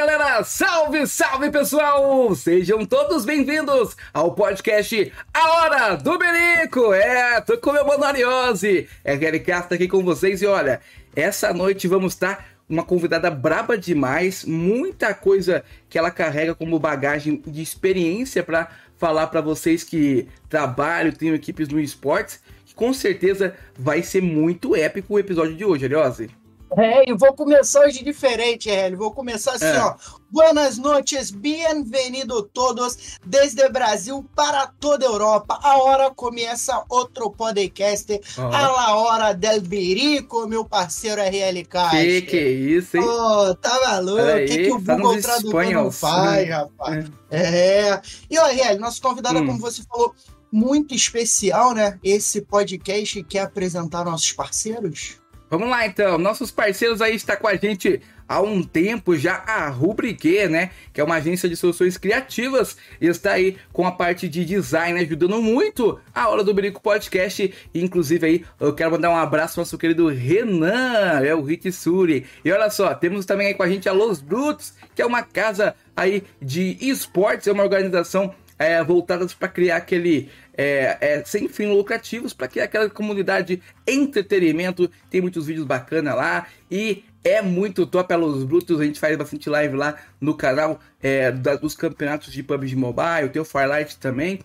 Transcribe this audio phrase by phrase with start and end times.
[0.00, 2.34] Galera, salve, salve pessoal!
[2.34, 6.94] Sejam todos bem-vindos ao podcast A Hora do Berico!
[6.94, 10.80] É, tô com meu mano Ariose, é Gary Castro aqui com vocês e olha,
[11.14, 17.42] essa noite vamos estar uma convidada braba demais, muita coisa que ela carrega como bagagem
[17.46, 23.54] de experiência para falar para vocês que trabalham, têm equipes no esportes, que com certeza
[23.78, 26.39] vai ser muito épico o episódio de hoje, Ariose.
[26.76, 28.96] É, e vou começar hoje diferente, Hélio.
[28.96, 29.82] Vou começar assim, é.
[29.82, 29.96] ó.
[30.30, 35.58] Buenas noches, bienvenido todos desde Brasil para toda a Europa.
[35.60, 38.46] A hora começa outro podcast, uhum.
[38.46, 41.96] a la hora del birico, meu parceiro RL Caixa.
[41.96, 43.02] Que que é isso, hein?
[43.04, 44.22] Oh, tá maluco?
[44.22, 47.10] O que, que o tá Google Tradutor não faz, rapaz?
[47.30, 47.88] É.
[47.88, 48.02] é.
[48.30, 49.46] E, ó, RL, nosso convidado, hum.
[49.46, 50.14] como você falou,
[50.52, 51.98] muito especial, né?
[52.04, 55.19] Esse podcast quer apresentar nossos parceiros?
[55.50, 59.68] Vamos lá então, nossos parceiros aí está com a gente há um tempo já a
[59.68, 60.70] Rubrique, né?
[60.92, 64.96] Que é uma agência de soluções criativas e está aí com a parte de design
[65.00, 67.52] ajudando muito a hora do Brinco Podcast.
[67.74, 71.72] E, inclusive aí eu quero mandar um abraço ao nosso querido Renan, é o Rick
[71.72, 72.24] Suri.
[72.44, 75.24] E olha só, temos também aí com a gente a Los Brutos, que é uma
[75.24, 80.28] casa aí de esportes, é uma organização é, voltadas para criar aquele
[80.62, 84.90] é, é, sem fins lucrativos, para criar aquela comunidade entretenimento.
[85.08, 88.78] Tem muitos vídeos bacanas lá e é muito top a Los Brutos.
[88.78, 93.30] A gente faz bastante live lá no canal é, da, dos campeonatos de PUBG Mobile,
[93.32, 94.40] tem o Firelight também.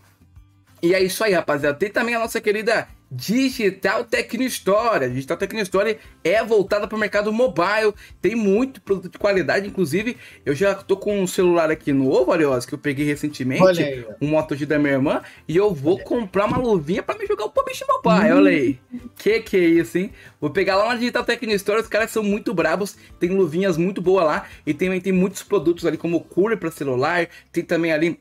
[0.81, 1.77] E é isso aí, rapaziada.
[1.77, 5.05] Tem também a nossa querida Digital Tecnostory.
[5.05, 10.17] A Digital Tecnostory é voltada para o mercado mobile, tem muito produto de qualidade, inclusive
[10.45, 14.27] eu já tô com um celular aqui novo, Arios, que eu peguei recentemente, aí, um
[14.27, 17.49] Moto G da minha irmã, e eu vou comprar uma luvinha para me jogar o
[17.49, 18.79] PUBG Mobile, olha aí.
[19.17, 20.11] Que que é isso, hein?
[20.41, 24.25] Vou pegar lá na Digital Tecnostory, os caras são muito brabos, tem luvinhas muito boas
[24.25, 28.19] lá, e também tem muitos produtos ali como cooler para celular, tem também ali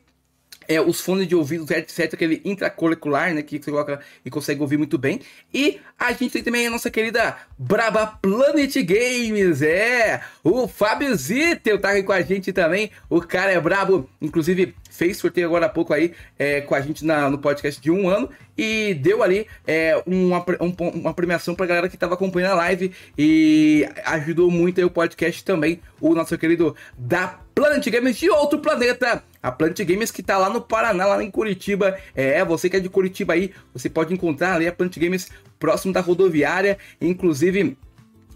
[0.67, 4.77] é, os fones de ouvido, headset, aquele intracolecular, né, que você coloca e consegue ouvir
[4.77, 5.19] muito bem.
[5.53, 11.79] E a gente tem também a nossa querida Braba Planet Games, é, o Fábio Zittel
[11.79, 15.69] tá aqui com a gente também, o cara é brabo, inclusive fez sorteio agora há
[15.69, 19.47] pouco aí é, com a gente na, no podcast de um ano e deu ali
[19.67, 24.79] é, uma, um, uma premiação pra galera que tava acompanhando a live e ajudou muito
[24.79, 29.23] aí o podcast também, o nosso querido da Planet Games de outro planeta.
[29.41, 31.97] A Planet Games que tá lá no Paraná, lá em Curitiba.
[32.13, 35.93] É, você que é de Curitiba aí, você pode encontrar ali a Planet Games próximo
[35.93, 36.77] da rodoviária.
[36.99, 37.77] Inclusive,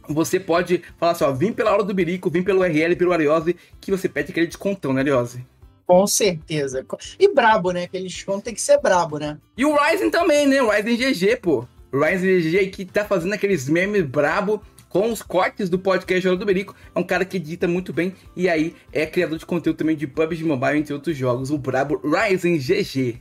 [0.08, 3.56] você pode falar assim, ó, vim pela hora do Birico, vim pelo RL, pelo Ariose,
[3.82, 5.46] que você pede aquele descontão, né, Ariose?
[5.90, 6.86] Com certeza.
[7.20, 7.86] E brabo, né?
[7.86, 9.40] Aquele desconto tem que ser brabo, né?
[9.58, 10.62] E o Ryzen também, né?
[10.62, 11.66] O Ryzen GG, pô.
[11.92, 16.38] O Ryzen GG que tá fazendo aqueles memes brabo com os cortes do podcast Hora
[16.38, 16.76] do Berico.
[16.94, 20.06] É um cara que edita muito bem e aí é criador de conteúdo também de
[20.06, 21.50] PUBG Mobile, entre outros jogos.
[21.50, 23.20] O brabo Ryzen GG.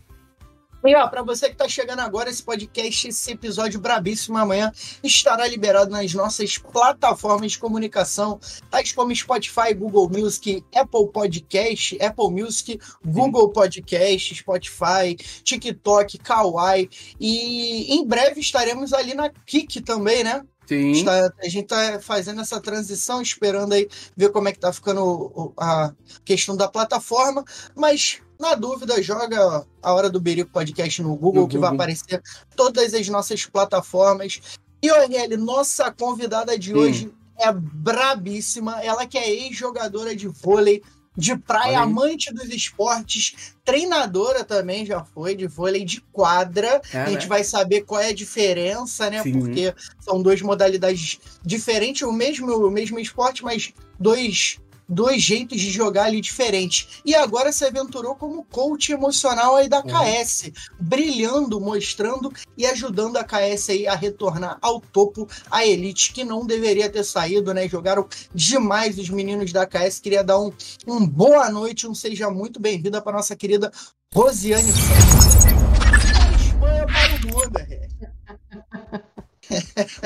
[0.84, 4.72] E ó, para você que está chegando agora, esse podcast, esse episódio brabíssimo amanhã
[5.02, 8.38] estará liberado nas nossas plataformas de comunicação,
[8.70, 16.88] tais como Spotify, Google Music, Apple Podcast, Apple Music, Google Podcast, Spotify, TikTok, Kawaii.
[17.18, 20.44] E em breve estaremos ali na Kik também, né?
[20.68, 20.92] Sim.
[20.92, 25.54] Está, a gente está fazendo essa transição, esperando aí ver como é que tá ficando
[25.56, 25.94] a
[26.26, 27.42] questão da plataforma,
[27.74, 31.70] mas na dúvida, joga a Hora do Berico Podcast no Google, no que Google.
[31.70, 32.22] vai aparecer
[32.54, 34.40] todas as nossas plataformas.
[34.80, 36.78] E, Ornelli, nossa convidada de hum.
[36.78, 38.80] hoje é brabíssima.
[38.80, 40.82] Ela que é ex-jogadora de vôlei,
[41.18, 46.80] de praia, amante dos esportes, treinadora também já foi, de vôlei de quadra.
[46.94, 47.26] É, a gente né?
[47.26, 49.20] vai saber qual é a diferença, né?
[49.24, 49.32] Sim.
[49.32, 55.70] Porque são duas modalidades diferentes, o mesmo, o mesmo esporte, mas dois dois jeitos de
[55.70, 57.00] jogar ali diferentes.
[57.04, 60.52] E agora se aventurou como coach emocional aí da KS, uhum.
[60.80, 66.46] brilhando, mostrando e ajudando a KS aí a retornar ao topo, a elite que não
[66.46, 67.68] deveria ter saído, né?
[67.68, 70.00] Jogaram demais os meninos da KS.
[70.00, 70.52] Queria dar um,
[70.86, 73.70] um boa noite, um seja muito bem-vinda para nossa querida
[74.14, 74.72] Rosiane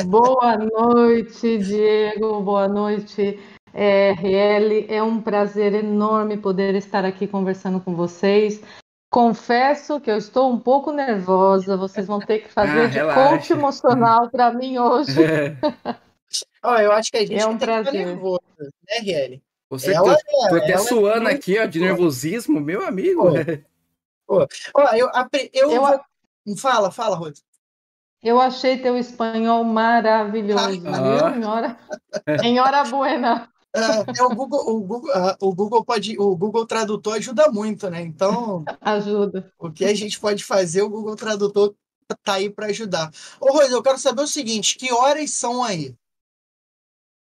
[0.06, 2.40] Boa noite, Diego.
[2.43, 3.38] Boa noite,
[3.75, 8.63] é, RL, é um prazer enorme poder estar aqui conversando com vocês.
[9.11, 13.31] Confesso que eu estou um pouco nervosa, vocês vão ter que fazer ah, de relaxa.
[13.31, 15.13] coach emocional para mim hoje.
[16.65, 17.93] oh, eu acho que a gente é um prazer.
[17.93, 19.43] nervoso, né, RL?
[19.71, 23.23] Você ela, tô, tô até é suando é aqui, ó, de nervosismo, meu amigo.
[24.27, 25.11] Pô, pô, eu,
[25.53, 26.01] eu, eu vou...
[26.59, 27.43] Fala, fala, Rose.
[28.23, 31.79] Eu achei teu espanhol maravilhoso, ah, viu, senhora?
[32.45, 33.52] Em hora buena.
[33.75, 37.89] É, é, o, Google, o, Google, uh, o Google pode, o Google Tradutor ajuda muito,
[37.89, 38.03] né?
[38.03, 39.51] Então, ajuda.
[39.59, 41.75] O que a gente pode fazer, o Google Tradutor
[42.23, 43.11] tá aí para ajudar.
[43.41, 45.95] Ô, Rose, eu quero saber o seguinte: que horas são aí?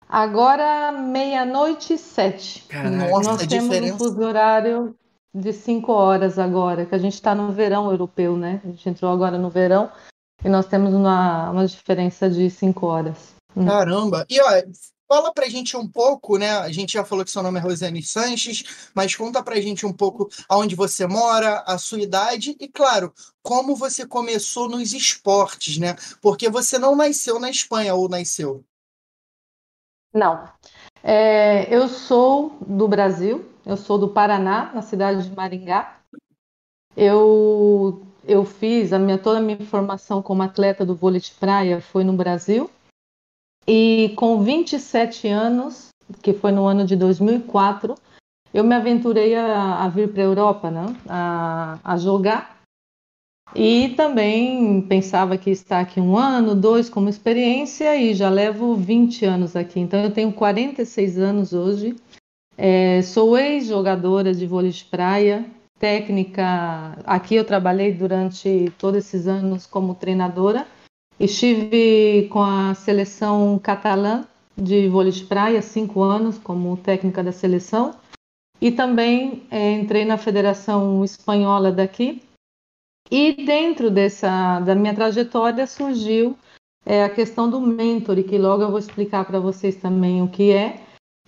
[0.09, 2.67] Agora, meia-noite e sete.
[2.71, 3.95] Nossa, Nós temos diferença...
[3.95, 4.95] um fuso horário
[5.33, 8.61] de cinco horas agora, que a gente está no verão europeu, né?
[8.63, 9.91] A gente entrou agora no verão
[10.43, 13.33] e nós temos uma, uma diferença de cinco horas.
[13.55, 13.65] Hum.
[13.65, 14.25] Caramba!
[14.29, 14.49] E ó,
[15.13, 16.49] fala pra gente um pouco, né?
[16.57, 19.93] A gente já falou que seu nome é Rosane Sanches, mas conta pra gente um
[19.93, 25.95] pouco aonde você mora, a sua idade e, claro, como você começou nos esportes, né?
[26.19, 28.63] Porque você não nasceu na Espanha ou nasceu?
[30.11, 30.49] Não.
[31.03, 35.99] É, eu sou do Brasil, eu sou do Paraná, na cidade de Maringá.
[36.97, 41.79] Eu, eu fiz a minha, toda a minha formação como atleta do vôlei de praia
[41.81, 42.67] foi no Brasil.
[43.67, 45.89] E com 27 anos,
[46.21, 47.95] que foi no ano de 2004,
[48.53, 50.85] eu me aventurei a, a vir para a Europa, né?
[51.07, 52.53] a, a jogar
[53.55, 59.25] e também pensava que está aqui um ano, dois como experiência e já levo 20
[59.25, 59.79] anos aqui.
[59.79, 61.95] Então eu tenho 46 anos hoje.
[62.57, 65.45] É, sou ex-jogadora de vôlei de praia,
[65.79, 66.97] técnica.
[67.05, 70.65] Aqui eu trabalhei durante todos esses anos como treinadora.
[71.19, 74.25] Estive com a seleção catalã
[74.57, 77.95] de vôlei de praia, cinco anos como técnica da seleção.
[78.61, 82.21] E também é, entrei na Federação Espanhola daqui,
[83.11, 86.37] e dentro dessa da minha trajetória surgiu
[86.85, 90.51] é, a questão do mentoring, que logo eu vou explicar para vocês também o que
[90.51, 90.81] é.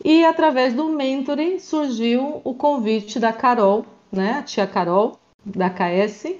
[0.04, 6.36] E através do mentoring surgiu o convite da Carol, né, a tia Carol, da KS,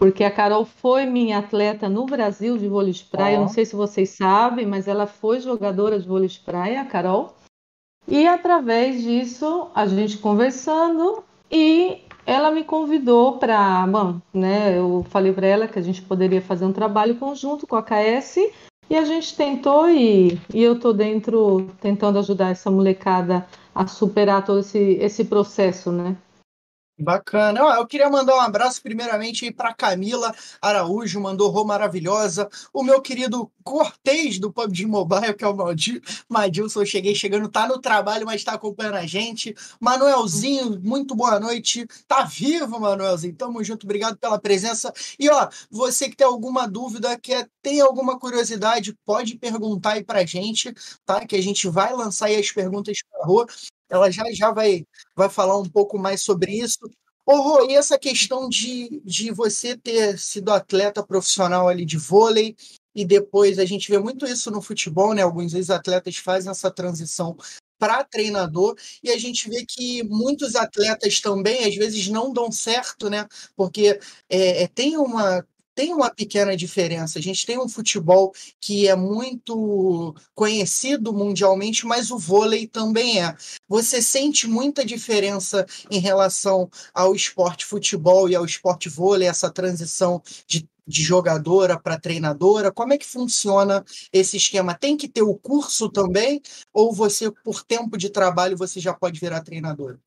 [0.00, 3.36] porque a Carol foi minha atleta no Brasil de vôlei de praia.
[3.36, 3.42] Oh.
[3.42, 7.34] Não sei se vocês sabem, mas ela foi jogadora de vôlei de praia, a Carol.
[8.08, 15.34] E através disso, a gente conversando e ela me convidou para, bom, né, eu falei
[15.34, 18.38] para ela que a gente poderia fazer um trabalho conjunto com a KS
[18.88, 24.46] e a gente tentou e, e eu tô dentro tentando ajudar essa molecada a superar
[24.46, 26.16] todo esse, esse processo, né?
[27.00, 27.60] Bacana.
[27.60, 32.46] Eu queria mandar um abraço primeiramente para Camila Araújo, mandou rô maravilhosa.
[32.74, 35.56] O meu querido Cortez do PUBG Mobile, que é o
[36.28, 39.54] Madilson, cheguei chegando, tá no trabalho, mas tá acompanhando a gente.
[39.80, 41.86] Manuelzinho, muito boa noite.
[42.06, 43.34] Tá vivo, Manuelzinho.
[43.34, 44.92] Tamo junto, obrigado pela presença.
[45.18, 50.24] E ó, você que tem alguma dúvida, quer tem alguma curiosidade, pode perguntar aí pra
[50.26, 51.24] gente, tá?
[51.26, 53.46] Que a gente vai lançar aí as perguntas pra rua
[53.90, 56.78] ela já já vai, vai falar um pouco mais sobre isso.
[57.26, 62.56] Ô, e essa questão de, de você ter sido atleta profissional ali de vôlei
[62.94, 65.22] e depois a gente vê muito isso no futebol, né?
[65.22, 67.36] Alguns ex-atletas fazem essa transição
[67.78, 73.08] para treinador e a gente vê que muitos atletas também às vezes não dão certo,
[73.08, 73.26] né?
[73.56, 77.18] Porque é tem uma tem uma pequena diferença.
[77.18, 83.36] A gente tem um futebol que é muito conhecido mundialmente, mas o vôlei também é.
[83.68, 90.22] Você sente muita diferença em relação ao esporte futebol e ao esporte vôlei, essa transição
[90.46, 92.72] de de jogadora para treinadora?
[92.72, 94.74] Como é que funciona esse esquema?
[94.74, 96.42] Tem que ter o curso também?
[96.72, 100.00] Ou você, por tempo de trabalho, você já pode virar treinadora?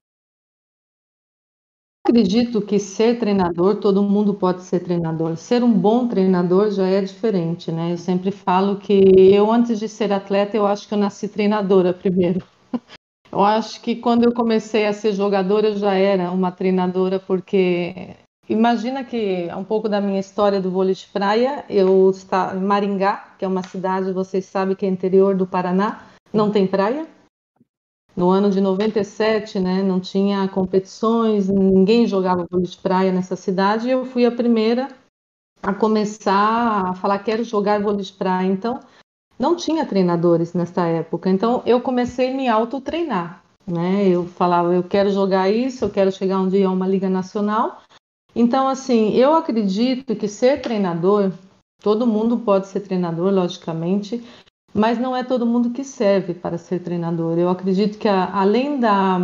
[2.05, 5.37] Acredito que ser treinador, todo mundo pode ser treinador.
[5.37, 7.93] Ser um bom treinador já é diferente, né?
[7.93, 8.93] Eu sempre falo que
[9.33, 12.45] eu, antes de ser atleta, eu acho que eu nasci treinadora primeiro.
[13.31, 18.15] Eu acho que quando eu comecei a ser jogadora, eu já era uma treinadora, porque
[18.47, 23.33] imagina que um pouco da minha história do vôlei de praia, eu estava em Maringá,
[23.39, 27.07] que é uma cidade, vocês sabem que é interior do Paraná, não tem praia.
[28.15, 33.87] No ano de 97, né, não tinha competições, ninguém jogava vôlei de praia nessa cidade,
[33.87, 34.87] e eu fui a primeira
[35.63, 38.47] a começar a falar quero jogar vôlei de praia.
[38.47, 38.79] Então,
[39.39, 41.29] não tinha treinadores nessa época.
[41.29, 44.07] Então, eu comecei a me autotreinar, né?
[44.07, 47.81] Eu falava, eu quero jogar isso, eu quero chegar um dia a uma liga nacional.
[48.35, 51.31] Então, assim, eu acredito que ser treinador,
[51.81, 54.23] todo mundo pode ser treinador, logicamente,
[54.73, 57.37] mas não é todo mundo que serve para ser treinador.
[57.37, 59.17] Eu acredito que a, além, da,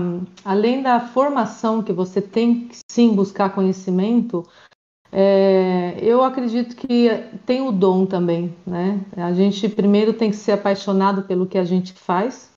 [0.46, 4.46] além da formação que você tem que sim buscar conhecimento,
[5.12, 7.10] é, eu acredito que
[7.46, 9.04] tem o dom também, né?
[9.18, 12.52] A gente primeiro tem que ser apaixonado pelo que a gente faz.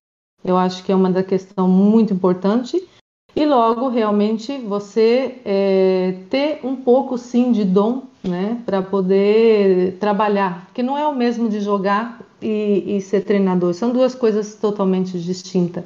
[0.45, 2.87] Eu acho que é uma da questão muito importante.
[3.35, 8.61] E logo, realmente, você é, ter um pouco, sim, de dom, né?
[8.67, 10.71] Para poder trabalhar.
[10.75, 13.73] Que não é o mesmo de jogar e, e ser treinador.
[13.73, 15.85] São duas coisas totalmente distintas.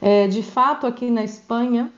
[0.00, 1.90] É, de fato, aqui na Espanha,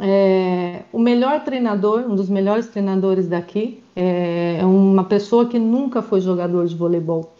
[0.00, 6.02] é, o melhor treinador, um dos melhores treinadores daqui, é, é uma pessoa que nunca
[6.02, 7.34] foi jogador de voleibol.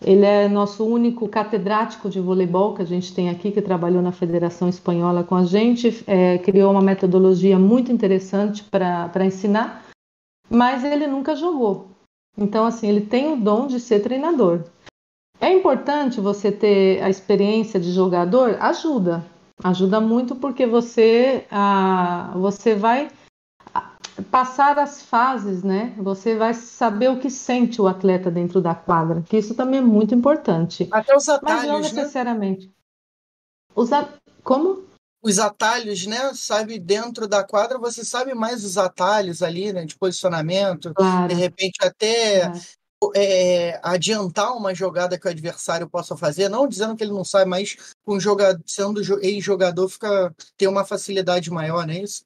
[0.00, 4.12] Ele é nosso único catedrático de voleibol que a gente tem aqui, que trabalhou na
[4.12, 9.86] Federação Espanhola com a gente, é, criou uma metodologia muito interessante para ensinar,
[10.50, 11.88] mas ele nunca jogou.
[12.36, 14.64] Então, assim, ele tem o dom de ser treinador.
[15.40, 18.56] É importante você ter a experiência de jogador?
[18.60, 19.24] Ajuda.
[19.64, 23.08] Ajuda muito porque você, ah, você vai
[24.22, 25.94] passar as fases, né?
[25.98, 29.82] Você vai saber o que sente o atleta dentro da quadra, que isso também é
[29.82, 30.88] muito importante.
[30.90, 31.92] Até os atalhos, Mas não né?
[31.92, 32.66] necessariamente.
[32.66, 32.72] Né?
[33.74, 34.08] Os a...
[34.42, 34.84] Como?
[35.22, 36.32] Os atalhos, né?
[36.34, 39.84] Sabe, dentro da quadra você sabe mais os atalhos ali, né?
[39.84, 40.94] De posicionamento.
[40.94, 41.28] Claro.
[41.28, 42.52] De repente até
[43.14, 47.48] é, adiantar uma jogada que o adversário possa fazer, não dizendo que ele não sabe,
[47.48, 52.24] mas um jogador, sendo ex-jogador, fica tem uma facilidade maior, não é isso?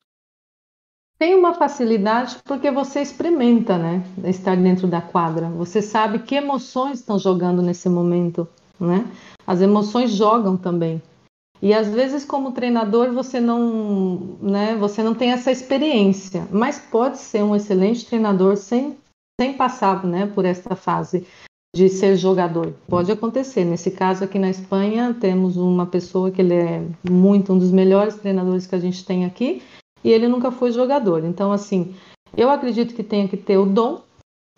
[1.20, 4.02] Tem uma facilidade porque você experimenta, né?
[4.24, 5.50] Estar dentro da quadra.
[5.50, 8.48] Você sabe que emoções estão jogando nesse momento,
[8.80, 9.04] né?
[9.46, 11.02] As emoções jogam também.
[11.60, 17.18] E às vezes, como treinador, você não, né, você não tem essa experiência, mas pode
[17.18, 18.96] ser um excelente treinador sem,
[19.38, 21.26] sem passar né, por essa fase
[21.76, 22.72] de ser jogador.
[22.88, 23.66] Pode acontecer.
[23.66, 28.14] Nesse caso aqui na Espanha, temos uma pessoa que ele é muito um dos melhores
[28.14, 29.62] treinadores que a gente tem aqui,
[30.02, 31.24] e ele nunca foi jogador.
[31.24, 31.94] Então, assim,
[32.36, 34.00] eu acredito que tem que ter o dom,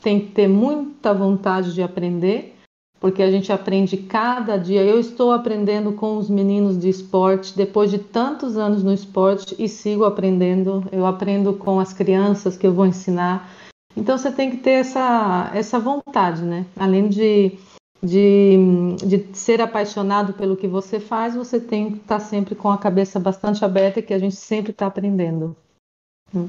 [0.03, 2.57] tem que ter muita vontade de aprender,
[3.01, 4.83] porque a gente aprende cada dia.
[4.83, 9.69] Eu estou aprendendo com os meninos de esporte depois de tantos anos no esporte e
[9.69, 10.85] sigo aprendendo.
[10.93, 13.51] Eu aprendo com as crianças que eu vou ensinar.
[13.97, 16.65] Então você tem que ter essa, essa vontade, né?
[16.77, 17.59] Além de,
[18.03, 18.57] de,
[18.97, 23.21] de ser apaixonado pelo que você faz, você tem que estar sempre com a cabeça
[23.21, 25.57] bastante aberta, que a gente sempre está aprendendo.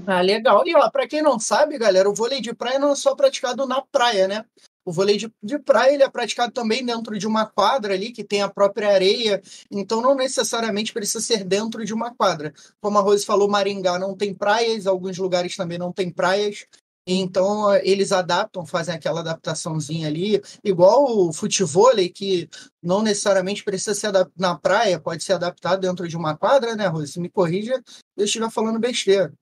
[0.08, 0.64] Ah, legal.
[0.66, 3.82] E para quem não sabe, galera, o vôlei de praia não é só praticado na
[3.82, 4.46] praia, né?
[4.86, 8.24] O vôlei de, de praia ele é praticado também dentro de uma quadra ali, que
[8.24, 9.42] tem a própria areia,
[9.72, 12.54] então não necessariamente precisa ser dentro de uma quadra.
[12.82, 16.66] Como a Rose falou, Maringá não tem praias, alguns lugares também não tem praias,
[17.06, 22.50] então eles adaptam, fazem aquela adaptações ali, igual o futevôlei, que
[22.82, 27.20] não necessariamente precisa ser na praia, pode ser adaptado dentro de uma quadra, né, Rose?
[27.20, 29.34] Me corrija se eu estiver falando besteira.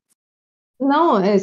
[0.79, 1.35] Não, é,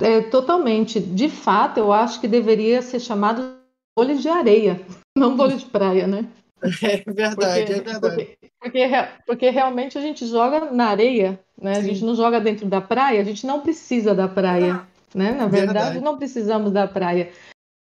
[0.00, 0.98] é, totalmente.
[0.98, 3.56] De fato, eu acho que deveria ser chamado
[3.96, 4.80] vôlei de areia,
[5.16, 6.26] não vôlei de praia, né?
[6.82, 8.00] É verdade, porque, é verdade.
[8.00, 8.88] Porque, porque,
[9.26, 11.76] porque, realmente a gente joga na areia, né?
[11.76, 15.32] A gente não joga dentro da praia, a gente não precisa da praia, né?
[15.32, 17.30] Na verdade, verdade, não precisamos da praia.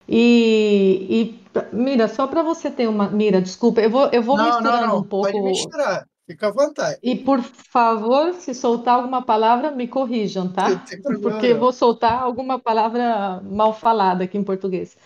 [0.08, 3.10] E, e Mira, só para você ter uma.
[3.10, 4.98] Mira, desculpa, eu vou, eu vou não, misturando não, não.
[4.98, 5.30] um pouco.
[5.30, 6.06] Pode misturar.
[6.26, 6.98] Fica à vontade.
[7.02, 10.82] E por favor, se soltar alguma palavra, me corrijam, tá?
[11.20, 14.96] Porque eu vou soltar alguma palavra mal falada aqui em português.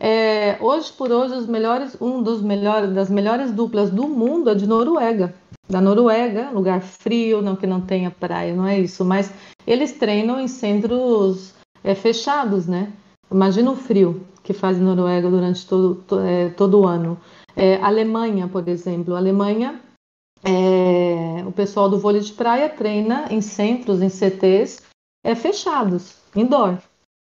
[0.00, 4.54] É, hoje por hoje, os melhores, um dos melhores, das melhores duplas do mundo é
[4.54, 5.34] de Noruega.
[5.68, 9.32] Da Noruega, lugar frio, não que não tenha praia, não é isso, mas
[9.66, 12.92] eles treinam em centros é, fechados, né?
[13.30, 17.18] Imagina o frio que faz Noruega durante todo, todo, é, todo o ano.
[17.54, 19.14] É, Alemanha, por exemplo.
[19.14, 19.78] Alemanha
[20.44, 24.82] é, o pessoal do vôlei de praia treina em centros, em CTs
[25.24, 26.78] é, fechados, indoor,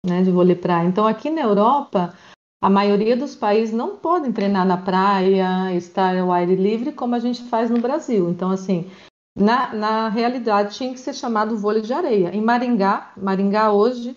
[0.06, 0.86] né, de vôlei praia.
[0.86, 2.14] Então, aqui na Europa,
[2.62, 7.18] a maioria dos países não podem treinar na praia, estar ao aire livre, como a
[7.18, 8.28] gente faz no Brasil.
[8.28, 8.90] Então, assim,
[9.34, 12.34] na, na realidade, tinha que ser chamado vôlei de areia.
[12.34, 14.14] Em Maringá, Maringá hoje,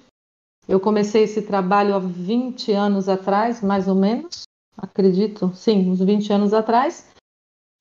[0.67, 4.43] eu comecei esse trabalho há 20 anos atrás, mais ou menos,
[4.77, 7.07] acredito, sim, uns 20 anos atrás.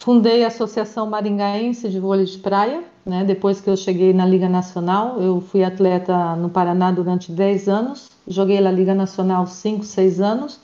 [0.00, 3.24] Fundei a Associação Maringaense de Vôlei de Praia, né?
[3.24, 5.20] depois que eu cheguei na Liga Nacional.
[5.20, 10.60] Eu fui atleta no Paraná durante 10 anos, joguei na Liga Nacional 5, 6 anos,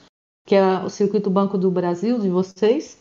[0.46, 2.98] que é o Circuito Banco do Brasil de vocês.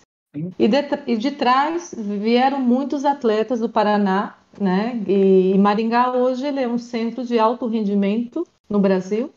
[0.60, 5.02] E de, e de trás vieram muitos atletas do Paraná, né?
[5.08, 9.32] E, e Maringá hoje ele é um centro de alto rendimento no Brasil.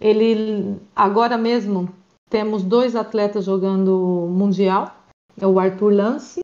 [0.00, 1.88] Ele agora mesmo
[2.30, 4.96] temos dois atletas jogando mundial,
[5.38, 6.40] é o Arthur Lance,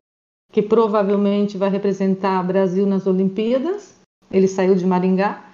[0.52, 3.94] que provavelmente vai representar Brasil nas Olimpíadas.
[4.30, 5.44] Ele saiu de Maringá.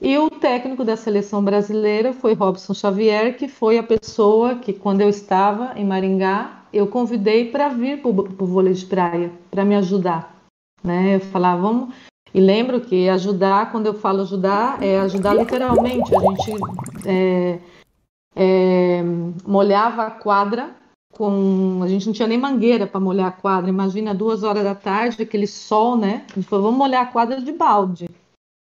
[0.00, 5.00] E o técnico da seleção brasileira foi Robson Xavier, que foi a pessoa que, quando
[5.00, 9.76] eu estava em Maringá, eu convidei para vir para o vôlei de praia, para me
[9.76, 10.34] ajudar.
[10.82, 11.16] Né?
[11.16, 11.94] Eu falava, vamos.
[12.34, 16.16] E lembro que ajudar, quando eu falo ajudar, é ajudar literalmente.
[16.16, 16.52] A gente
[17.06, 17.58] é,
[18.34, 19.02] é,
[19.46, 20.81] molhava a quadra
[21.12, 21.80] com.
[21.82, 23.70] A gente não tinha nem mangueira para molhar a quadra.
[23.70, 26.24] Imagina duas horas da tarde, aquele sol, né?
[26.32, 28.08] A gente falou, vamos molhar a quadra de balde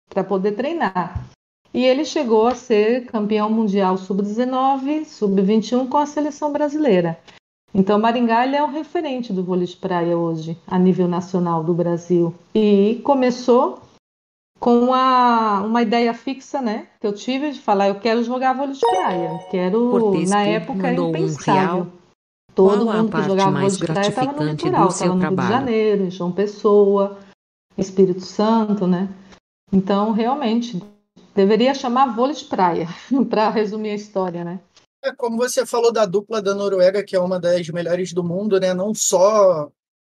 [0.09, 1.25] para poder treinar.
[1.73, 7.17] E ele chegou a ser campeão mundial sub-19, sub-21 com a seleção brasileira.
[7.73, 11.73] Então, Maringá ele é o referente do vôlei de praia hoje, a nível nacional do
[11.73, 12.35] Brasil.
[12.53, 13.79] E começou
[14.59, 18.75] com a, uma ideia fixa, né, que eu tive de falar, eu quero jogar vôlei
[18.75, 19.39] de praia.
[19.53, 21.83] Quero, Cortesco na época, impensável.
[21.83, 22.00] Um
[22.55, 25.49] Todo Qual mundo que jogava vôlei de praia estava no litoral, estava no Rio de
[25.49, 27.19] Janeiro, em João Pessoa,
[27.79, 29.09] Espírito Santo, né?
[29.73, 30.83] Então, realmente,
[31.35, 32.89] deveria chamar vôlei de praia,
[33.31, 34.61] para resumir a história, né?
[35.03, 38.61] É, como você falou da dupla da Noruega, que é uma das melhores do mundo,
[38.61, 38.75] né?
[38.75, 39.71] Não só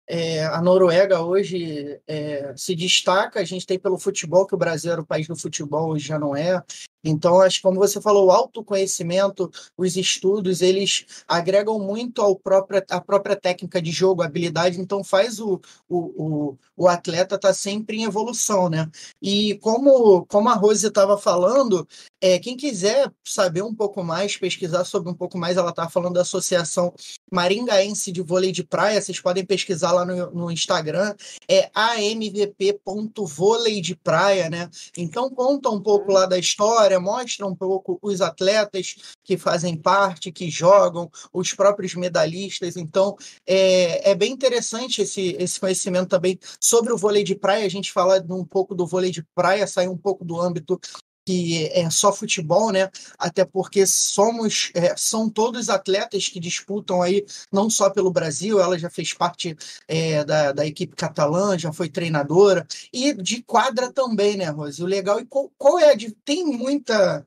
[0.09, 4.91] é, a Noruega hoje é, se destaca, a gente tem pelo futebol, que o Brasil
[4.91, 6.63] era o país do futebol, hoje já não é.
[7.09, 12.83] Então, acho que como você falou, o autoconhecimento, os estudos, eles agregam muito ao próprio,
[12.91, 17.55] à própria técnica de jogo, habilidade, então faz o, o, o, o atleta estar tá
[17.55, 18.91] sempre em evolução, né?
[19.23, 21.87] E como, como a Rose estava falando,
[22.21, 26.15] é, quem quiser saber um pouco mais, pesquisar sobre um pouco mais, ela está falando
[26.15, 26.93] da Associação
[27.31, 31.15] Maringaense de Vôlei de Praia, vocês podem pesquisar lá no, no Instagram,
[31.49, 34.69] é amvp.vôlei de praia, né?
[34.97, 39.77] Então conta um pouco lá da história, história, mostra um pouco os atletas que fazem
[39.77, 42.77] parte, que jogam, os próprios medalhistas.
[42.77, 47.67] Então, é, é bem interessante esse, esse conhecimento também sobre o vôlei de praia.
[47.67, 50.79] A gente fala um pouco do vôlei de praia, sair um pouco do âmbito
[51.29, 52.89] que é só futebol, né?
[53.19, 58.79] Até porque somos, é, são todos atletas que disputam aí, não só pelo Brasil, ela
[58.79, 59.55] já fez parte
[59.87, 64.83] é, da, da equipe catalã, já foi treinadora, e de quadra também, né, Rose?
[64.83, 65.99] O legal, e qual, qual é a.
[66.25, 67.27] Tem muita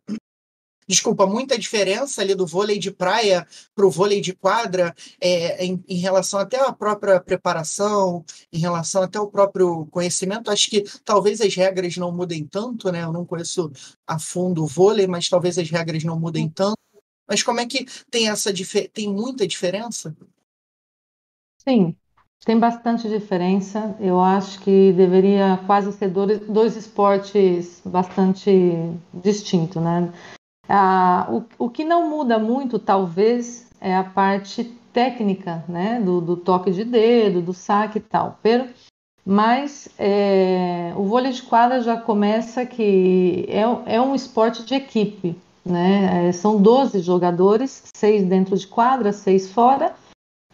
[0.91, 5.81] desculpa, muita diferença ali do vôlei de praia para o vôlei de quadra é, em,
[5.87, 10.51] em, relação até à própria preparação, em relação até ao próprio conhecimento.
[10.51, 13.03] Acho que talvez as regras não mudem tanto, né?
[13.03, 13.71] Eu não conheço
[14.05, 16.77] a fundo o vôlei, mas talvez as regras não mudem tanto.
[17.27, 18.51] Mas como é que tem essa
[18.91, 20.13] tem muita diferença?
[21.57, 21.95] Sim,
[22.45, 23.95] tem bastante diferença.
[23.97, 28.51] Eu acho que deveria quase ser dois, dois esportes bastante
[29.13, 30.11] distintos, né?
[30.73, 35.99] Ah, o, o que não muda muito, talvez, é a parte técnica, né?
[35.99, 38.39] Do, do toque de dedo, do saque e tal.
[38.41, 38.69] Pero,
[39.25, 45.37] mas é, o vôlei de quadra já começa que é, é um esporte de equipe,
[45.65, 46.29] né?
[46.29, 49.93] É, são 12 jogadores, seis dentro de quadra, seis fora,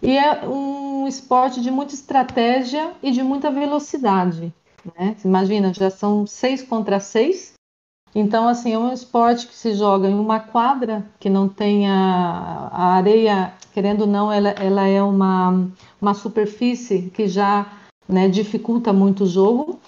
[0.02, 4.52] e é um esporte de muita estratégia e de muita velocidade.
[4.98, 5.16] Né?
[5.24, 7.54] Imagina, já são seis contra seis,
[8.16, 12.94] então, assim, é um esporte que se joga em uma quadra que não tenha a
[12.96, 15.68] areia, querendo ou não, ela, ela é uma,
[16.02, 17.66] uma superfície que já
[18.08, 19.80] né, dificulta muito o jogo.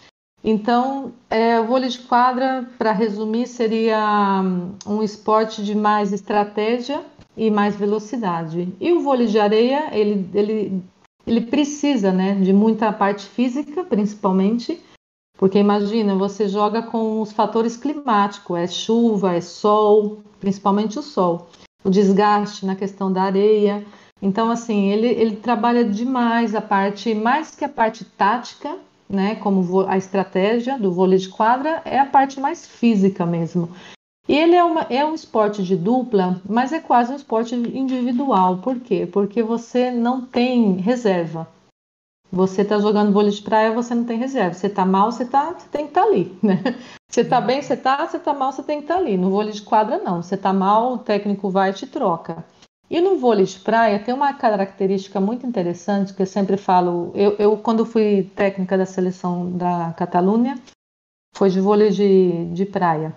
[0.43, 7.01] Então, é, o vôlei de quadra, para resumir, seria hum, um esporte de mais estratégia
[7.35, 8.71] e mais velocidade.
[8.79, 10.83] E o vôlei de areia, ele, ele,
[11.25, 14.81] ele precisa né, de muita parte física, principalmente,
[15.39, 21.47] porque imagina, você joga com os fatores climáticos, é chuva, é sol, principalmente o sol,
[21.81, 23.85] o desgaste na questão da areia.
[24.21, 28.75] Então, assim, ele, ele trabalha demais a parte, mais que a parte tática,
[29.09, 33.69] né, como a estratégia do vôlei de quadra, é a parte mais física mesmo.
[34.27, 38.57] E ele é, uma, é um esporte de dupla, mas é quase um esporte individual.
[38.57, 39.07] Por quê?
[39.09, 41.47] Porque você não tem reserva.
[42.31, 44.53] Você está jogando vôlei de praia, você não tem reserva.
[44.53, 46.61] Você está mal, você, tá, você tem que estar tá ali, né?
[47.09, 49.17] Você está bem, você está, você está mal, você tem que estar tá ali.
[49.17, 50.21] No vôlei de quadra, não.
[50.21, 52.45] Você está mal, o técnico vai e te troca.
[52.87, 57.11] E no vôlei de praia tem uma característica muito interessante que eu sempre falo.
[57.15, 60.55] Eu, eu quando fui técnica da seleção da Catalunha,
[61.35, 63.15] foi de vôlei de, de praia.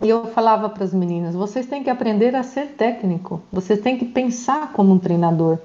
[0.00, 3.42] E eu falava para as meninas: vocês têm que aprender a ser técnico.
[3.50, 5.58] Vocês têm que pensar como um treinador.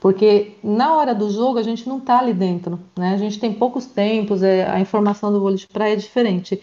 [0.00, 3.14] Porque na hora do jogo a gente não está ali dentro, né?
[3.14, 6.62] A gente tem poucos tempos, é, a informação do vôlei de praia é diferente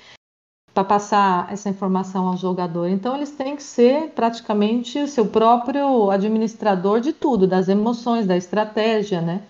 [0.74, 2.88] para passar essa informação ao jogador.
[2.88, 8.36] Então eles têm que ser praticamente o seu próprio administrador de tudo, das emoções, da
[8.36, 9.48] estratégia, né?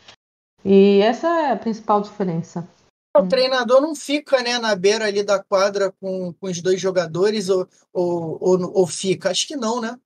[0.64, 2.68] E essa é a principal diferença.
[3.16, 7.50] O treinador não fica né, na beira ali da quadra com, com os dois jogadores
[7.50, 9.30] ou, ou, ou, ou fica?
[9.30, 9.98] Acho que não, né?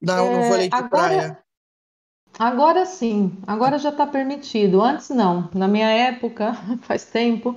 [0.00, 1.45] Não, é, no vôlei de agora, praia.
[2.38, 4.82] Agora sim, agora já está permitido.
[4.82, 5.48] Antes não.
[5.54, 7.56] Na minha época, faz tempo,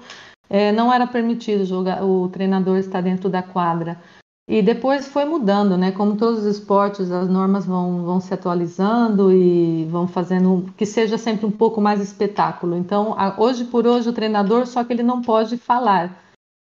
[0.50, 4.00] é, não era permitido jogar, o treinador estar dentro da quadra.
[4.48, 5.92] E depois foi mudando, né?
[5.92, 11.20] Como todos os esportes, as normas vão, vão se atualizando e vão fazendo que seja
[11.20, 12.76] sempre um pouco mais espetáculo.
[12.76, 16.18] Então, a, hoje por hoje, o treinador, só que ele não pode falar,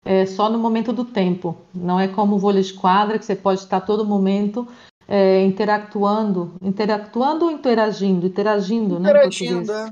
[0.06, 1.58] é só no momento do tempo.
[1.74, 4.66] Não é como o vôlei de quadra, que você pode estar todo momento
[5.08, 8.28] é, interactuando, interactuando ou interagindo?
[8.28, 9.10] Interagindo, né?
[9.10, 9.92] Interagindo, é.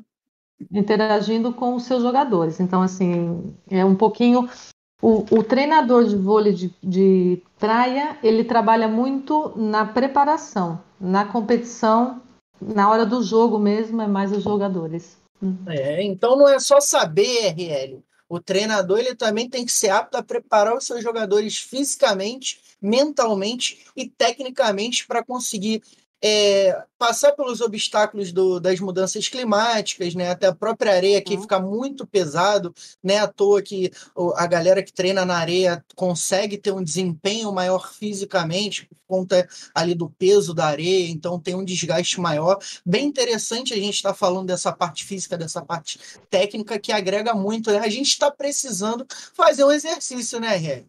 [0.72, 2.60] Interagindo com os seus jogadores.
[2.60, 4.48] Então, assim, é um pouquinho
[5.02, 12.22] o, o treinador de vôlei de, de praia, ele trabalha muito na preparação, na competição,
[12.62, 15.18] na hora do jogo mesmo, é mais os jogadores.
[15.68, 18.04] É, então não é só saber RL.
[18.32, 23.86] O treinador ele também tem que ser apto a preparar os seus jogadores fisicamente, mentalmente
[23.94, 25.84] e tecnicamente para conseguir
[26.24, 30.30] é, passar pelos obstáculos do, das mudanças climáticas, né?
[30.30, 31.42] Até a própria areia aqui uhum.
[31.42, 33.18] fica muito pesado, né?
[33.18, 33.92] À toa que
[34.36, 39.96] a galera que treina na areia consegue ter um desempenho maior fisicamente por conta ali
[39.96, 42.60] do peso da areia, então tem um desgaste maior.
[42.86, 47.34] Bem interessante a gente estar tá falando dessa parte física, dessa parte técnica que agrega
[47.34, 47.72] muito.
[47.72, 47.80] Né?
[47.80, 50.86] A gente está precisando fazer um exercício, né, Ré?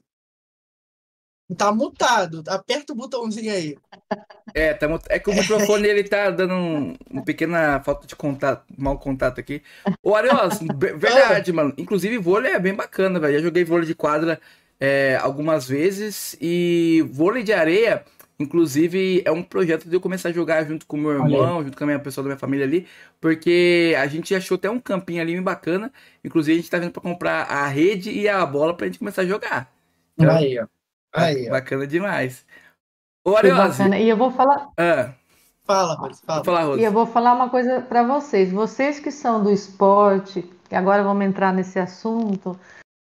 [1.57, 2.43] Tá mutado.
[2.49, 3.77] Aperta o botãozinho aí.
[4.55, 8.65] É, tá, é que o microfone ele tá dando um, uma pequena falta de contato,
[8.77, 9.63] mau contato aqui.
[10.03, 11.75] Ô, Arios, verdade, mano.
[11.77, 13.35] Inclusive, vôlei é bem bacana, velho.
[13.35, 14.41] Já joguei vôlei de quadra
[14.81, 18.05] é, algumas vezes e vôlei de areia,
[18.39, 21.85] inclusive, é um projeto de eu começar a jogar junto com meu irmão, junto com
[21.85, 22.87] a minha pessoa da minha família ali,
[23.21, 25.93] porque a gente achou até um campinho ali bem bacana.
[26.25, 29.23] Inclusive, a gente tá vindo pra comprar a rede e a bola pra gente começar
[29.23, 29.73] a jogar.
[30.19, 30.67] Então, aí, ó.
[31.13, 32.45] Aí, bacana demais.
[33.25, 33.83] Ô, Ariose.
[33.95, 34.69] E eu vou falar.
[34.77, 35.13] Ah.
[35.65, 36.45] Fala, Rose, fala.
[36.45, 36.79] Falar.
[36.79, 38.51] E eu vou falar uma coisa para vocês.
[38.51, 42.59] Vocês que são do esporte, que agora vamos entrar nesse assunto,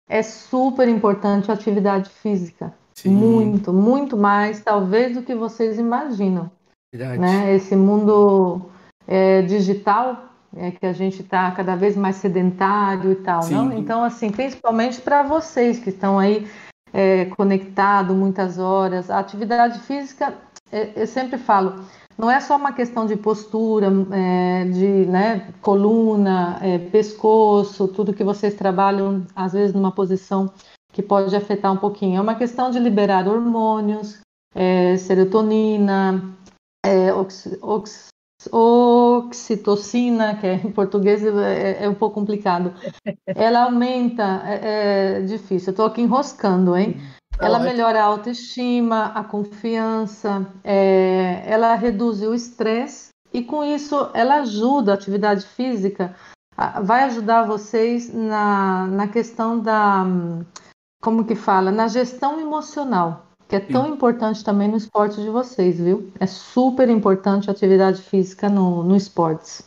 [0.08, 2.72] é super importante a atividade física.
[2.94, 3.10] Sim.
[3.10, 6.50] Muito, muito mais, talvez, do que vocês imaginam.
[6.92, 7.18] Verdade.
[7.18, 7.54] Né?
[7.54, 8.60] Esse mundo
[9.06, 13.72] é, digital é que a gente está cada vez mais sedentário e tal, não?
[13.72, 16.46] Então, assim, principalmente para vocês que estão aí
[16.92, 19.10] é, conectado muitas horas.
[19.10, 20.34] A atividade física,
[20.70, 21.84] é, eu sempre falo,
[22.18, 28.22] não é só uma questão de postura, é, de né, coluna, é, pescoço, tudo que
[28.22, 30.52] vocês trabalham, às vezes, numa posição
[30.92, 32.18] que pode afetar um pouquinho.
[32.18, 34.20] É uma questão de liberar hormônios,
[34.54, 36.36] é, serotonina,
[36.84, 38.08] é, ox, ox,
[38.50, 42.72] oxitocina, que é, em português é, é, um pouco complicado.
[43.26, 47.00] Ela aumenta, é, é difícil, eu estou aqui enroscando, hein?
[47.36, 54.10] Tá ela melhora a autoestima, a confiança, é, ela reduz o estresse e com isso
[54.12, 56.14] ela ajuda a atividade física,
[56.82, 60.04] vai ajudar vocês na, na questão da,
[61.00, 63.92] como que fala, na gestão emocional que é tão Sim.
[63.94, 66.12] importante também no esporte de vocês, viu?
[66.20, 69.62] É super importante a atividade física no, no esportes.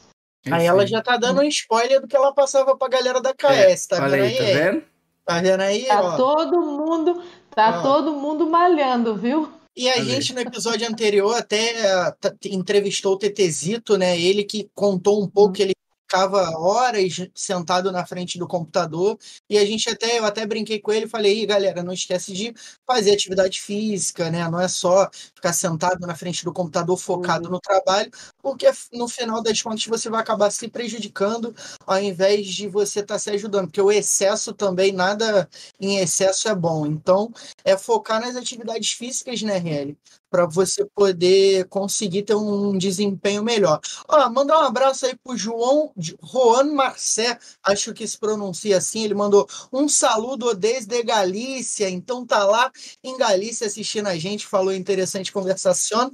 [0.50, 3.88] Aí ela já tá dando um spoiler do que ela passava pra galera da KS,
[3.92, 4.38] é, tá vendo aí?
[4.38, 4.84] Tá vendo?
[5.26, 5.86] Tá vendo aí?
[5.86, 6.16] Tá ó.
[6.16, 7.22] todo mundo,
[7.54, 7.82] tá ó.
[7.82, 9.52] todo mundo malhando, viu?
[9.76, 11.74] E a gente, no episódio anterior, até
[12.08, 12.16] uh,
[12.46, 14.18] entrevistou o Tetezito, né?
[14.18, 15.54] Ele que contou um pouco hum.
[15.54, 15.74] que ele
[16.14, 19.18] ficava horas sentado na frente do computador
[19.50, 22.54] e a gente até eu até brinquei com ele e falei, galera, não esquece de
[22.86, 24.48] fazer atividade física, né?
[24.48, 27.54] Não é só ficar sentado na frente do computador focado uhum.
[27.54, 28.12] no trabalho,
[28.44, 31.56] porque no final das contas você vai acabar se prejudicando
[31.88, 35.50] ao invés de você estar tá se ajudando, porque o excesso também nada
[35.80, 36.86] em excesso é bom.
[36.86, 37.32] Então,
[37.66, 39.98] é focar nas atividades físicas, né, RL?
[40.34, 43.80] Para você poder conseguir ter um desempenho melhor.
[44.08, 49.14] Ó, mandar um abraço aí pro João Juan Marcé, acho que se pronuncia assim, ele
[49.14, 52.72] mandou um saludo desde Galícia, então tá lá
[53.04, 56.12] em Galícia assistindo a gente, falou interessante conversação.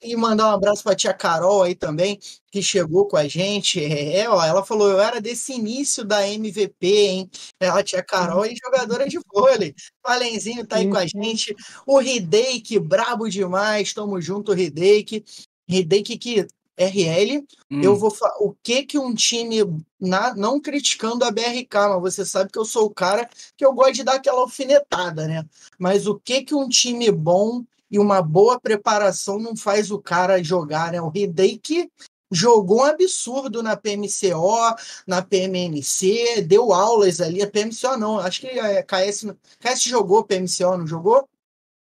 [0.00, 2.20] E mandar um abraço para a tia Carol aí também,
[2.52, 3.82] que chegou com a gente.
[3.82, 7.30] É, é, ó, ela falou: eu era desse início da MVP, hein?
[7.58, 9.74] É, a tia Carol é jogadora de vôlei.
[10.04, 11.54] Valenzinho tá aí com a gente.
[11.84, 13.92] O Hideki, brabo demais.
[13.92, 15.24] Tamo junto, Hideki.
[15.68, 16.46] Hideki que
[16.78, 17.82] RL, hum.
[17.82, 19.58] eu vou falar o que que um time
[20.00, 23.72] na, não criticando a BRK, mas você sabe que eu sou o cara que eu
[23.72, 25.44] gosto de dar aquela alfinetada, né?
[25.76, 30.42] Mas o que que um time bom e uma boa preparação não faz o cara
[30.42, 31.00] jogar, né?
[31.00, 31.90] O Hideki
[32.30, 34.74] jogou um absurdo na PMCO,
[35.06, 39.26] na PMNC, deu aulas ali, a PMCO não, acho que a KS,
[39.58, 41.26] KS jogou PMCO, não jogou?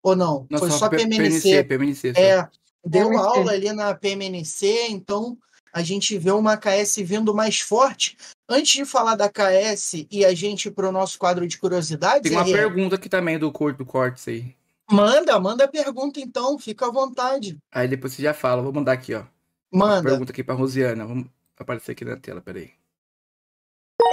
[0.03, 0.47] Ou não?
[0.49, 1.19] não Foi só, só PMNC.
[1.19, 2.21] PMNC, PMNC só.
[2.21, 2.49] É,
[2.85, 3.27] deu PMNC.
[3.27, 5.37] aula ali na PMNC, então
[5.73, 8.17] a gente vê uma KS vindo mais forte.
[8.49, 12.23] Antes de falar da KS e a gente ir para o nosso quadro de curiosidades.
[12.23, 14.55] Tem uma pergunta aqui também do Corto Cortes aí.
[14.91, 17.59] Manda, manda a pergunta então, fica à vontade.
[17.73, 19.25] Aí depois você já fala, vou mandar aqui, ó.
[19.73, 20.09] Manda.
[20.11, 21.07] Pergunta aqui pra Rosiana.
[21.07, 21.27] Vamos
[21.57, 22.73] aparecer aqui na tela, peraí.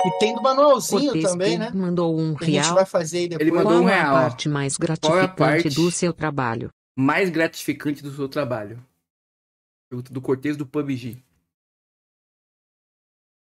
[0.05, 1.71] E tem do manualzinho Cortez também, né?
[1.73, 2.75] mandou um Que a gente real.
[2.75, 3.47] vai fazer aí depois.
[3.47, 4.15] Ele mandou Qual um real.
[4.15, 5.69] a parte mais Qual gratificante parte?
[5.69, 6.69] do seu trabalho?
[6.95, 8.83] Mais gratificante do seu trabalho.
[9.89, 11.23] Pergunta do Cortez do PUBG.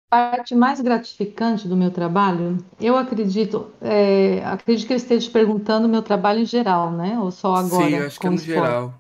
[0.10, 5.90] Parte mais gratificante do meu trabalho, eu acredito, é, acredito que ele esteja perguntando o
[5.90, 7.20] meu trabalho em geral, né?
[7.20, 8.56] Ou só agora Sim, eu acho que é no esporte.
[8.56, 8.94] geral.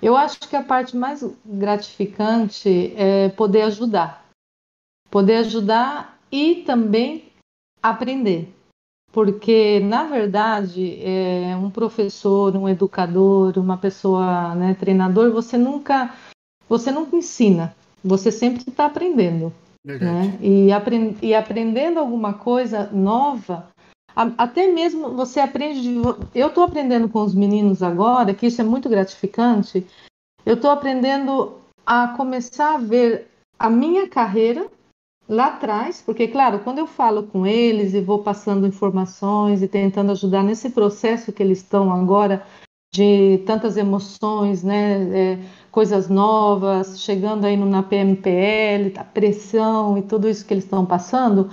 [0.00, 4.26] Eu acho que a parte mais gratificante é poder ajudar.
[5.10, 7.32] Poder ajudar e também
[7.82, 8.54] aprender.
[9.10, 16.14] Porque, na verdade, é, um professor, um educador, uma pessoa, né, treinador, você nunca,
[16.68, 17.74] você nunca ensina.
[18.06, 19.52] Você sempre está aprendendo
[20.00, 20.38] né?
[20.40, 23.68] E, apren- e aprendendo alguma coisa nova,
[24.36, 25.80] até mesmo você aprende.
[25.80, 25.94] de
[26.34, 29.86] eu estou aprendendo com os meninos agora, que isso é muito gratificante.
[30.44, 34.66] Eu estou aprendendo a começar a ver a minha carreira
[35.28, 40.12] lá atrás, porque, claro, quando eu falo com eles e vou passando informações e tentando
[40.12, 42.44] ajudar nesse processo que eles estão agora
[42.94, 45.02] de tantas emoções, né?
[45.32, 45.38] é,
[45.76, 50.86] coisas novas, chegando aí no- na PMPL, a pressão e tudo isso que eles estão
[50.86, 51.50] passando,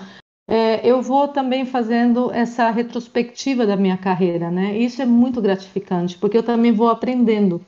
[0.47, 4.77] é, eu vou também fazendo essa retrospectiva da minha carreira, né?
[4.77, 7.61] Isso é muito gratificante, porque eu também vou aprendendo.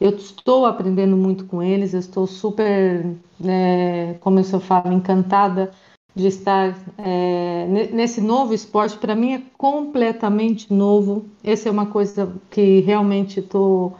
[0.00, 3.06] Eu estou aprendendo muito com eles, eu estou super,
[3.40, 5.70] né, como eu falo, encantada
[6.14, 8.98] de estar é, ne- nesse novo esporte.
[8.98, 11.24] Para mim é completamente novo.
[11.42, 13.92] Essa é uma coisa que realmente tô,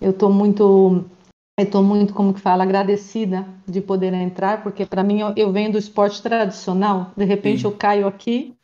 [0.00, 1.04] eu estou muito
[1.58, 5.52] eu estou muito, como que fala, agradecida de poder entrar, porque para mim eu, eu
[5.52, 7.66] venho do esporte tradicional, de repente Sim.
[7.66, 8.56] eu caio aqui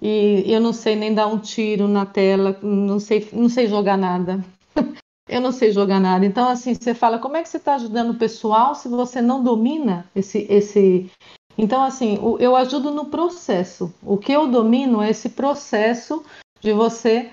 [0.00, 3.96] e eu não sei nem dar um tiro na tela, não sei, não sei jogar
[3.96, 4.44] nada.
[5.28, 6.24] Eu não sei jogar nada.
[6.24, 9.42] Então, assim, você fala, como é que você está ajudando o pessoal se você não
[9.42, 11.10] domina esse, esse...
[11.58, 13.92] Então, assim, eu ajudo no processo.
[14.04, 16.24] O que eu domino é esse processo
[16.60, 17.28] de você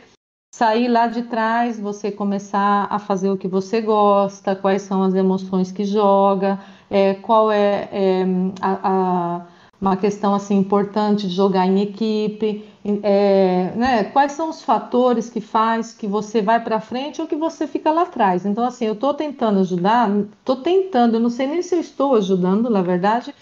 [0.54, 5.16] sair lá de trás, você começar a fazer o que você gosta, quais são as
[5.16, 6.60] emoções que joga,
[6.92, 8.24] é, qual é, é,
[8.62, 9.48] a, a-
[9.82, 12.63] uma questão assim importante de jogar em equipe,
[13.04, 17.36] é, né, quais são os fatores que faz que você vai para frente ou que
[17.36, 18.46] você fica lá atrás.
[18.46, 20.08] Então assim, eu estou tentando ajudar,
[20.39, 23.34] estou tentando, não sei nem se eu estou ajudando, na verdade,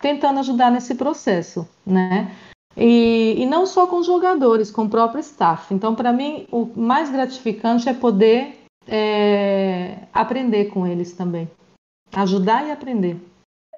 [0.00, 2.30] tentando ajudar nesse processo, né?
[2.76, 5.72] E, e não só com jogadores, com o próprio staff.
[5.72, 11.50] Então, para mim, o mais gratificante é poder é, aprender com eles também.
[12.12, 13.18] Ajudar e aprender.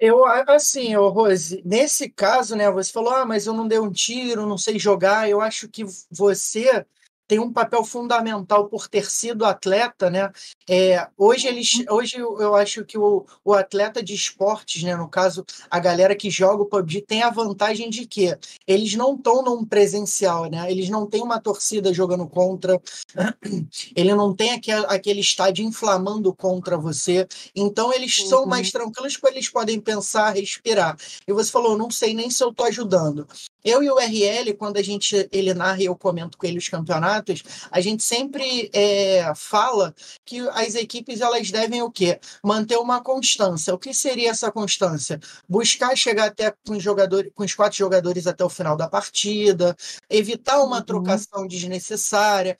[0.00, 3.90] Eu, assim, ô Rose, nesse caso, né, você falou, ah, mas eu não dei um
[3.90, 5.28] tiro, não sei jogar.
[5.28, 6.84] Eu acho que você
[7.28, 10.32] tem um papel fundamental por ter sido atleta, né?
[10.68, 15.44] É, hoje eles, hoje eu acho que o, o atleta de esportes, né, no caso,
[15.70, 18.36] a galera que joga o PUBG tem a vantagem de que
[18.66, 20.70] eles não estão num presencial, né?
[20.70, 22.80] Eles não têm uma torcida jogando contra,
[23.94, 27.26] ele não tem aquele, aquele estádio inflamando contra você.
[27.54, 28.46] Então eles são Uhum.
[28.46, 30.96] mais tranquilos porque eles podem pensar, respirar.
[31.26, 33.26] E você falou, não sei nem se eu tô ajudando.
[33.64, 36.68] Eu e o RL, quando a gente ele narra e eu comento com ele os
[36.68, 39.94] campeonatos, a gente sempre é, fala
[40.24, 42.20] que as equipes elas devem o quê?
[42.44, 43.74] Manter uma constância.
[43.74, 45.18] O que seria essa constância?
[45.48, 49.76] Buscar chegar até com os jogadores, com os quatro jogadores até o final da partida,
[50.08, 50.84] evitar uma Uhum.
[50.84, 52.56] trocação desnecessária,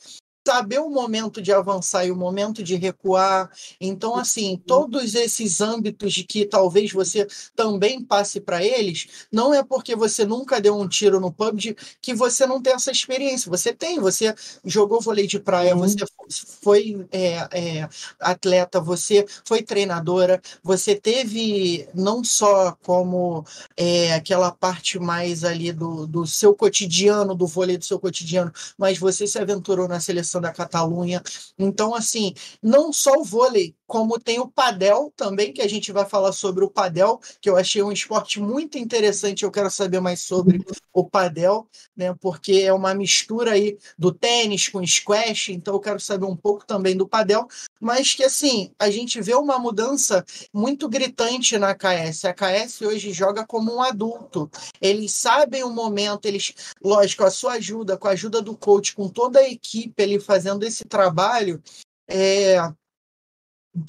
[0.48, 3.50] saber o momento de avançar e o momento de recuar.
[3.78, 9.62] Então, assim, todos esses âmbitos de que talvez você também passe para eles, não é
[9.62, 13.50] porque você nunca deu um tiro no PUBG que você não tem essa experiência.
[13.50, 14.34] Você tem, você
[14.64, 15.80] jogou vôlei de praia, Sim.
[15.80, 23.44] você foi é, é, atleta, você foi treinadora, você teve não só como
[23.76, 28.98] é, aquela parte mais ali do, do seu cotidiano, do vôlei do seu cotidiano, mas
[28.98, 31.22] você se aventurou na seleção da Catalunha.
[31.58, 36.04] Então, assim, não só o vôlei, como tem o padel também, que a gente vai
[36.04, 40.20] falar sobre o padel, que eu achei um esporte muito interessante, eu quero saber mais
[40.20, 40.60] sobre
[40.92, 42.14] o padel, né?
[42.20, 46.66] Porque é uma mistura aí do tênis com squash, então eu quero saber um pouco
[46.66, 47.48] também do padel,
[47.80, 50.22] mas que assim, a gente vê uma mudança
[50.52, 52.26] muito gritante na KS.
[52.26, 54.50] A KS hoje joga como um adulto.
[54.82, 56.52] Eles sabem o momento, eles,
[56.84, 60.64] lógico, a sua ajuda, com a ajuda do coach, com toda a equipe ali fazendo
[60.64, 61.62] esse trabalho,
[62.06, 62.58] é,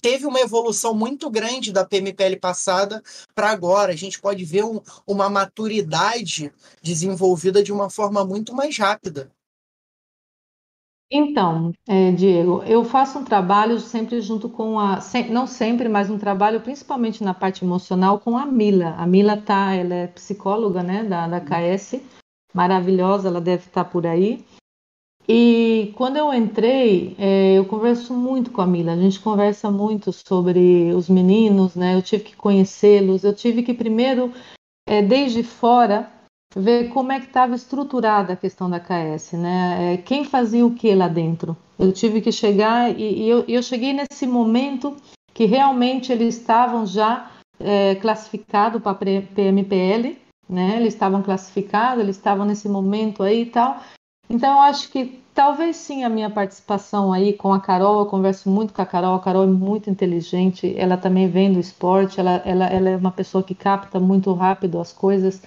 [0.02, 3.02] teve uma evolução muito grande da PMPL passada
[3.34, 3.92] para agora.
[3.92, 9.32] A gente pode ver um- uma maturidade desenvolvida de uma forma muito mais rápida.
[11.12, 15.00] Então, é, Diego, eu faço um trabalho sempre junto com a,
[15.32, 18.94] não sempre, mas um trabalho principalmente na parte emocional com a Mila.
[18.96, 22.00] A Mila tá, ela é psicóloga, né, da, da KS,
[22.54, 24.46] maravilhosa, ela deve estar tá por aí.
[25.32, 28.94] E quando eu entrei, é, eu converso muito com a Mila.
[28.94, 31.96] A gente conversa muito sobre os meninos, né?
[31.96, 33.24] Eu tive que conhecê-los.
[33.24, 34.34] Eu tive que primeiro,
[34.88, 36.12] é, desde fora,
[36.56, 39.94] ver como é que estava estruturada a questão da KS, né?
[39.94, 41.56] É, quem fazia o que lá dentro?
[41.78, 44.98] Eu tive que chegar e, e eu, eu, cheguei nesse momento
[45.32, 50.18] que realmente eles estavam já é, classificados para PMPL,
[50.50, 50.78] né?
[50.78, 53.80] Eles estavam classificados, eles estavam nesse momento aí e tal.
[54.28, 58.50] Então eu acho que talvez sim a minha participação aí com a Carol, eu converso
[58.50, 62.42] muito com a Carol, a Carol é muito inteligente, ela também vem do esporte, ela,
[62.44, 65.42] ela, ela é uma pessoa que capta muito rápido as coisas.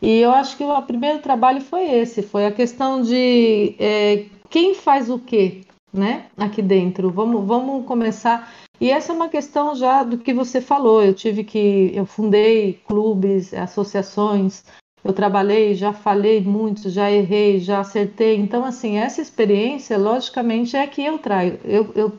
[0.00, 4.76] E eu acho que o primeiro trabalho foi esse, foi a questão de é, quem
[4.76, 6.26] faz o quê, né?
[6.36, 7.10] Aqui dentro.
[7.10, 8.48] Vamos, vamos começar.
[8.80, 11.02] E essa é uma questão já do que você falou.
[11.02, 14.62] Eu tive que, eu fundei clubes, associações.
[15.04, 18.36] Eu trabalhei, já falei muito, já errei, já acertei.
[18.36, 21.58] Então, assim, essa experiência, logicamente, é que eu trago.
[21.64, 22.18] Eu, eu,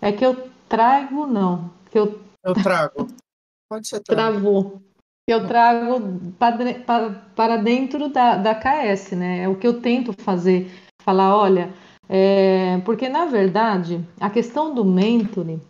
[0.00, 1.70] é que eu trago, não.
[1.90, 3.08] Que eu, eu trago.
[3.68, 4.40] Pode ser trago.
[4.40, 4.82] Travou
[5.26, 9.42] que eu trago para, para dentro da, da KS, né?
[9.42, 10.70] É o que eu tento fazer,
[11.02, 11.72] falar, olha,
[12.08, 15.60] é, porque na verdade a questão do mentoring,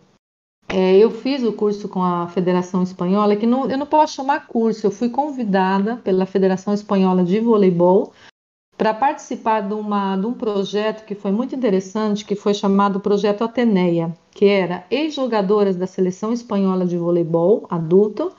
[0.75, 4.47] é, eu fiz o curso com a Federação Espanhola, que não, eu não posso chamar
[4.47, 8.11] curso, eu fui convidada pela Federação Espanhola de Voleibol
[8.75, 13.43] para participar de, uma, de um projeto que foi muito interessante, que foi chamado Projeto
[13.43, 18.31] Ateneia, que era ex-jogadoras da Seleção Espanhola de Voleibol adulto,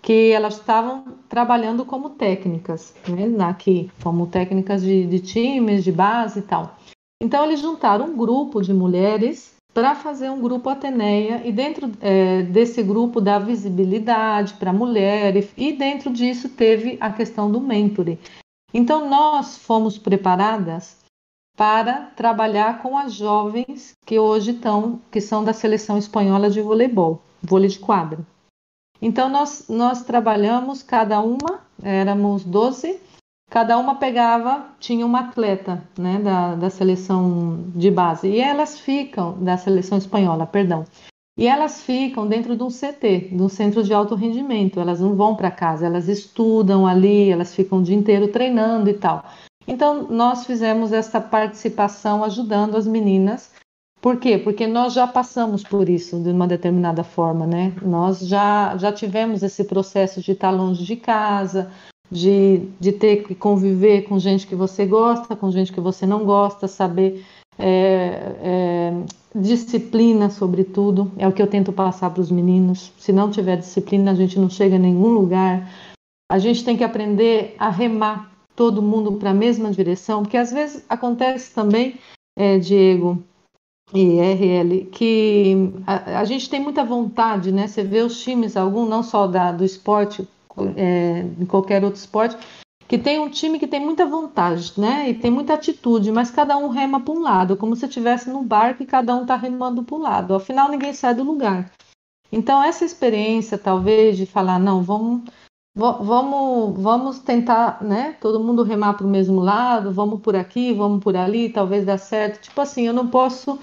[0.00, 6.38] que elas estavam trabalhando como técnicas, né, aqui, como técnicas de, de times, de base
[6.38, 6.76] e tal.
[7.20, 12.42] Então, eles juntaram um grupo de mulheres para fazer um grupo Ateneia, e dentro é,
[12.42, 18.16] desse grupo dá visibilidade para mulheres, e dentro disso teve a questão do mentoring.
[18.72, 20.98] Então, nós fomos preparadas
[21.56, 27.20] para trabalhar com as jovens que hoje estão, que são da seleção espanhola de voleibol,
[27.42, 28.20] vôlei de quadra.
[29.02, 32.98] Então, nós, nós trabalhamos, cada uma, éramos 12,
[33.54, 39.40] cada uma pegava, tinha uma atleta né, da, da seleção de base, e elas ficam,
[39.40, 40.82] da seleção espanhola, perdão,
[41.38, 45.14] e elas ficam dentro de um CT, de um centro de alto rendimento, elas não
[45.14, 49.24] vão para casa, elas estudam ali, elas ficam o dia inteiro treinando e tal.
[49.68, 53.52] Então, nós fizemos essa participação ajudando as meninas
[54.04, 54.36] por quê?
[54.36, 57.72] Porque nós já passamos por isso de uma determinada forma, né?
[57.80, 61.72] Nós já, já tivemos esse processo de estar longe de casa,
[62.14, 66.24] de, de ter que conviver com gente que você gosta, com gente que você não
[66.24, 67.24] gosta, saber
[67.58, 68.92] é, é,
[69.34, 72.92] disciplina, sobretudo, é o que eu tento passar para os meninos.
[72.98, 75.68] Se não tiver disciplina, a gente não chega a nenhum lugar.
[76.30, 80.52] A gente tem que aprender a remar todo mundo para a mesma direção, porque às
[80.52, 81.96] vezes acontece também,
[82.38, 83.20] é, Diego,
[83.92, 87.66] e RL, que a, a, gente tem muita vontade, né?
[87.66, 90.26] Você vê os times, algum, não só da, do esporte,
[90.76, 92.36] é, em qualquer outro esporte,
[92.86, 95.08] que tem um time que tem muita vontade, né?
[95.08, 98.42] E tem muita atitude, mas cada um rema para um lado, como se estivesse no
[98.42, 100.34] barco e cada um está remando para um lado.
[100.34, 101.72] Afinal, ninguém sai do lugar.
[102.30, 105.22] Então, essa experiência, talvez, de falar, não, vamos
[105.74, 108.12] vamos, vamos tentar, né?
[108.20, 111.98] Todo mundo remar para o mesmo lado, vamos por aqui, vamos por ali, talvez dá
[111.98, 112.40] certo.
[112.42, 113.58] Tipo assim, eu não posso.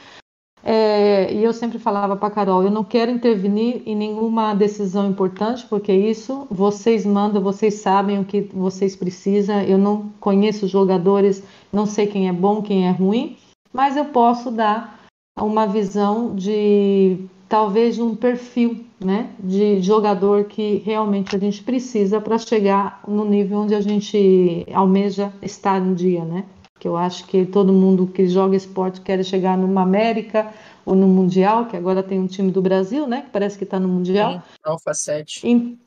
[0.64, 5.66] É, e eu sempre falava para Carol, eu não quero intervenir em nenhuma decisão importante,
[5.68, 9.62] porque isso vocês mandam, vocês sabem o que vocês precisam.
[9.62, 11.44] Eu não conheço os jogadores,
[11.74, 13.38] não sei quem é bom, quem é ruim,
[13.74, 15.00] mas eu posso dar
[15.40, 17.18] uma visão de
[17.50, 23.60] talvez um perfil né, de jogador que realmente a gente precisa para chegar no nível
[23.60, 26.46] onde a gente almeja estar um dia, né?
[26.82, 30.52] Que eu acho que todo mundo que joga esporte quer chegar numa América
[30.84, 33.22] ou no Mundial, que agora tem um time do Brasil, né?
[33.22, 34.34] Que parece que está no Mundial.
[34.34, 35.48] Sim, Alfa 7.
[35.48, 35.80] Em...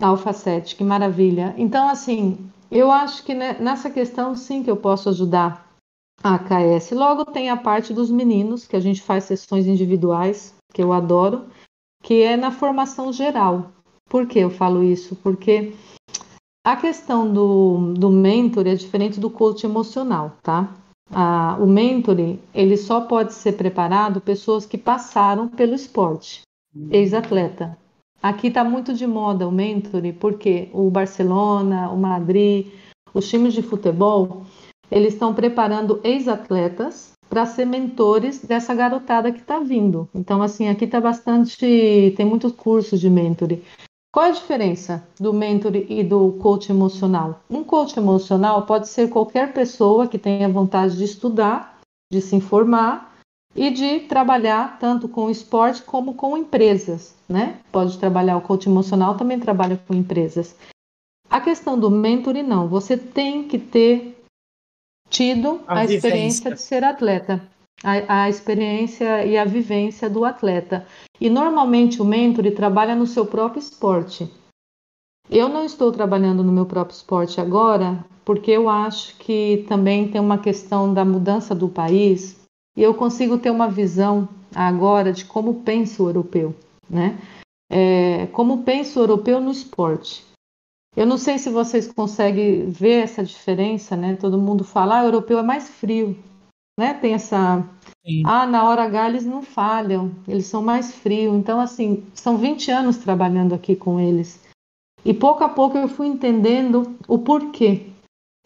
[0.00, 1.52] Alfa 7, que maravilha.
[1.58, 2.38] Então, assim,
[2.70, 5.66] eu acho que nessa questão sim que eu posso ajudar
[6.22, 6.92] a AKS.
[6.92, 11.46] Logo tem a parte dos meninos, que a gente faz sessões individuais que eu adoro,
[12.04, 13.72] que é na formação geral.
[14.08, 15.16] Por que eu falo isso?
[15.16, 15.74] Porque
[16.66, 20.74] a questão do, do mentor é diferente do coach emocional, tá?
[21.12, 22.16] Ah, o mentor,
[22.52, 26.40] ele só pode ser preparado pessoas que passaram pelo esporte,
[26.90, 27.78] ex-atleta.
[28.20, 32.66] Aqui está muito de moda o mentor, porque o Barcelona, o Madrid,
[33.14, 34.42] os times de futebol,
[34.90, 40.08] eles estão preparando ex-atletas para ser mentores dessa garotada que está vindo.
[40.12, 42.12] Então, assim, aqui está bastante.
[42.16, 43.62] Tem muitos cursos de mentoring.
[44.16, 47.42] Qual a diferença do mentor e do coach emocional?
[47.50, 51.78] Um coach emocional pode ser qualquer pessoa que tenha vontade de estudar,
[52.10, 53.14] de se informar
[53.54, 57.60] e de trabalhar tanto com esporte como com empresas, né?
[57.70, 60.56] Pode trabalhar o coach emocional, também trabalha com empresas.
[61.28, 64.16] A questão do mentor não, você tem que ter
[65.10, 67.46] tido a, a experiência de ser atleta
[67.82, 70.86] a, a, experiência e a vivência do atleta.
[71.20, 74.30] E normalmente o mentor trabalha no seu próprio esporte.
[75.28, 80.20] Eu não estou trabalhando no meu próprio esporte agora, porque eu acho que também tem
[80.20, 82.40] uma questão da mudança do país
[82.76, 86.54] e eu consigo ter uma visão agora de como pensa o europeu,
[86.88, 87.18] né?
[87.70, 90.24] É, como pensa o europeu no esporte.
[90.96, 94.16] Eu não sei se vocês conseguem ver essa diferença, né?
[94.16, 96.16] Todo mundo fala, ah, o europeu é mais frio
[96.78, 96.94] né?
[96.94, 97.64] Tem essa.
[98.06, 98.22] Sim.
[98.24, 101.34] Ah, na hora H eles não falham, eles são mais frios.
[101.34, 104.40] Então, assim, são 20 anos trabalhando aqui com eles.
[105.04, 107.86] E pouco a pouco eu fui entendendo o porquê,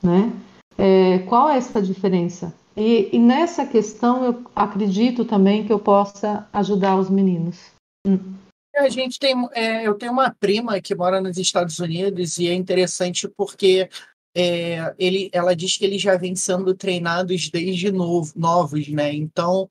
[0.03, 0.33] né?
[0.77, 2.55] É, qual é essa diferença?
[2.77, 7.73] E, e, nessa questão eu acredito também que eu possa ajudar os meninos.
[8.07, 8.35] Hum.
[8.77, 12.55] A gente tem, é, eu tenho uma prima que mora nos Estados Unidos e é
[12.55, 13.89] interessante porque
[14.35, 19.13] é, ele, ela diz que eles já vêm sendo treinados desde novo, novos, né?
[19.13, 19.69] Então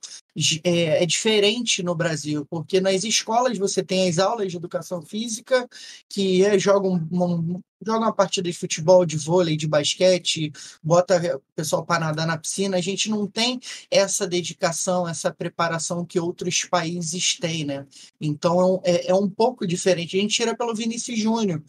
[0.64, 5.68] é, é, diferente no Brasil, porque nas escolas você tem as aulas de educação física
[6.08, 10.52] que é, jogam, uma, jogam uma partida de futebol, de vôlei, de basquete,
[10.84, 12.78] bota o pessoal para nadar na piscina.
[12.78, 17.86] A gente não tem essa dedicação, essa preparação que outros países têm, né?
[18.20, 20.18] Então é, é um pouco diferente.
[20.18, 21.62] A gente tira pelo Vinícius Júnior.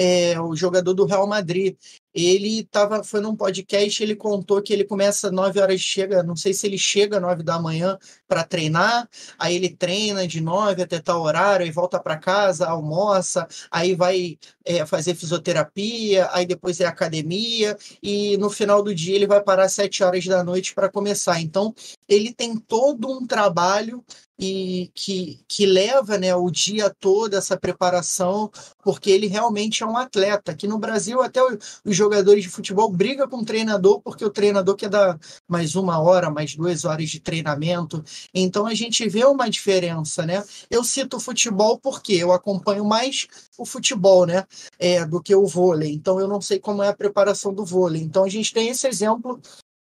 [0.00, 1.76] É, o jogador do Real Madrid
[2.14, 6.52] ele tava, foi num podcast, ele contou que ele começa 9 horas, chega, não sei
[6.54, 11.22] se ele chega 9 da manhã para treinar, aí ele treina de 9 até tal
[11.22, 17.76] horário, aí volta para casa, almoça, aí vai é, fazer fisioterapia, aí depois é academia,
[18.02, 21.40] e no final do dia ele vai parar às 7 horas da noite para começar.
[21.40, 21.74] Então,
[22.08, 24.04] ele tem todo um trabalho
[24.38, 28.50] e que, que leva né, o dia todo essa preparação,
[28.84, 30.52] porque ele realmente é um atleta.
[30.52, 31.40] Aqui no Brasil, até
[31.84, 36.00] os jogadores de futebol brigam com o treinador, porque o treinador quer dar mais uma
[36.00, 38.02] hora, mais duas horas de treinamento.
[38.32, 40.42] Então a gente vê uma diferença, né?
[40.70, 43.26] Eu cito o futebol porque eu acompanho mais
[43.58, 44.44] o futebol, né?
[44.78, 45.92] É, do que o vôlei.
[45.92, 48.02] Então eu não sei como é a preparação do vôlei.
[48.02, 49.40] Então a gente tem esse exemplo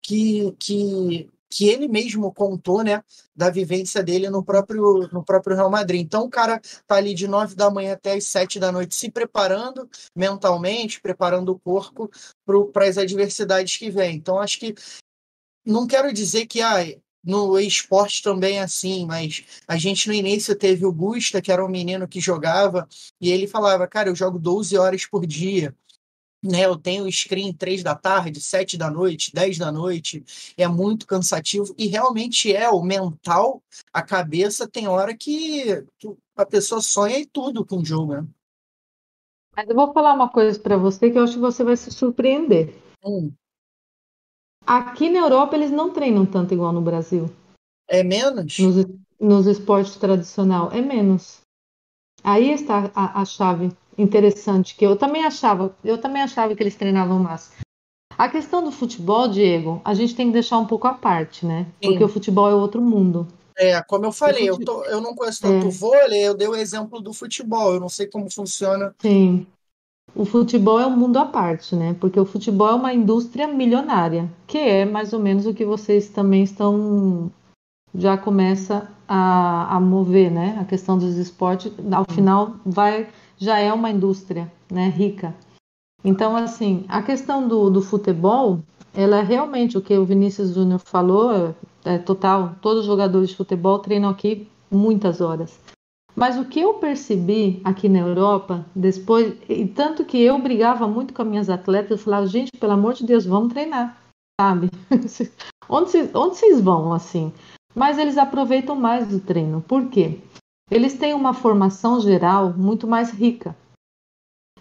[0.03, 3.03] que, que que ele mesmo contou, né,
[3.35, 6.03] da vivência dele no próprio, no próprio Real Madrid.
[6.03, 9.11] Então o cara tá ali de nove da manhã até as sete da noite se
[9.11, 12.11] preparando mentalmente, preparando o corpo
[12.75, 14.17] para as adversidades que vêm.
[14.17, 14.75] Então acho que
[15.65, 16.85] não quero dizer que ah,
[17.25, 21.65] no esporte também é assim, mas a gente no início teve o Gusta, que era
[21.65, 22.87] um menino que jogava,
[23.19, 25.75] e ele falava, cara, eu jogo 12 horas por dia
[26.43, 26.65] né?
[26.65, 30.25] Eu tenho screen três da tarde, sete da noite, dez da noite,
[30.57, 33.63] é muito cansativo e realmente é o mental,
[33.93, 35.85] a cabeça tem hora que
[36.37, 38.27] a pessoa sonha e tudo com o jogo, né?
[39.57, 41.91] Mas eu vou falar uma coisa para você que eu acho que você vai se
[41.91, 42.75] surpreender.
[43.03, 43.33] Hum.
[44.67, 47.31] Aqui na Europa eles não treinam tanto igual no Brasil.
[47.89, 48.59] É menos?
[48.59, 48.85] Nos,
[49.19, 51.41] nos esportes tradicional, é menos.
[52.23, 56.77] Aí está a, a chave interessante que eu também achava, eu também achava que eles
[56.77, 57.53] treinavam mais.
[58.17, 61.67] A questão do futebol, Diego, a gente tem que deixar um pouco à parte, né?
[61.83, 61.91] Sim.
[61.91, 63.27] Porque o futebol é outro mundo.
[63.59, 65.71] É, como eu falei, eu, tô, eu não conheço tanto é.
[65.71, 68.95] vôlei, eu dei o exemplo do futebol, eu não sei como funciona.
[68.99, 69.47] Sim.
[70.15, 71.97] O futebol é um mundo à parte, né?
[72.01, 76.09] Porque o futebol é uma indústria milionária, que é mais ou menos o que vocês
[76.09, 77.31] também estão
[77.95, 80.59] já começa a, a mover, né?
[80.61, 83.09] A questão dos esportes, ao final vai
[83.39, 85.35] já é uma indústria né, rica.
[86.05, 88.61] Então, assim, a questão do, do futebol,
[88.95, 92.55] ela é realmente o que o Vinícius Júnior falou, é, é total.
[92.61, 95.59] Todos os jogadores de futebol treinam aqui muitas horas.
[96.15, 101.13] Mas o que eu percebi aqui na Europa, depois, e tanto que eu brigava muito
[101.13, 104.01] com as minhas atletas, eu falava, gente, pelo amor de Deus, vamos treinar,
[104.41, 104.71] sabe?
[105.69, 107.31] onde, vocês, onde vocês vão, assim?
[107.75, 109.61] Mas eles aproveitam mais do treino.
[109.61, 110.21] Por quê?
[110.71, 113.57] Eles têm uma formação geral muito mais rica.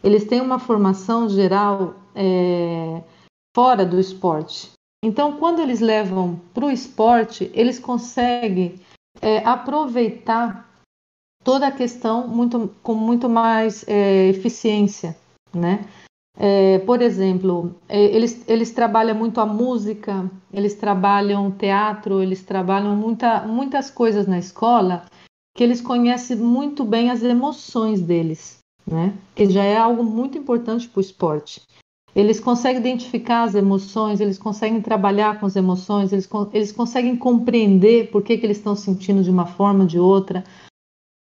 [0.04, 3.02] Eles têm uma formação geral é,
[3.56, 4.72] fora do esporte.
[5.04, 8.80] Então, quando eles levam para o esporte, eles conseguem
[9.20, 10.70] é, aproveitar
[11.44, 15.16] toda a questão muito, com muito mais é, eficiência,
[15.54, 15.88] né?
[16.38, 22.96] É, por exemplo, é, eles, eles trabalham muito a música, eles trabalham teatro, eles trabalham
[22.96, 25.06] muita, muitas coisas na escola
[25.56, 29.14] que eles conhecem muito bem as emoções deles, né?
[29.34, 31.62] Que já é algo muito importante para o esporte.
[32.14, 38.12] Eles conseguem identificar as emoções, eles conseguem trabalhar com as emoções, eles, eles conseguem compreender
[38.12, 40.44] por que, que eles estão sentindo de uma forma ou de outra.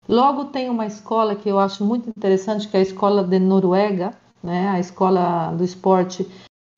[0.08, 4.14] Logo tem uma escola que eu acho muito interessante, que é a escola de Noruega,
[4.44, 6.28] né, a escola do esporte.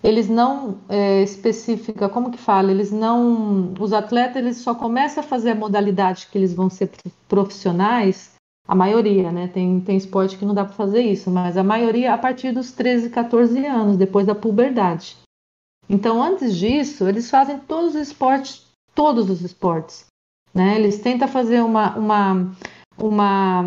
[0.04, 2.72] Eles não é, especifica, como que fala?
[2.72, 6.92] Eles não, os atletas eles só começam a fazer a modalidade que eles vão ser
[7.28, 8.36] profissionais.
[8.68, 9.48] A maioria, né?
[9.48, 12.72] Tem, tem esporte que não dá para fazer isso, mas a maioria a partir dos
[12.72, 15.16] 13, 14 anos, depois da puberdade.
[15.90, 20.06] Então, antes disso, eles fazem todos os esportes, todos os esportes.
[20.54, 20.76] Né?
[20.76, 22.52] Eles tentam fazer uma, uma
[22.98, 23.64] uma,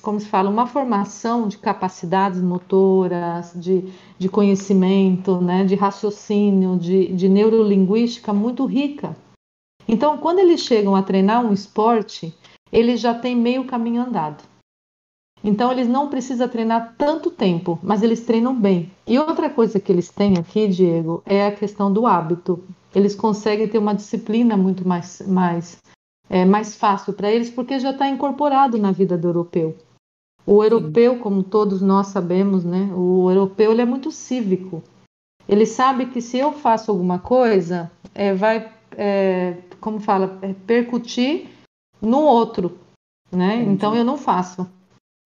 [0.00, 3.84] como se fala, uma formação de capacidades motoras, de,
[4.18, 9.16] de conhecimento, né, de raciocínio, de, de neurolinguística muito rica.
[9.86, 12.34] Então, quando eles chegam a treinar um esporte,
[12.70, 14.44] eles já têm meio caminho andado.
[15.42, 18.90] Então, eles não precisam treinar tanto tempo, mas eles treinam bem.
[19.06, 22.62] E outra coisa que eles têm aqui, Diego, é a questão do hábito.
[22.94, 25.78] Eles conseguem ter uma disciplina muito mais, mais
[26.30, 29.76] é mais fácil para eles porque já está incorporado na vida do europeu.
[30.50, 34.82] O europeu, como todos nós sabemos, né, o europeu ele é muito cívico.
[35.46, 41.50] Ele sabe que se eu faço alguma coisa, é, vai, é, como fala, é, percutir
[42.00, 42.78] no outro,
[43.30, 43.62] né?
[43.62, 44.66] Então eu não faço.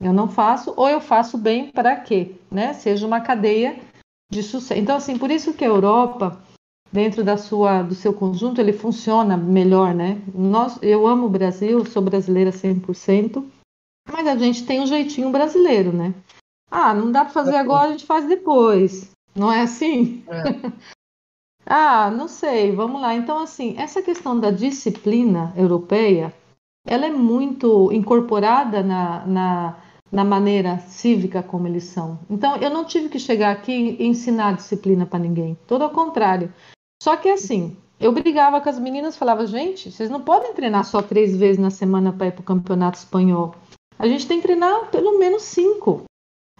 [0.00, 2.32] Eu não faço, ou eu faço bem para quê?
[2.50, 2.72] Né?
[2.72, 3.78] Seja uma cadeia
[4.28, 4.80] de sucesso.
[4.80, 6.42] Então, assim, por isso que a Europa
[6.90, 10.20] dentro da sua, do seu conjunto, ele funciona melhor, né?
[10.34, 13.42] Nós, eu amo o Brasil, sou brasileira 100%,
[14.10, 16.14] mas a gente tem um jeitinho brasileiro, né?
[16.70, 19.10] Ah, não dá para fazer agora, a gente faz depois.
[19.34, 20.24] Não é assim?
[20.28, 20.42] É.
[21.66, 23.14] ah, não sei, vamos lá.
[23.14, 26.34] Então, assim, essa questão da disciplina europeia,
[26.86, 29.76] ela é muito incorporada na, na,
[30.10, 32.18] na maneira cívica como eles são.
[32.28, 35.58] Então, eu não tive que chegar aqui e ensinar disciplina para ninguém.
[35.66, 36.52] Todo ao contrário.
[37.02, 41.02] Só que assim, eu brigava com as meninas, falava, gente, vocês não podem treinar só
[41.02, 43.54] três vezes na semana para ir para o campeonato espanhol.
[43.98, 46.04] A gente tem que treinar pelo menos cinco.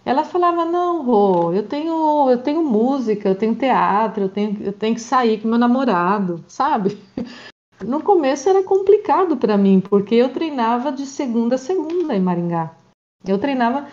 [0.05, 4.73] Ela falava, não, Rô, eu tenho, eu tenho música, eu tenho teatro, eu tenho, eu
[4.73, 6.97] tenho que sair com meu namorado, sabe?
[7.83, 12.73] No começo era complicado para mim, porque eu treinava de segunda a segunda em Maringá.
[13.27, 13.89] Eu treinava.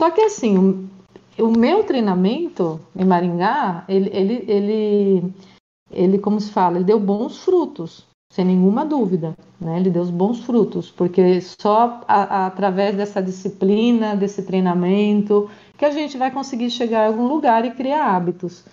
[0.00, 5.34] Só que assim, o, o meu treinamento em Maringá, ele, ele, ele
[5.90, 9.78] ele, como se fala, ele deu bons frutos, sem nenhuma dúvida, né?
[9.78, 15.90] Ele deu bons frutos, porque só a, a, através dessa disciplina, desse treinamento, que a
[15.92, 18.64] gente vai conseguir chegar a algum lugar e criar hábitos.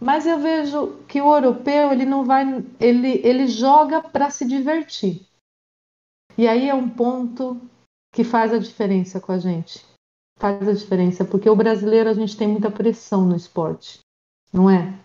[0.00, 5.20] Mas eu vejo que o europeu ele não vai, ele, ele joga para se divertir.
[6.38, 7.60] E aí é um ponto
[8.14, 9.84] que faz a diferença com a gente.
[10.38, 14.00] Faz a diferença, porque o brasileiro a gente tem muita pressão no esporte,
[14.50, 14.98] não é?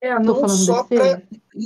[0.00, 1.22] É, não só para.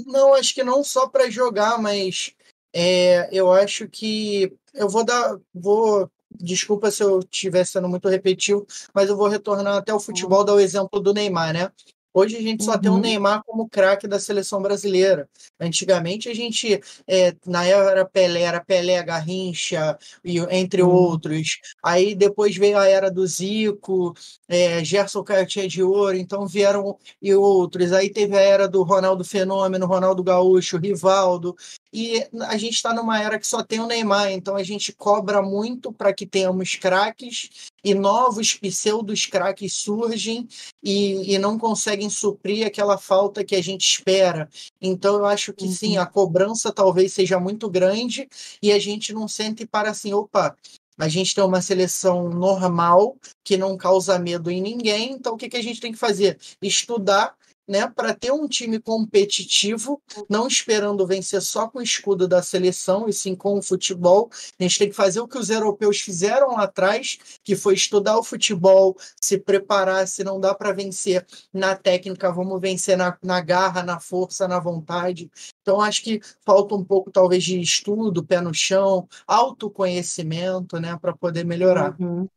[0.06, 2.32] Não, acho que não só para jogar, mas
[2.72, 5.38] é, eu acho que eu vou dar.
[5.52, 6.10] Vou.
[6.36, 10.54] Desculpa se eu estiver sendo muito repetitivo, mas eu vou retornar até o futebol, dar
[10.54, 11.70] o exemplo do Neymar, né?
[12.16, 12.80] Hoje a gente só uhum.
[12.80, 15.28] tem o Neymar como craque da seleção brasileira.
[15.58, 20.90] Antigamente a gente, é, na era Pelé, era Pelé, Garrincha, e, entre uhum.
[20.90, 21.58] outros.
[21.82, 24.14] Aí depois veio a era do Zico,
[24.48, 27.92] é, Gerson Cartier de Ouro, então vieram e outros.
[27.92, 31.56] Aí teve a era do Ronaldo Fenômeno, Ronaldo Gaúcho, Rivaldo.
[31.96, 35.40] E a gente está numa era que só tem o Neymar, então a gente cobra
[35.40, 40.48] muito para que tenhamos craques e novos pseudos craques surgem
[40.82, 44.48] e, e, não conseguem suprir aquela falta que a gente espera.
[44.82, 45.72] Então eu acho que uhum.
[45.72, 48.28] sim, a cobrança talvez seja muito grande
[48.60, 50.56] e a gente não sente para assim, opa,
[50.98, 55.48] a gente tem uma seleção normal que não causa medo em ninguém, então o que,
[55.48, 56.40] que a gente tem que fazer?
[56.60, 57.36] Estudar
[57.66, 63.08] né, para ter um time competitivo, não esperando vencer só com o escudo da seleção,
[63.08, 64.30] e sim com o futebol.
[64.58, 68.18] A gente tem que fazer o que os europeus fizeram lá atrás, que foi estudar
[68.18, 73.40] o futebol, se preparar, se não dá para vencer na técnica, vamos vencer na, na
[73.40, 75.30] garra, na força, na vontade.
[75.62, 81.14] Então, acho que falta um pouco, talvez, de estudo, pé no chão, autoconhecimento, né, para
[81.16, 81.96] poder melhorar.
[81.98, 82.28] Uhum.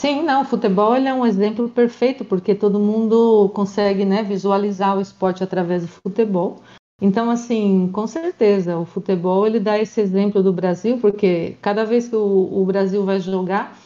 [0.00, 5.00] Sim, não, o futebol é um exemplo perfeito, porque todo mundo consegue né, visualizar o
[5.02, 6.62] esporte através do futebol.
[7.02, 12.08] Então, assim, com certeza, o futebol ele dá esse exemplo do Brasil, porque cada vez
[12.08, 13.78] que o, o Brasil vai jogar,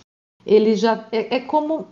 [0.47, 1.89] ele já é, é, como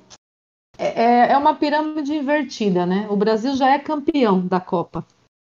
[0.78, 3.08] é, é, é uma pirâmide invertida, né?
[3.10, 5.04] O Brasil já é campeão da Copa.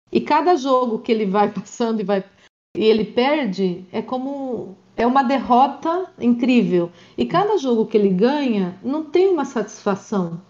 [0.09, 2.23] E cada jogo que ele vai passando e vai
[2.73, 6.91] e ele perde é como é uma derrota incrível.
[7.17, 10.41] E cada jogo que ele ganha não tem uma satisfação.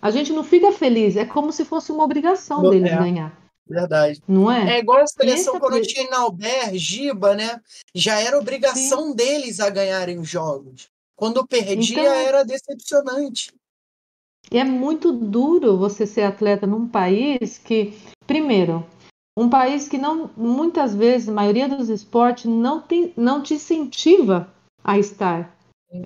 [0.00, 2.96] A gente não fica feliz, é como se fosse uma obrigação Não, deles é.
[2.96, 4.22] ganhar, Verdade.
[4.28, 4.76] não é?
[4.76, 7.60] É igual a seleção é quando pre- tinha Inalber, Giba, né?
[7.94, 10.88] Já era obrigação deles a ganharem os jogos.
[11.16, 13.52] Quando perdia, Então- era decepcionante.
[14.52, 18.86] E é muito duro você ser atleta num país que, primeiro,
[19.36, 24.48] um país que não, muitas vezes, a maioria dos esportes não, tem, não te incentiva
[24.82, 25.54] a estar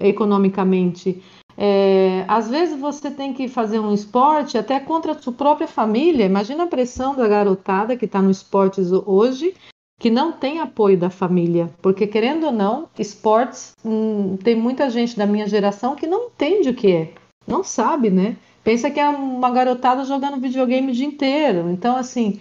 [0.00, 1.22] economicamente.
[1.56, 6.24] É, às vezes você tem que fazer um esporte até contra a sua própria família.
[6.24, 9.54] Imagina a pressão da garotada que está no esportes hoje,
[10.00, 11.70] que não tem apoio da família.
[11.82, 16.70] Porque, querendo ou não, esportes, hum, tem muita gente da minha geração que não entende
[16.70, 17.12] o que é.
[17.46, 18.36] Não sabe, né?
[18.64, 21.70] Pensa que é uma garotada jogando videogame o dia inteiro.
[21.70, 22.40] Então, assim,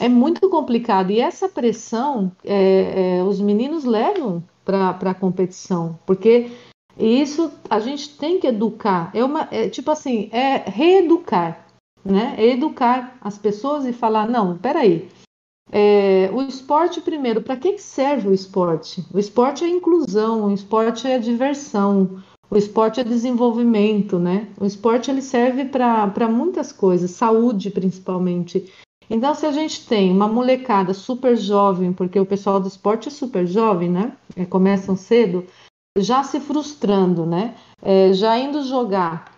[0.00, 1.10] é muito complicado.
[1.10, 6.50] E essa pressão, é, é, os meninos levam para a competição, porque
[6.98, 9.10] isso a gente tem que educar.
[9.14, 11.66] É uma, é, tipo assim, é reeducar,
[12.04, 12.34] né?
[12.38, 15.08] É educar as pessoas e falar, não, peraí.
[15.70, 19.04] É, o esporte primeiro, para que serve o esporte?
[19.12, 24.48] O esporte é inclusão, o esporte é diversão, o esporte é desenvolvimento, né?
[24.60, 28.72] O esporte ele serve para muitas coisas, saúde principalmente.
[29.08, 33.10] Então, se a gente tem uma molecada super jovem, porque o pessoal do esporte é
[33.10, 34.12] super jovem, né?
[34.34, 35.46] É, começam cedo,
[35.98, 37.54] já se frustrando, né?
[37.82, 39.36] É, já indo jogar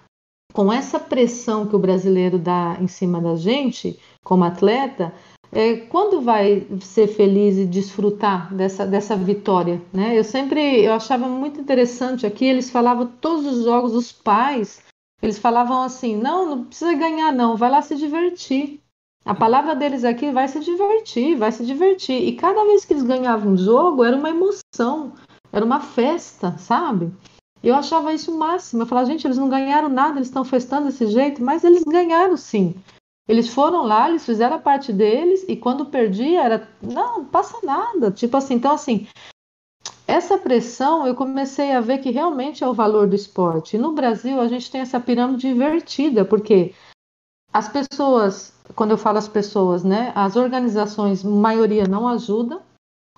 [0.53, 5.13] com essa pressão que o brasileiro dá em cima da gente, como atleta,
[5.53, 10.19] é, quando vai ser feliz e desfrutar dessa, dessa vitória, né?
[10.19, 14.83] Eu sempre, eu achava muito interessante aqui, eles falavam todos os jogos, os pais,
[15.23, 18.81] eles falavam assim, não, não precisa ganhar não, vai lá se divertir.
[19.29, 22.27] A palavra deles aqui vai se divertir, vai se divertir.
[22.27, 25.13] E cada vez que eles ganhavam um jogo, era uma emoção,
[25.53, 27.13] era uma festa, sabe?
[27.63, 28.81] Eu achava isso o máximo.
[28.81, 32.39] Eu falava, gente, eles não ganharam nada, eles estão festando desse jeito, mas eles ganharam
[32.39, 32.75] sim.
[33.29, 38.11] Eles foram lá, eles fizeram a parte deles, e quando perdia, era, não, passa nada.
[38.11, 39.07] Tipo assim, então assim,
[40.07, 43.77] essa pressão eu comecei a ver que realmente é o valor do esporte.
[43.77, 46.73] E no Brasil, a gente tem essa pirâmide invertida, porque
[47.53, 52.61] as pessoas, quando eu falo as pessoas, né, as organizações, maioria não ajudam,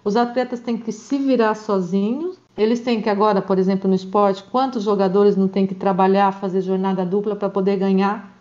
[0.04, 4.42] os atletas têm que se virar sozinhos, eles têm que agora, por exemplo, no esporte,
[4.44, 8.38] quantos jogadores não têm que trabalhar, fazer jornada dupla para poder ganhar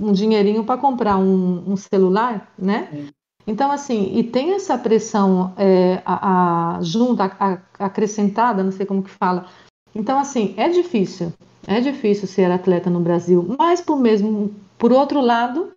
[0.00, 2.88] um dinheirinho para comprar um, um, celular, né?
[2.90, 3.08] Sim.
[3.46, 9.02] Então, assim, e tem essa pressão é, a, a, junta, a, acrescentada, não sei como
[9.02, 9.46] que fala.
[9.94, 11.32] Então, assim, é difícil,
[11.66, 15.71] é difícil ser atleta no Brasil, mas por mesmo, por outro lado,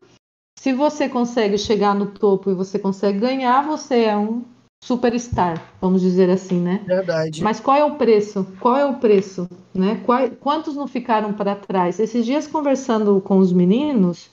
[0.57, 4.43] se você consegue chegar no topo e você consegue ganhar, você é um
[4.83, 6.83] superstar, vamos dizer assim, né?
[6.85, 7.43] Verdade.
[7.43, 8.45] Mas qual é o preço?
[8.59, 9.49] Qual é o preço?
[9.73, 10.01] Né?
[10.05, 11.99] Qual, quantos não ficaram para trás?
[11.99, 14.29] Esses dias conversando com os meninos,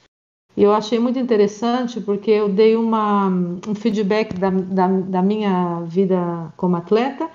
[0.56, 6.52] eu achei muito interessante porque eu dei uma, um feedback da, da, da minha vida
[6.56, 7.30] como atleta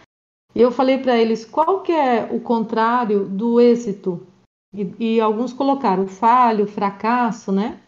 [0.53, 4.25] e eu falei para eles qual que é o contrário do êxito
[4.73, 7.79] e, e alguns colocaram o falho, fracasso, né?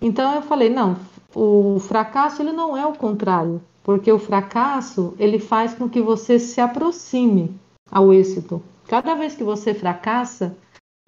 [0.00, 0.96] Então eu falei não,
[1.34, 6.38] o fracasso ele não é o contrário porque o fracasso ele faz com que você
[6.38, 7.58] se aproxime
[7.90, 8.62] ao êxito.
[8.86, 10.54] Cada vez que você fracassa,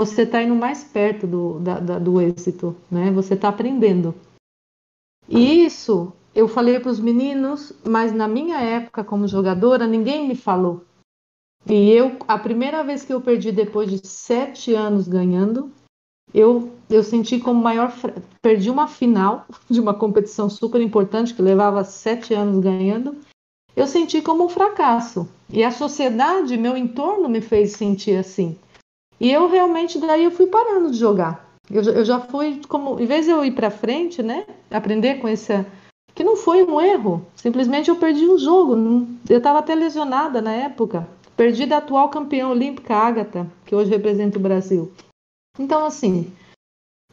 [0.01, 3.11] você está indo mais perto do, da, da, do êxito, né?
[3.11, 4.14] Você está aprendendo.
[5.28, 10.34] E isso eu falei para os meninos, mas na minha época como jogadora ninguém me
[10.34, 10.82] falou.
[11.66, 15.70] E eu, a primeira vez que eu perdi depois de sete anos ganhando,
[16.32, 17.93] eu, eu senti como maior.
[18.43, 23.16] Perdi uma final de uma competição super importante que levava sete anos ganhando.
[23.76, 25.28] Eu senti como um fracasso.
[25.49, 28.59] E a sociedade, meu entorno, me fez sentir assim.
[29.20, 31.49] E eu realmente, daí eu fui parando de jogar.
[31.70, 32.99] Eu, eu já fui como.
[32.99, 34.45] Em vez de eu ir para frente, né?
[34.70, 35.64] Aprender com esse.
[36.14, 37.24] Que não foi um erro.
[37.36, 38.74] Simplesmente eu perdi um jogo.
[39.28, 41.09] Eu estava até lesionada na época.
[41.36, 44.93] Perdi da atual campeã olímpica, Agatha, que hoje representa o Brasil.
[45.59, 46.30] Então, assim,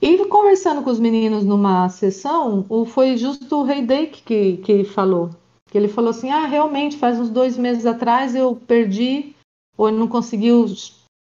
[0.01, 5.31] e conversando com os meninos numa sessão, foi justo o Rei Dake que, que falou.
[5.69, 9.35] Que ele falou assim: ah, realmente, faz uns dois meses atrás eu perdi,
[9.77, 10.65] ou não conseguiu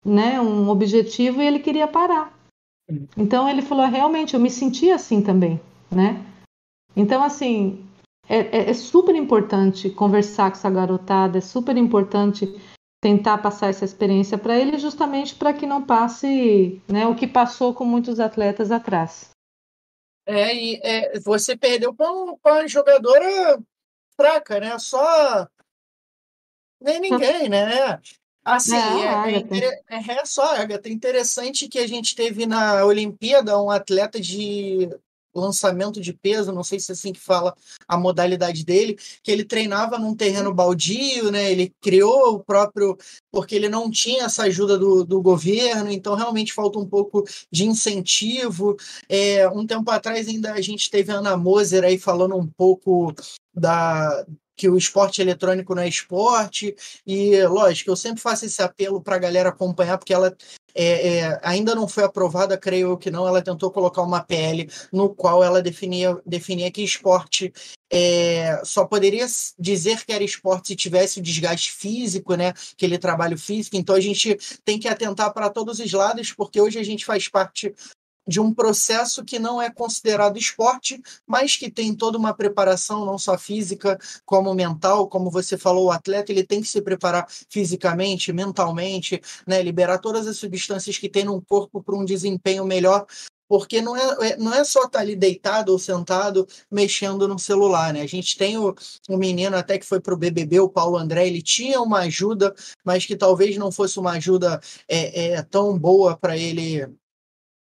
[0.03, 2.33] né, um objetivo e ele queria parar.
[3.15, 5.59] Então ele falou: realmente, eu me senti assim também,
[5.91, 6.23] né?
[6.95, 7.85] Então, assim,
[8.27, 12.47] é, é, é super importante conversar com essa garotada, é super importante
[13.01, 17.73] tentar passar essa experiência para ele, justamente para que não passe né, o que passou
[17.73, 19.29] com muitos atletas atrás.
[20.25, 23.61] É, e é, você perdeu para uma jogadora
[24.15, 24.77] fraca, né?
[24.79, 25.47] Só.
[26.81, 27.99] Nem ninguém, né?
[28.43, 33.71] Assim, é, é, é, é, só, Agatha, interessante que a gente teve na Olimpíada um
[33.71, 34.87] atleta de
[35.35, 37.55] lançamento de peso, não sei se é assim que fala
[37.87, 41.51] a modalidade dele, que ele treinava num terreno baldio, né?
[41.51, 42.97] Ele criou o próprio,
[43.31, 47.65] porque ele não tinha essa ajuda do, do governo, então realmente falta um pouco de
[47.65, 48.75] incentivo.
[49.09, 53.13] É, um tempo atrás ainda a gente teve a Ana Moser aí falando um pouco
[53.53, 54.25] da,
[54.55, 56.75] que o esporte eletrônico não é esporte,
[57.05, 60.35] e lógico, eu sempre faço esse apelo para a galera acompanhar, porque ela
[60.75, 64.69] é, é, ainda não foi aprovada, creio eu que não, ela tentou colocar uma PL
[64.91, 67.53] no qual ela definia, definia que esporte
[67.91, 69.25] é, só poderia
[69.57, 72.53] dizer que era esporte se tivesse o desgaste físico, né?
[72.73, 73.77] Aquele trabalho físico.
[73.77, 77.29] Então a gente tem que atentar para todos os lados, porque hoje a gente faz
[77.29, 77.73] parte
[78.27, 83.17] de um processo que não é considerado esporte, mas que tem toda uma preparação, não
[83.17, 88.33] só física, como mental, como você falou, o atleta ele tem que se preparar fisicamente,
[88.33, 93.05] mentalmente, né, liberar todas as substâncias que tem no corpo para um desempenho melhor,
[93.47, 97.37] porque não é, é, não é só estar tá ali deitado ou sentado mexendo no
[97.37, 98.01] celular, né?
[98.01, 98.73] A gente tem o,
[99.07, 102.53] o menino até que foi para o BBB, o Paulo André, ele tinha uma ajuda,
[102.83, 106.87] mas que talvez não fosse uma ajuda é, é tão boa para ele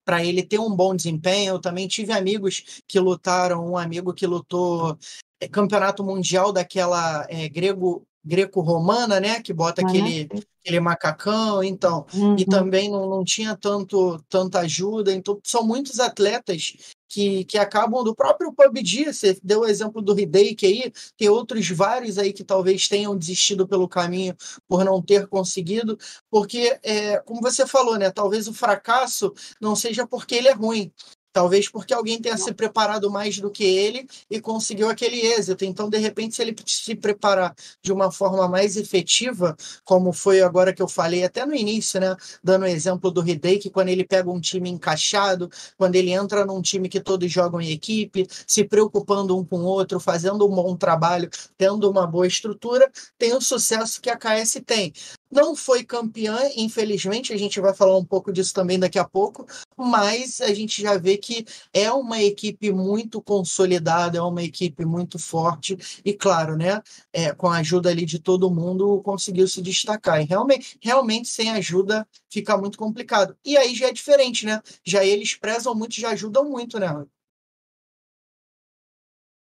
[0.06, 1.54] para ele ter um bom desempenho.
[1.54, 4.96] Eu também tive amigos que lutaram, um amigo que lutou
[5.40, 10.28] é, campeonato mundial daquela é, grego greco-romana, né, que bota ah, aquele
[10.66, 12.34] aquele macacão, então, uhum.
[12.36, 16.74] e também não, não tinha tanto tanta ajuda, então são muitos atletas
[17.08, 21.68] que, que acabam do próprio PUBG, você deu o exemplo do Hideki aí, tem outros
[21.70, 24.34] vários aí que talvez tenham desistido pelo caminho
[24.66, 25.96] por não ter conseguido,
[26.28, 30.92] porque, é, como você falou, né, talvez o fracasso não seja porque ele é ruim,
[31.36, 35.66] Talvez porque alguém tenha se preparado mais do que ele e conseguiu aquele êxito.
[35.66, 40.72] Então, de repente, se ele se preparar de uma forma mais efetiva, como foi agora
[40.72, 42.16] que eu falei até no início, né?
[42.42, 46.62] Dando o exemplo do Hideki, quando ele pega um time encaixado, quando ele entra num
[46.62, 50.74] time que todos jogam em equipe, se preocupando um com o outro, fazendo um bom
[50.74, 51.28] trabalho,
[51.58, 54.90] tendo uma boa estrutura, tem o sucesso que a KS tem.
[55.30, 59.44] Não foi campeã, infelizmente, a gente vai falar um pouco disso também daqui a pouco,
[59.76, 65.18] mas a gente já vê que é uma equipe muito consolidada, é uma equipe muito
[65.18, 66.80] forte e, claro, né,
[67.12, 70.20] é, com a ajuda ali de todo mundo, conseguiu se destacar.
[70.22, 73.36] E realmente, realmente, sem ajuda, fica muito complicado.
[73.44, 74.60] E aí já é diferente, né?
[74.84, 76.86] Já eles prezam muito, já ajudam muito, né?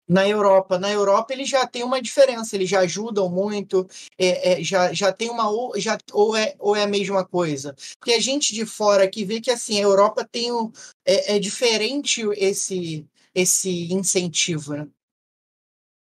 [0.07, 0.77] Na Europa.
[0.77, 3.87] Na Europa eles já tem uma diferença, eles já ajudam muito,
[4.17, 7.75] é, é, já, já tem uma ou, já, ou, é, ou é a mesma coisa.
[7.99, 10.71] Porque a gente de fora que vê que assim, a Europa tem um,
[11.05, 14.87] é, é diferente esse, esse incentivo, né?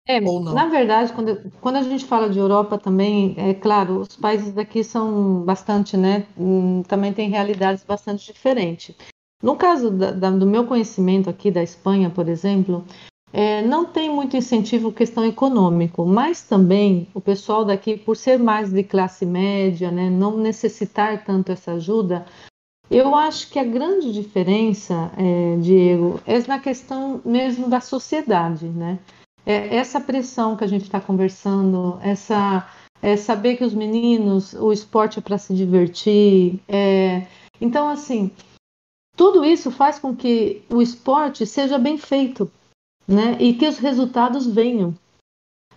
[0.07, 4.51] É, na verdade, quando, quando a gente fala de Europa também, é claro, os países
[4.51, 6.25] daqui são bastante, né?
[6.37, 8.95] Hum, também tem realidades bastante diferentes.
[9.41, 12.83] No caso da, da, do meu conhecimento aqui da Espanha, por exemplo,
[13.33, 18.71] é, não tem muito incentivo questão econômico, mas também o pessoal daqui, por ser mais
[18.71, 22.25] de classe média, né, não necessitar tanto essa ajuda,
[22.89, 28.99] eu acho que a grande diferença, é, Diego, é na questão mesmo da sociedade, né?
[29.45, 32.67] É essa pressão que a gente está conversando, essa
[33.01, 36.59] é saber que os meninos, o esporte é para se divertir.
[36.67, 37.25] É...
[37.59, 38.29] Então, assim,
[39.15, 42.51] tudo isso faz com que o esporte seja bem feito
[43.11, 43.37] né?
[43.39, 44.93] E que os resultados venham.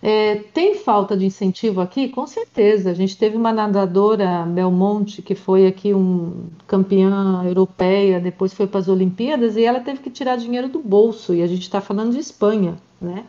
[0.01, 2.09] É, tem falta de incentivo aqui?
[2.09, 2.91] Com certeza.
[2.91, 8.79] A gente teve uma nadadora, Belmonte, que foi aqui um campeã europeia, depois foi para
[8.79, 11.33] as Olimpíadas e ela teve que tirar dinheiro do bolso.
[11.33, 13.25] E a gente está falando de Espanha, né?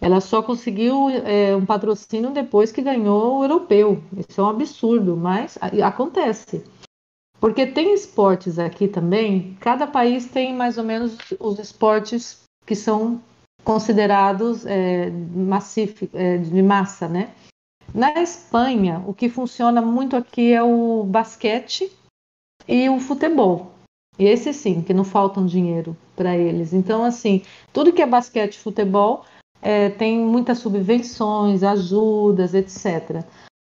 [0.00, 4.02] Ela só conseguiu é, um patrocínio depois que ganhou o europeu.
[4.16, 6.62] Isso é um absurdo, mas acontece.
[7.40, 13.20] Porque tem esportes aqui também, cada país tem mais ou menos os esportes que são
[13.64, 15.10] considerados é,
[16.12, 17.30] é, de massa, né?
[17.92, 21.90] Na Espanha, o que funciona muito aqui é o basquete
[22.68, 23.72] e o futebol.
[24.18, 26.72] E esse sim, que não faltam dinheiro para eles.
[26.72, 27.42] Então, assim,
[27.72, 29.24] tudo que é basquete e futebol
[29.60, 33.24] é, tem muitas subvenções, ajudas, etc.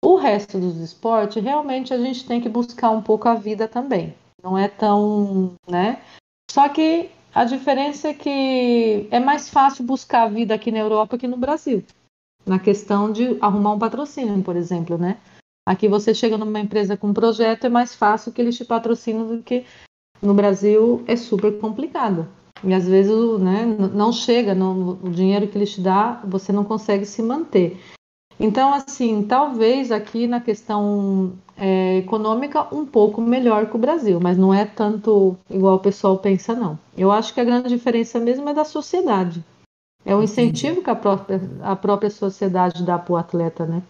[0.05, 4.15] O resto dos esportes, realmente a gente tem que buscar um pouco a vida também.
[4.43, 6.03] Não é tão, né?
[6.51, 11.17] Só que a diferença é que é mais fácil buscar a vida aqui na Europa
[11.17, 11.83] que no Brasil.
[12.45, 15.19] Na questão de arrumar um patrocínio, por exemplo, né?
[15.67, 19.29] Aqui você chega numa empresa com um projeto, é mais fácil que eles te patrocinam
[19.29, 19.65] do que
[20.21, 22.29] no Brasil é super complicado.
[22.65, 26.65] E às vezes né, não chega, não, o dinheiro que eles te dá, você não
[26.65, 27.81] consegue se manter.
[28.39, 34.37] Então, assim, talvez aqui na questão é, econômica um pouco melhor que o Brasil, mas
[34.37, 36.79] não é tanto igual o pessoal pensa, não.
[36.97, 39.45] Eu acho que a grande diferença mesmo é da sociedade.
[40.05, 43.83] É o incentivo que a própria, a própria sociedade dá para o atleta, né?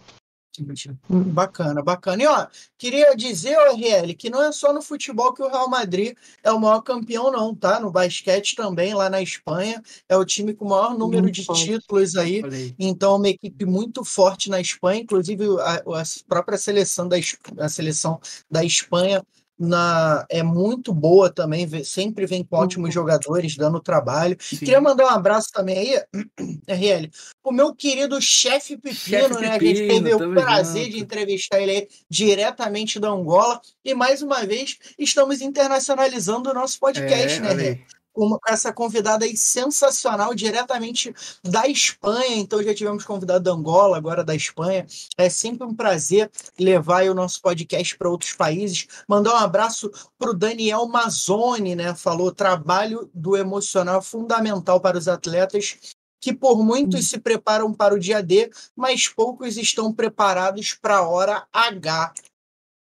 [1.09, 2.23] Bacana, bacana.
[2.23, 2.47] E ó,
[2.77, 6.61] queria dizer, RL, que não é só no futebol que o Real Madrid é o
[6.61, 7.81] maior campeão, não, tá?
[7.81, 11.45] No basquete também, lá na Espanha, é o time com o maior número muito de
[11.45, 11.65] forte.
[11.65, 12.43] títulos aí.
[12.79, 17.17] Então, uma equipe muito forte na Espanha, inclusive a, a própria seleção da,
[17.59, 19.25] a seleção da Espanha
[19.59, 22.93] na, é muito boa também, sempre vem com ótimos uhum.
[22.93, 24.37] jogadores, dando trabalho.
[24.41, 24.57] Sim.
[24.59, 26.03] Queria mandar um abraço também aí,
[26.67, 27.11] RL,
[27.45, 29.53] o meu querido chefe Pepino, chef né?
[29.53, 30.95] Pepino, a gente teve o prazer junto.
[30.97, 33.61] de entrevistar ele aí diretamente da Angola.
[33.85, 38.02] E mais uma vez, estamos internacionalizando o nosso podcast, é, né, RL?
[38.13, 42.37] Com essa convidada aí sensacional, diretamente da Espanha.
[42.37, 44.87] Então já tivemos convidado da Angola, agora da Espanha.
[45.17, 48.87] É sempre um prazer levar o nosso podcast para outros países.
[49.09, 51.95] Mandar um abraço para o Daniel Mazzoni, né?
[51.95, 55.79] Falou trabalho do emocional é fundamental para os atletas
[56.21, 61.09] que por muitos se preparam para o dia D, mas poucos estão preparados para a
[61.09, 62.15] hora H.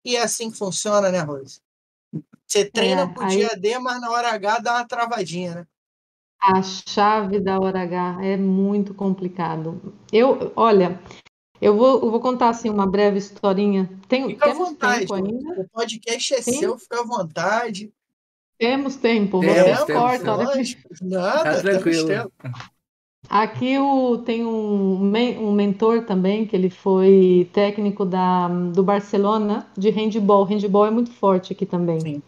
[0.04, 1.61] E é assim que funciona, né, Rose?
[2.53, 3.30] Você treina é, pro aí...
[3.30, 5.66] dia D, mas na hora H dá uma travadinha, né?
[6.38, 9.94] A chave da hora H é muito complicado.
[10.12, 11.00] Eu, olha,
[11.62, 13.88] eu vou, eu vou contar assim uma breve historinha.
[14.07, 15.00] Tem, fica temos à vontade.
[15.00, 15.61] tempo ainda?
[15.62, 16.59] O podcast é Sim.
[16.59, 17.90] seu, fica à vontade.
[18.59, 20.36] Temos tempo, você temos, corta.
[20.36, 21.05] Temos, que...
[21.05, 22.30] Nada, tá tranquilo.
[23.30, 29.88] Aqui o, tem um, um mentor também, que ele foi técnico da, do Barcelona de
[29.88, 30.44] handball.
[30.44, 32.00] Handball é muito forte aqui também.
[32.00, 32.22] Sim.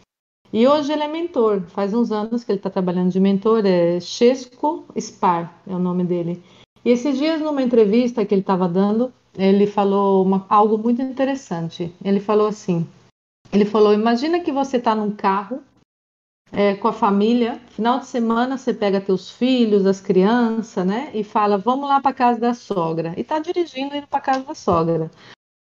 [0.55, 1.63] E hoje ele é mentor.
[1.63, 3.67] Faz uns anos que ele está trabalhando de mentor.
[3.67, 6.41] É Chesco Spar, é o nome dele.
[6.85, 11.93] E esses dias, numa entrevista que ele estava dando, ele falou uma, algo muito interessante.
[12.05, 12.87] Ele falou assim:
[13.53, 15.61] ele falou, imagina que você está num carro
[16.53, 21.11] é, com a família, final de semana você pega teus filhos, as crianças, né?
[21.13, 23.13] E fala, vamos lá para casa da sogra.
[23.17, 25.11] E está dirigindo indo para casa da sogra.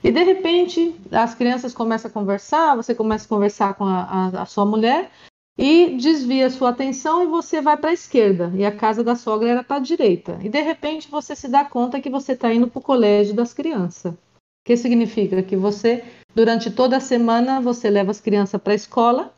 [0.02, 4.42] E de repente as crianças começam a conversar, você começa a conversar com a, a,
[4.42, 5.10] a sua mulher
[5.58, 9.50] e desvia sua atenção e você vai para a esquerda e a casa da sogra
[9.50, 10.38] era para a direita.
[10.42, 13.52] E de repente você se dá conta que você está indo para o colégio das
[13.52, 14.14] crianças.
[14.14, 14.18] O
[14.64, 16.02] que significa que você
[16.34, 19.34] durante toda a semana você leva as crianças para a escola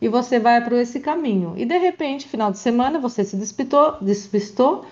[0.00, 1.54] e você vai para esse caminho.
[1.56, 4.86] E de repente, final de semana, você se despistou, despistou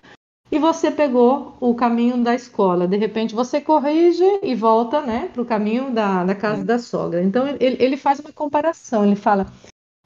[0.50, 2.88] e você pegou o caminho da escola.
[2.88, 7.22] De repente você corrige e volta né, para o caminho da, da casa da sogra.
[7.22, 9.46] Então ele, ele faz uma comparação, ele fala: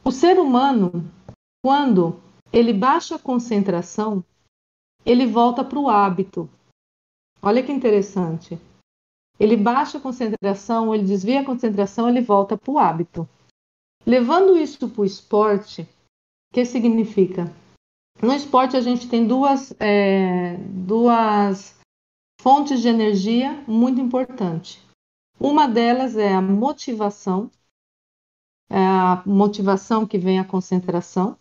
[0.05, 1.05] o ser humano,
[1.65, 2.21] quando
[2.53, 4.25] ele baixa a concentração,
[5.07, 6.51] ele volta para o hábito.
[7.41, 8.59] Olha que interessante.
[9.39, 13.29] Ele baixa a concentração, ele desvia a concentração, ele volta para o hábito.
[14.07, 17.51] Levando isso para o esporte, o que significa?
[18.23, 21.77] No esporte, a gente tem duas, é, duas
[22.41, 24.81] fontes de energia muito importantes.
[25.41, 27.51] Uma delas é a motivação,
[28.71, 31.37] é a motivação que vem a concentração,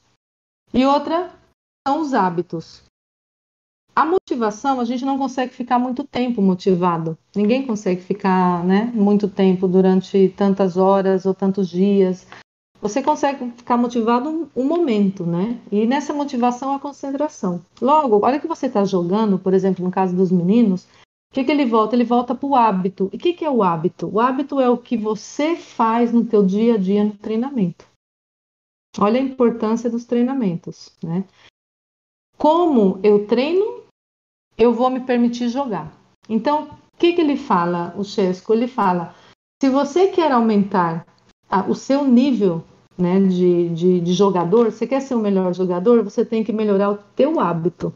[0.74, 1.32] e outra
[1.88, 2.84] são os hábitos.
[3.96, 7.16] A motivação, a gente não consegue ficar muito tempo motivado.
[7.36, 12.26] Ninguém consegue ficar né, muito tempo durante tantas horas ou tantos dias
[12.82, 15.62] você consegue ficar motivado um, momento, né?
[15.72, 17.64] E nessa motivação a concentração.
[17.80, 21.52] Logo, olha que você está jogando, por exemplo, no caso dos meninos, o que, que
[21.52, 21.96] ele volta?
[21.96, 23.08] Ele volta para o hábito.
[23.14, 24.10] E o que, que é o hábito?
[24.12, 27.86] O hábito é o que você faz no teu dia a dia no treinamento.
[28.98, 31.24] Olha a importância dos treinamentos, né?
[32.36, 33.84] Como eu treino,
[34.58, 35.96] eu vou me permitir jogar.
[36.28, 36.64] Então,
[36.94, 38.54] o que, que ele fala, o Chesco?
[38.54, 39.16] Ele fala,
[39.62, 41.06] se você quer aumentar
[41.68, 42.64] o seu nível
[42.98, 46.92] né, de, de, de jogador, você quer ser o melhor jogador, você tem que melhorar
[46.92, 47.94] o teu hábito.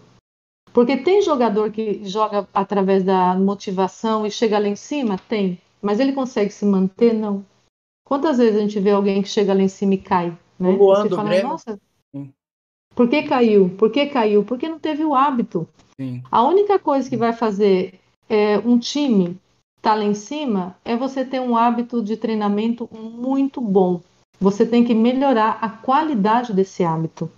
[0.74, 5.18] Porque tem jogador que joga através da motivação e chega lá em cima?
[5.18, 5.60] Tem.
[5.82, 7.14] Mas ele consegue se manter?
[7.14, 7.46] Não.
[8.06, 10.38] Quantas vezes a gente vê alguém que chega lá em cima e cai?
[10.60, 10.76] Né?
[10.76, 11.80] Você fala, nossa,
[12.96, 13.70] por que caiu?
[13.78, 14.44] Por que caiu?
[14.44, 15.68] Porque não teve o hábito.
[16.00, 16.24] Sim.
[16.32, 19.38] A única coisa que vai fazer é, um time
[19.78, 24.02] estar tá lá em cima é você ter um hábito de treinamento muito bom.
[24.40, 27.32] Você tem que melhorar a qualidade desse hábito.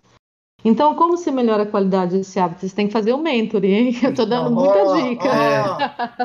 [0.65, 2.67] Então, como se melhora a qualidade desse hábito?
[2.67, 3.95] Você tem que fazer o mentoring, hein?
[4.03, 5.29] Eu tô dando muita oh, dica.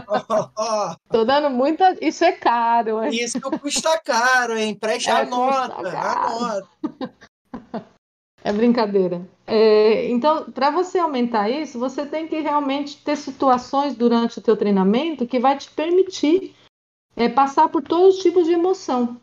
[0.09, 1.97] Oh, oh, tô dando muita.
[2.01, 3.11] Isso é caro, hein?
[3.13, 4.75] Isso custa caro, hein?
[4.75, 5.75] Preste é, a nota.
[5.77, 6.69] A nota.
[8.45, 9.23] É brincadeira.
[9.47, 14.57] É, então, para você aumentar isso, você tem que realmente ter situações durante o teu
[14.57, 16.55] treinamento que vai te permitir
[17.15, 19.21] é, passar por todos os tipos de emoção,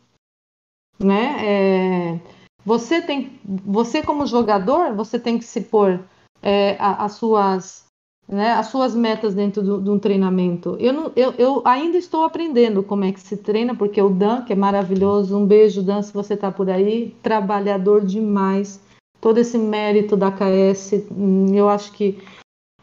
[0.99, 1.37] né?
[1.41, 2.19] É,
[2.65, 5.99] você tem, você como jogador, você tem que se pôr
[6.41, 7.85] é, as suas,
[8.27, 10.75] né, as suas metas dentro do, de um treinamento.
[10.79, 14.43] Eu, não, eu, eu ainda estou aprendendo como é que se treina, porque o Dan,
[14.43, 18.81] que é maravilhoso, um beijo Dan, se você está por aí, trabalhador demais
[19.21, 22.17] todo esse mérito da KS, hum, eu acho que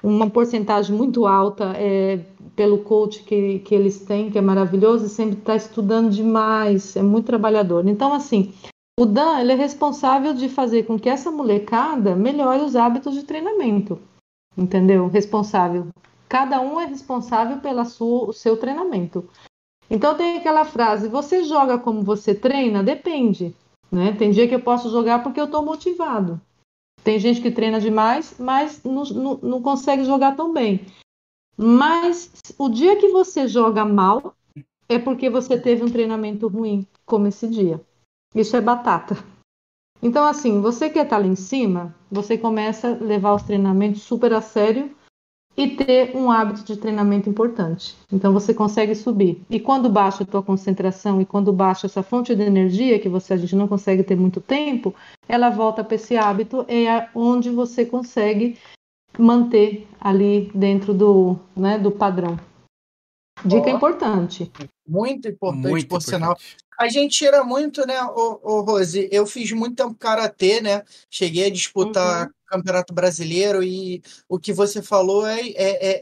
[0.03, 2.21] uma porcentagem muito alta é
[2.57, 7.03] pelo coach que, que eles têm, que é maravilhoso, e sempre está estudando demais, é
[7.03, 7.87] muito trabalhador.
[7.87, 8.53] Então, assim,
[8.99, 13.25] o Dan ele é responsável de fazer com que essa molecada melhore os hábitos de
[13.25, 14.01] treinamento,
[14.57, 15.07] entendeu?
[15.09, 15.89] Responsável.
[16.29, 17.85] Cada um é responsável pelo
[18.33, 19.29] seu treinamento.
[19.89, 22.83] Então tem aquela frase: você joga como você treina?
[22.83, 23.55] Depende.
[23.93, 24.13] Né?
[24.13, 26.41] Tem dia que eu posso jogar porque eu estou motivado.
[27.05, 30.85] Tem gente que treina demais, mas não, não, não consegue jogar tão bem.
[31.57, 34.35] Mas o dia que você joga mal
[34.89, 37.81] é porque você teve um treinamento ruim, como esse dia.
[38.35, 39.17] Isso é batata.
[40.03, 44.33] Então, assim, você que está lá em cima, você começa a levar os treinamentos super
[44.35, 44.95] a sério
[45.57, 47.97] e ter um hábito de treinamento importante.
[48.13, 49.41] Então você consegue subir.
[49.49, 53.33] E quando baixa a tua concentração e quando baixa essa fonte de energia que você
[53.33, 54.95] a gente não consegue ter muito tempo,
[55.27, 58.59] ela volta para esse hábito é onde você consegue
[59.19, 62.39] manter ali dentro do, né, do padrão.
[63.45, 64.51] Dica oh, importante.
[64.87, 66.11] Muito importante, muito por importante.
[66.11, 66.39] sinal.
[66.79, 69.09] A gente tira muito, né, o, o Rose?
[69.11, 70.83] Eu fiz muito tempo karatê, né?
[71.11, 72.33] Cheguei a disputar uhum.
[72.47, 75.55] Campeonato Brasileiro e o que você falou é, é,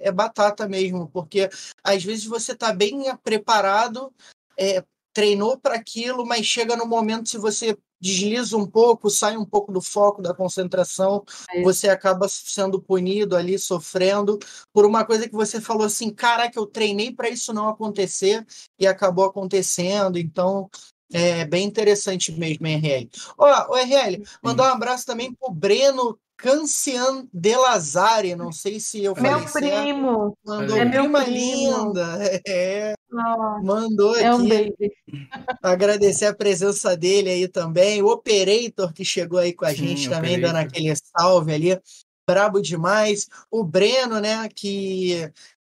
[0.05, 1.49] é, é batata mesmo, porque
[1.83, 4.12] às vezes você está bem preparado,
[4.59, 9.45] é, treinou para aquilo, mas chega no momento se você desliza um pouco, sai um
[9.45, 14.38] pouco do foco da concentração, é você acaba sendo punido ali, sofrendo
[14.72, 18.45] por uma coisa que você falou assim, caraca, eu treinei para isso não acontecer
[18.78, 20.18] e acabou acontecendo.
[20.18, 20.68] Então,
[21.12, 23.09] é bem interessante mesmo, RL.
[23.38, 29.03] Ó, o RL, mandar um abraço também pro Breno Cancian de Lazare, não sei se
[29.03, 30.38] eu falei Meu primo.
[30.45, 31.38] Mandou é prima primo.
[31.38, 32.18] linda.
[32.47, 32.95] É.
[33.62, 34.37] Mandou é aqui.
[34.37, 34.93] Um baby.
[35.62, 38.03] Agradecer a presença dele aí também.
[38.03, 41.81] O Operator que chegou aí com a Sim, gente também, dando aquele salve ali.
[42.27, 43.29] Brabo demais.
[43.51, 45.31] O Breno, né, que,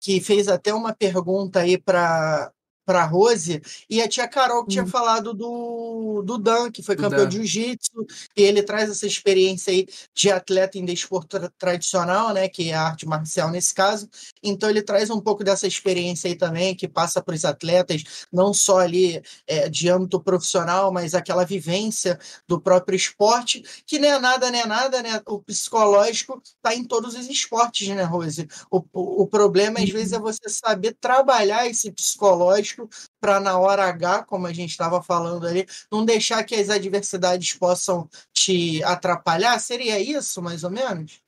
[0.01, 2.53] que fez até uma pergunta aí para
[2.85, 4.89] para Rose, e a tia Carol que tinha hum.
[4.89, 8.07] falado do, do Dan, que foi campeão de jiu-jitsu,
[8.37, 12.75] e ele traz essa experiência aí de atleta em desporto tra tradicional, né, que é
[12.75, 14.09] a arte marcial nesse caso.
[14.43, 18.53] Então ele traz um pouco dessa experiência aí também, que passa para os atletas, não
[18.53, 24.19] só ali é, de âmbito profissional, mas aquela vivência do próprio esporte, que nem é
[24.19, 25.21] nada, nem é nada, né?
[25.27, 28.47] O psicológico está em todos os esportes, né, Rose?
[28.71, 30.23] O, o, o problema, às vezes, é uhum.
[30.23, 32.74] você saber trabalhar esse psicológico
[33.21, 37.55] para na hora H, como a gente estava falando ali, não deixar que as adversidades
[37.55, 39.59] possam te atrapalhar?
[39.59, 41.23] Seria isso, mais ou menos?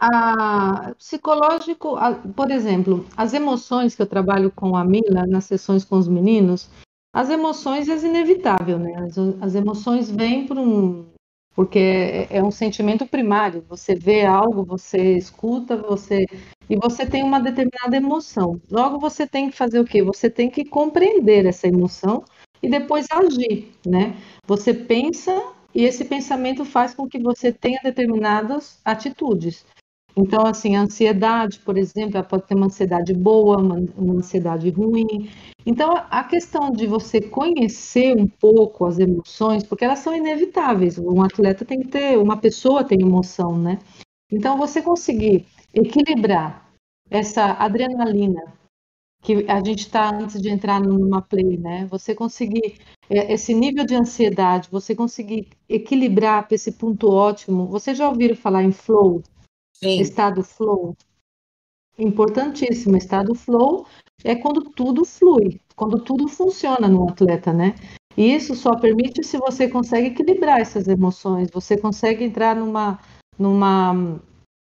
[0.00, 5.84] A, psicológico, a, por exemplo, as emoções que eu trabalho com a Mila nas sessões
[5.84, 6.70] com os meninos,
[7.12, 8.94] as emoções é inevitável, né?
[8.96, 11.10] As, as emoções vêm por um,
[11.54, 13.64] porque é, é um sentimento primário.
[13.68, 16.24] Você vê algo, você escuta, você
[16.70, 18.60] e você tem uma determinada emoção.
[18.70, 20.04] Logo você tem que fazer o quê?
[20.04, 22.22] Você tem que compreender essa emoção
[22.62, 24.16] e depois agir, né?
[24.46, 25.32] Você pensa
[25.74, 29.66] e esse pensamento faz com que você tenha determinadas atitudes.
[30.16, 34.68] Então, assim, a ansiedade, por exemplo, ela pode ter uma ansiedade boa, uma, uma, ansiedade
[34.70, 35.28] ruim.
[35.64, 40.98] Então, a questão de você conhecer um pouco as emoções, porque elas são inevitáveis.
[40.98, 43.78] Um atleta tem que ter, uma pessoa tem emoção, né?
[44.32, 46.70] Então, você conseguir equilibrar
[47.10, 48.60] essa adrenalina
[49.22, 51.86] que a gente está antes de entrar numa play, né?
[51.86, 57.66] Você conseguir é, esse nível de ansiedade, você conseguir equilibrar para esse ponto ótimo.
[57.66, 59.22] Você já ouviram falar em flow?
[59.76, 60.00] Sim.
[60.00, 60.96] Estado flow?
[61.98, 62.96] Importantíssimo.
[62.96, 63.86] Estado flow
[64.24, 67.74] é quando tudo flui, quando tudo funciona no atleta, né?
[68.16, 72.98] E isso só permite se você consegue equilibrar essas emoções, você consegue entrar numa,
[73.38, 74.20] numa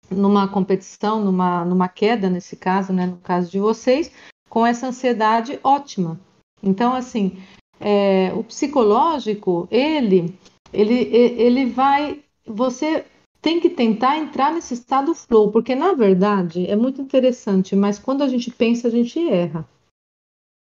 [0.09, 4.11] numa competição, numa, numa queda, nesse caso, né, no caso de vocês,
[4.49, 6.19] com essa ansiedade ótima.
[6.63, 7.37] Então, assim,
[7.79, 10.37] é, o psicológico, ele,
[10.73, 13.05] ele, ele vai você
[13.41, 18.23] tem que tentar entrar nesse estado flow, porque na verdade é muito interessante, mas quando
[18.23, 19.67] a gente pensa, a gente erra.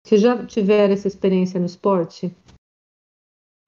[0.06, 2.36] Você já tiveram essa experiência no esporte?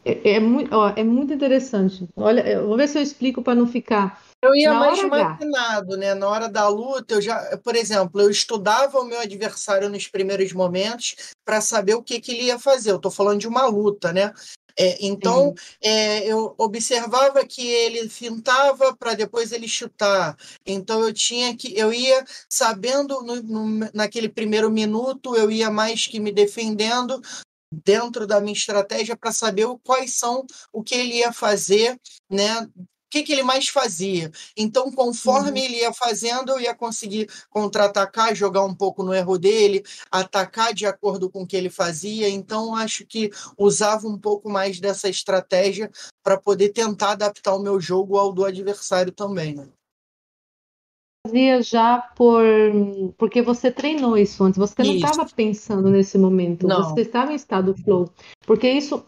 [0.05, 2.07] É, é, muito, ó, é muito interessante.
[2.15, 4.21] Olha, vou ver se eu explico para não ficar.
[4.41, 6.13] Eu ia mais imaginado, né?
[6.13, 10.51] Na hora da luta, eu já, por exemplo, eu estudava o meu adversário nos primeiros
[10.51, 12.91] momentos para saber o que, que ele ia fazer.
[12.91, 14.33] Eu estou falando de uma luta, né?
[14.77, 20.35] É, então, é, eu observava que ele fintava para depois ele chutar.
[20.65, 26.07] Então, eu tinha que, eu ia sabendo no, no, naquele primeiro minuto, eu ia mais
[26.07, 27.21] que me defendendo
[27.85, 31.99] dentro da minha estratégia para saber quais são o que ele ia fazer,
[32.29, 32.67] né?
[33.13, 34.31] que, que ele mais fazia.
[34.57, 35.65] Então, conforme uhum.
[35.65, 40.87] ele ia fazendo, eu ia conseguir contra-atacar, jogar um pouco no erro dele, atacar de
[40.87, 42.27] acordo com o que ele fazia.
[42.27, 45.91] Então, acho que usava um pouco mais dessa estratégia
[46.23, 49.53] para poder tentar adaptar o meu jogo ao do adversário também.
[49.53, 49.67] Né?
[51.25, 52.43] Fazia já por
[53.17, 56.83] porque você treinou isso antes, você não estava pensando nesse momento, não.
[56.83, 58.09] você estava em estado flow.
[58.45, 59.03] Porque isso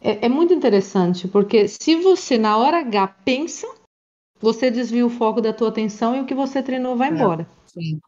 [0.00, 3.66] é, é muito interessante, porque se você na hora H pensa,
[4.40, 7.48] você desvia o foco da tua atenção e o que você treinou vai é, embora.
[7.66, 8.00] Sim.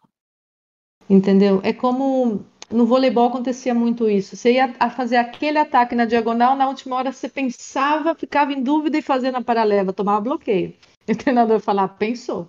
[1.09, 1.61] Entendeu?
[1.63, 4.37] É como no voleibol acontecia muito isso.
[4.37, 8.97] Você ia fazer aquele ataque na diagonal, na última hora você pensava, ficava em dúvida
[8.97, 10.75] e fazia na paralela, tomava bloqueio.
[11.11, 12.47] O treinador falava, pensou.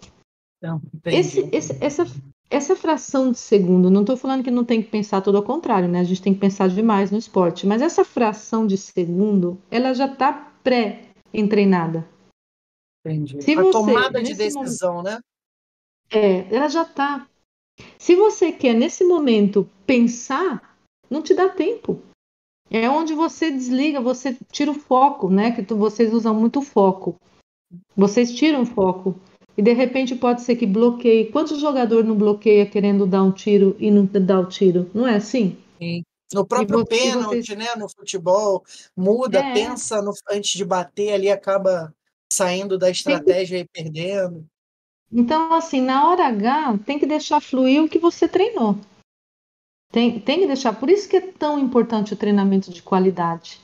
[0.62, 2.06] Então, esse, esse, essa,
[2.48, 5.90] essa fração de segundo, não estou falando que não tem que pensar todo ao contrário,
[5.90, 6.00] né?
[6.00, 10.06] A gente tem que pensar demais no esporte, mas essa fração de segundo, ela já
[10.06, 10.32] está
[10.64, 12.08] pré-entreinada.
[13.04, 13.42] Entendi.
[13.42, 15.20] Se a você, tomada de decisão, momento, né?
[16.12, 17.28] É, ela já está.
[17.98, 20.78] Se você quer, nesse momento, pensar,
[21.10, 22.00] não te dá tempo.
[22.70, 25.52] É onde você desliga, você tira o foco, né?
[25.52, 27.16] Que tu, vocês usam muito foco.
[27.96, 29.20] Vocês tiram o foco.
[29.58, 31.32] E de repente pode ser que bloqueie.
[31.32, 34.90] Quantos jogador não bloqueia querendo dar um tiro e não dá o tiro?
[34.94, 35.58] Não é assim?
[35.78, 36.04] Sim.
[36.34, 37.56] No próprio pênalti, você...
[37.56, 37.76] né?
[37.76, 38.64] No futebol,
[38.96, 39.54] muda, é.
[39.54, 41.94] pensa no, antes de bater ali, acaba
[42.32, 43.64] saindo da estratégia que...
[43.64, 44.46] e perdendo.
[45.12, 48.78] Então, assim, na hora H, tem que deixar fluir o que você treinou.
[49.92, 50.74] Tem, tem que deixar.
[50.74, 53.60] Por isso que é tão importante o treinamento de qualidade.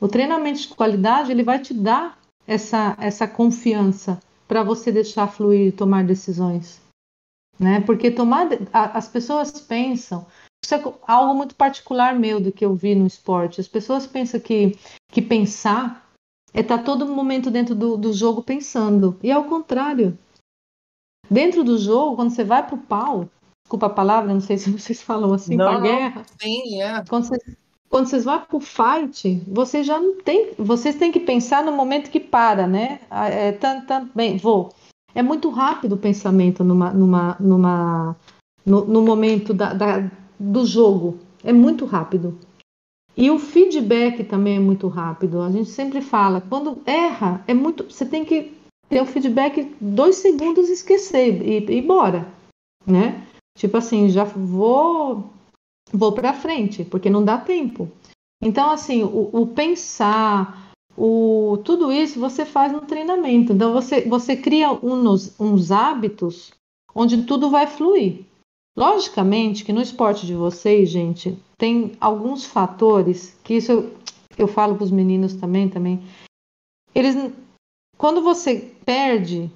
[0.00, 2.16] O treinamento de qualidade, ele vai te dar
[2.46, 6.80] essa, essa confiança para você deixar fluir e tomar decisões,
[7.58, 7.80] né?
[7.80, 10.26] Porque tomar as pessoas pensam
[10.64, 13.60] isso é algo muito particular meu do que eu vi no esporte.
[13.60, 14.78] As pessoas pensam que
[15.12, 16.08] que pensar
[16.54, 20.18] é estar tá todo momento dentro do, do jogo pensando e é o contrário.
[21.30, 23.28] Dentro do jogo, quando você vai pro pau,
[23.64, 26.24] desculpa a palavra, não sei se vocês falam assim, para guerra.
[26.40, 27.04] Sim, é.
[27.04, 27.36] Quando você
[27.94, 31.70] quando vocês vão para o fight, vocês já não tem, vocês têm que pensar no
[31.70, 32.98] momento que para, né?
[33.08, 34.74] Ah, é, tan, tan, bem, vou.
[35.14, 38.16] É muito rápido o pensamento numa, numa, numa,
[38.66, 40.10] no, no momento da, da,
[40.40, 41.20] do jogo.
[41.44, 42.36] É muito rápido.
[43.16, 45.40] E o feedback também é muito rápido.
[45.40, 47.84] A gente sempre fala, quando erra, é muito.
[47.84, 48.54] Você tem que
[48.88, 52.26] ter o feedback dois segundos e esquecer e, e ir embora,
[52.84, 53.24] né?
[53.56, 55.32] Tipo assim, já vou
[55.94, 57.88] vou para frente, porque não dá tempo.
[58.42, 63.52] Então, assim, o, o, pensar, o, tudo isso você faz no treinamento.
[63.52, 66.52] Então, você, você cria uns, uns hábitos
[66.94, 68.24] onde tudo vai fluir.
[68.76, 73.94] Logicamente que no esporte de vocês, gente, tem alguns fatores que isso eu,
[74.36, 76.02] eu falo para os meninos também, também.
[76.92, 77.14] Eles,
[77.96, 79.50] quando você perde,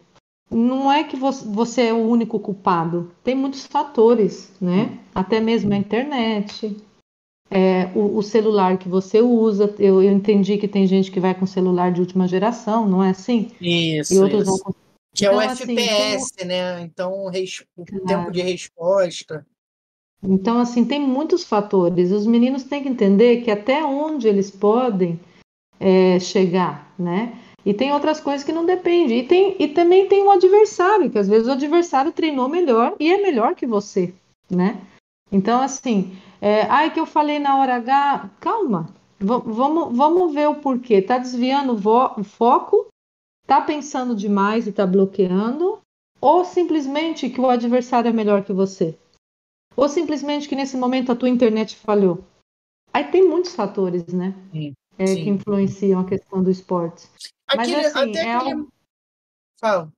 [0.51, 3.11] não é que você é o único culpado.
[3.23, 4.99] Tem muitos fatores, né?
[5.15, 6.77] Até mesmo a internet,
[7.51, 9.75] é, o, o, celular que você usa.
[9.79, 13.11] Eu, eu, entendi que tem gente que vai com celular de última geração, não é
[13.11, 13.51] assim?
[13.61, 14.15] Isso.
[14.15, 14.51] E outros isso.
[14.51, 14.73] vão com...
[15.15, 16.47] Que então, é o FPS, assim, tem...
[16.47, 16.81] né?
[16.83, 18.07] Então, o claro.
[18.07, 19.47] tempo de resposta.
[20.23, 22.13] Então, assim, tem muitos fatores.
[22.13, 25.19] Os meninos têm que entender que até onde eles podem
[25.81, 27.39] é, chegar, né?
[27.69, 29.19] E tem outras coisas que não dependem.
[29.19, 33.13] E, tem, e também tem um adversário, que às vezes o adversário treinou melhor e
[33.13, 34.15] é melhor que você,
[34.51, 34.81] né?
[35.31, 38.89] Então, assim, é, ai que eu falei na hora H, calma,
[39.21, 41.03] vamos, vamos ver o porquê.
[41.03, 42.87] Tá desviando o foco,
[43.47, 45.79] tá pensando demais e tá bloqueando,
[46.23, 48.97] ou simplesmente que o adversário é melhor que você?
[49.77, 52.25] Ou simplesmente que nesse momento a tua internet falhou?
[52.95, 54.35] Aí tem muitos fatores, né?
[54.53, 55.25] Sim, é, sim.
[55.25, 57.07] Que influenciam a questão do esporte.
[57.49, 58.69] Aquele, Mas assim, até é aquele...
[59.59, 59.93] Fala.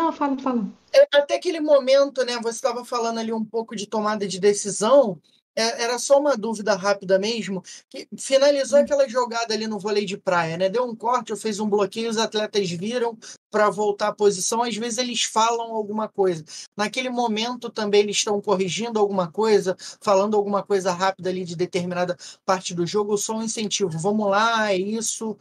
[0.00, 0.66] Não, fala, fala.
[0.92, 2.38] É, até aquele momento, né?
[2.40, 5.20] Você estava falando ali um pouco de tomada de decisão.
[5.54, 8.82] É, era só uma dúvida rápida mesmo, que finalizou hum.
[8.82, 10.68] aquela jogada ali no vôlei de praia, né?
[10.68, 13.18] Deu um corte, eu fiz um bloqueio, os atletas viram
[13.50, 16.44] para voltar à posição, às vezes eles falam alguma coisa.
[16.76, 22.16] Naquele momento também eles estão corrigindo alguma coisa, falando alguma coisa rápida ali de determinada
[22.44, 23.98] parte do jogo, só um incentivo.
[23.98, 25.36] Vamos lá, é isso.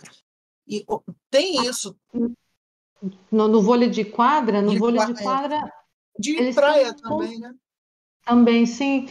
[0.70, 0.86] E
[1.32, 1.96] tem isso.
[3.32, 5.24] No, no vôlei de quadra, no de vôlei de é.
[5.24, 5.74] quadra.
[6.20, 7.56] De praia também, né?
[8.24, 9.08] Também, sim.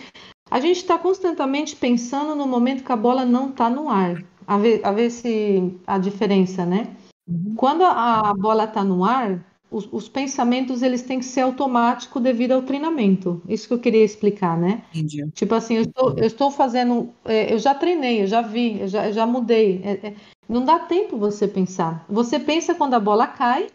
[0.48, 4.56] A gente está constantemente pensando no momento que a bola não está no ar, a
[4.56, 6.96] ver, a ver se a diferença, né?
[7.26, 7.54] Uhum.
[7.56, 12.22] Quando a, a bola está no ar, os, os, pensamentos eles têm que ser automáticos
[12.22, 13.42] devido ao treinamento.
[13.48, 14.82] Isso que eu queria explicar, né?
[14.94, 15.28] Entendi.
[15.34, 18.88] Tipo assim, eu estou, eu estou fazendo, é, eu já treinei, eu já vi, eu
[18.88, 19.80] já, eu já mudei.
[19.84, 20.14] É, é,
[20.48, 22.04] não dá tempo você pensar.
[22.08, 23.68] Você pensa quando a bola cai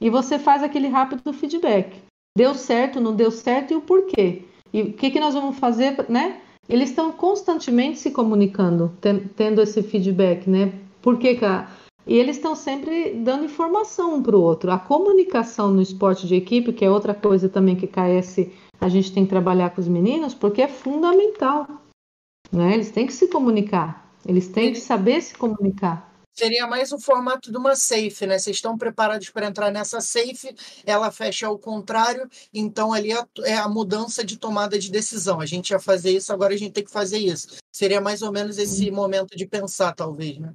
[0.00, 1.96] e você faz aquele rápido feedback.
[2.36, 4.42] Deu certo, não deu certo e o porquê.
[4.72, 6.40] E o que, que nós vamos fazer, né?
[6.68, 8.92] Eles estão constantemente se comunicando,
[9.36, 10.72] tendo esse feedback, né?
[11.00, 11.68] Por que, que a...
[12.06, 14.70] E eles estão sempre dando informação um para o outro.
[14.70, 18.46] A comunicação no esporte de equipe, que é outra coisa também que KS
[18.80, 21.66] a gente tem que trabalhar com os meninos, porque é fundamental.
[22.52, 22.74] Né?
[22.74, 26.12] Eles têm que se comunicar, eles têm que saber se comunicar.
[26.36, 28.40] Seria mais o formato de uma safe, né?
[28.40, 30.52] Vocês estão preparados para entrar nessa safe,
[30.84, 35.40] ela fecha ao contrário, então ali é, é a mudança de tomada de decisão.
[35.40, 37.56] A gente ia fazer isso, agora a gente tem que fazer isso.
[37.72, 40.52] Seria mais ou menos esse momento de pensar, talvez, né?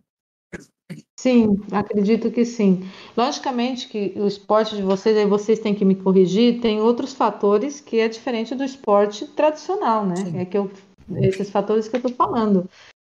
[1.20, 2.84] Sim, acredito que sim.
[3.16, 7.82] Logicamente que o esporte de vocês, aí vocês têm que me corrigir, tem outros fatores
[7.82, 10.16] que é diferente do esporte tradicional, né?
[10.16, 10.38] Sim.
[10.38, 10.72] É que eu,
[11.18, 12.70] esses fatores que eu estou falando.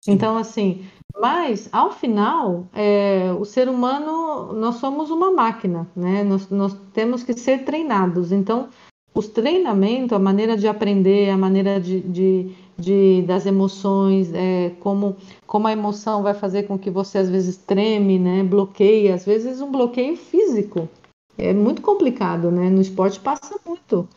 [0.07, 0.83] Então, assim,
[1.19, 6.23] mas ao final, é, o ser humano, nós somos uma máquina, né?
[6.23, 8.31] Nós, nós temos que ser treinados.
[8.31, 8.69] Então,
[9.13, 15.15] os treinamentos, a maneira de aprender, a maneira de, de, de das emoções, é, como,
[15.45, 18.43] como a emoção vai fazer com que você às vezes treme, né?
[18.43, 20.89] Bloqueia, às vezes um bloqueio físico.
[21.37, 22.69] É muito complicado, né?
[22.69, 24.07] No esporte passa muito.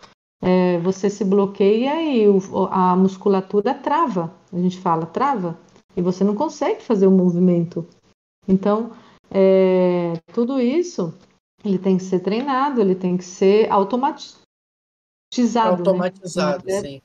[0.42, 2.38] É, você se bloqueia e o,
[2.70, 4.34] a musculatura trava.
[4.52, 5.58] A gente fala trava
[5.96, 7.86] e você não consegue fazer o movimento.
[8.46, 8.90] Então,
[9.30, 11.14] é, tudo isso
[11.64, 14.42] ele tem que ser treinado, ele tem que ser automatizado.
[15.82, 15.88] Né?
[15.88, 16.80] Automatizado, né?
[16.80, 17.02] sim.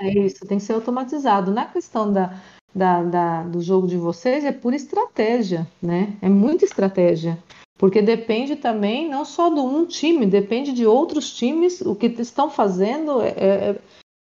[0.00, 1.50] É isso, tem que ser automatizado.
[1.50, 2.40] Na questão da,
[2.74, 6.16] da, da, do jogo de vocês, é pura estratégia, né?
[6.22, 7.38] É muita estratégia.
[7.76, 11.80] Porque depende também não só do um time, depende de outros times.
[11.80, 13.80] O que estão fazendo é, é,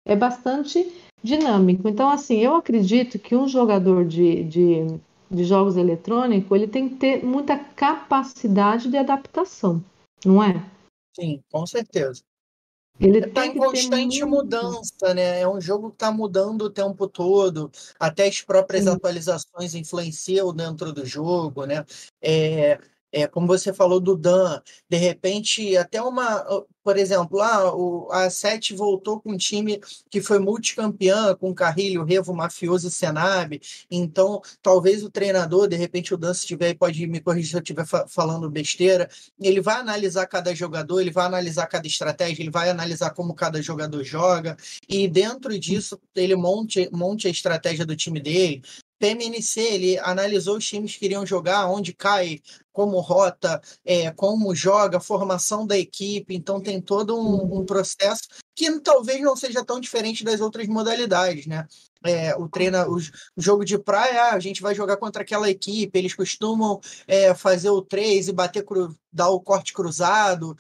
[0.08, 0.92] é bastante
[1.24, 1.88] dinâmico.
[1.88, 5.00] Então, assim, eu acredito que um jogador de, de,
[5.32, 9.84] de jogos eletrônicos ele tem que ter muita capacidade de adaptação,
[10.26, 10.62] não é?
[11.16, 12.22] Sim, com certeza.
[13.00, 15.42] Ele está em constante mudança, né?
[15.42, 17.70] É um jogo que está mudando o tempo todo,
[18.00, 18.92] até as próprias Sim.
[18.92, 21.86] atualizações influenciam dentro do jogo, né?
[22.22, 22.80] É,
[23.16, 24.60] é, como você falou do Dan,
[24.90, 26.46] de repente, até uma.
[26.84, 29.82] Por exemplo, ah, o, a Sete voltou com um time
[30.12, 33.60] que foi multicampeão, com Carrilho, Revo, Mafioso e Senab.
[33.90, 37.62] Então, talvez o treinador, de repente, o Dan, se tiver, pode me corrigir se eu
[37.62, 39.10] estiver fa falando besteira.
[39.40, 43.62] Ele vai analisar cada jogador, ele vai analisar cada estratégia, ele vai analisar como cada
[43.62, 44.58] jogador joga.
[44.90, 48.62] E dentro disso, ele monte, monte a estratégia do time dele.
[49.00, 52.42] PMNC, ele analisou os times que iriam jogar, onde cai,
[52.72, 56.36] como rota, é, como joga, formação da equipe.
[56.36, 58.24] Então tem todo um, um, processo
[58.56, 61.68] que talvez não seja tão diferente das outras modalidades, né?
[62.04, 63.00] É, o treina o,
[63.36, 67.82] jogo de praia, a gente vai jogar contra aquela equipe, eles costumam é, fazer o
[67.82, 70.56] 3 e bater cru, dar o corte cruzado.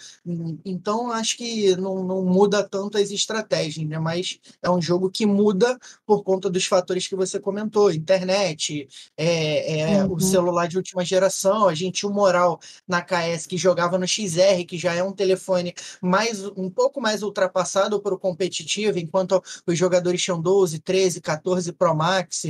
[0.63, 3.99] Então, acho que não, não muda tanto as estratégias, né?
[3.99, 9.81] Mas é um jogo que muda por conta dos fatores que você comentou: internet, é,
[9.81, 10.13] é uhum.
[10.13, 11.67] o celular de última geração.
[11.67, 15.11] A gente tinha o Moral na KS que jogava no XR, que já é um
[15.11, 21.21] telefone mais um pouco mais ultrapassado para o competitivo, enquanto os jogadores tinham 12, 13,
[21.21, 22.43] 14 Pro Max,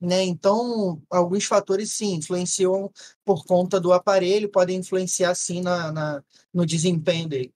[0.00, 0.22] né?
[0.24, 2.90] Então, alguns fatores sim influenciam
[3.24, 7.52] por conta do aparelho, podem influenciar sim na, na no desempenho dele.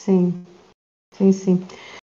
[0.00, 0.44] Sim,
[1.12, 1.66] sim, sim.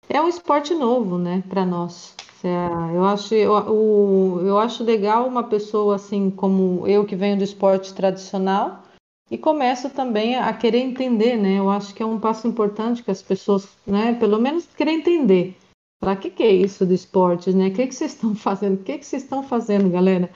[0.08, 2.14] É um esporte novo, né, para nós.
[2.42, 7.44] É, eu acho, eu, eu acho legal uma pessoa assim como eu que venho do
[7.44, 8.84] esporte tradicional
[9.30, 11.58] e começo também a querer entender, né?
[11.58, 15.56] Eu acho que é um passo importante que as pessoas, né, pelo menos querer entender.
[16.00, 17.68] Para que que é isso do esporte, né?
[17.68, 18.80] O que que vocês estão fazendo?
[18.80, 20.30] O que que vocês estão fazendo, galera?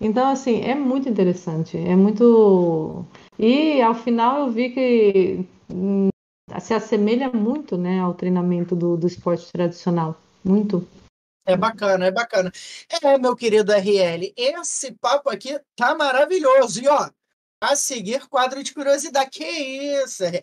[0.00, 3.06] Então, assim, é muito interessante, é muito.
[3.38, 6.08] E ao final eu vi que hum,
[6.60, 10.86] se assemelha muito, né, ao treinamento do, do esporte tradicional, muito.
[11.46, 12.50] É bacana, é bacana.
[13.02, 16.82] É, meu querido RL, esse papo aqui tá maravilhoso.
[16.82, 17.08] E ó,
[17.70, 19.30] a seguir, quadro de curiosidade.
[19.30, 20.24] Que isso?
[20.24, 20.42] É?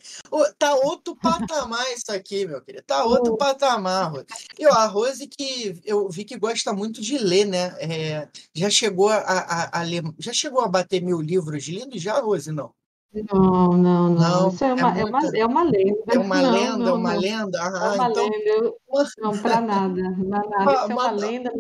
[0.57, 2.84] Tá outro patamar isso aqui, meu querido.
[2.85, 4.11] Tá outro patamar.
[4.57, 7.76] E ó, a Rose que eu vi que gosta muito de ler, né?
[7.80, 12.19] É, já chegou a, a, a, ler, já chegou a bater mil livros lidos já,
[12.19, 12.52] Rose?
[12.52, 12.73] Não.
[13.14, 14.14] Não, não, não.
[14.14, 16.03] não Isso é uma, é, uma, é uma lenda.
[16.14, 17.60] É uma não, lenda, não, uma lenda.
[17.61, 18.30] Ah, é uma então...
[18.30, 18.73] lenda.
[19.18, 20.02] Não, para nada.
[20.18, 20.64] nada.
[20.64, 21.52] Isso é uma lenda.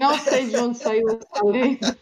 [0.00, 1.98] Não sei de onde saiu essa lenda.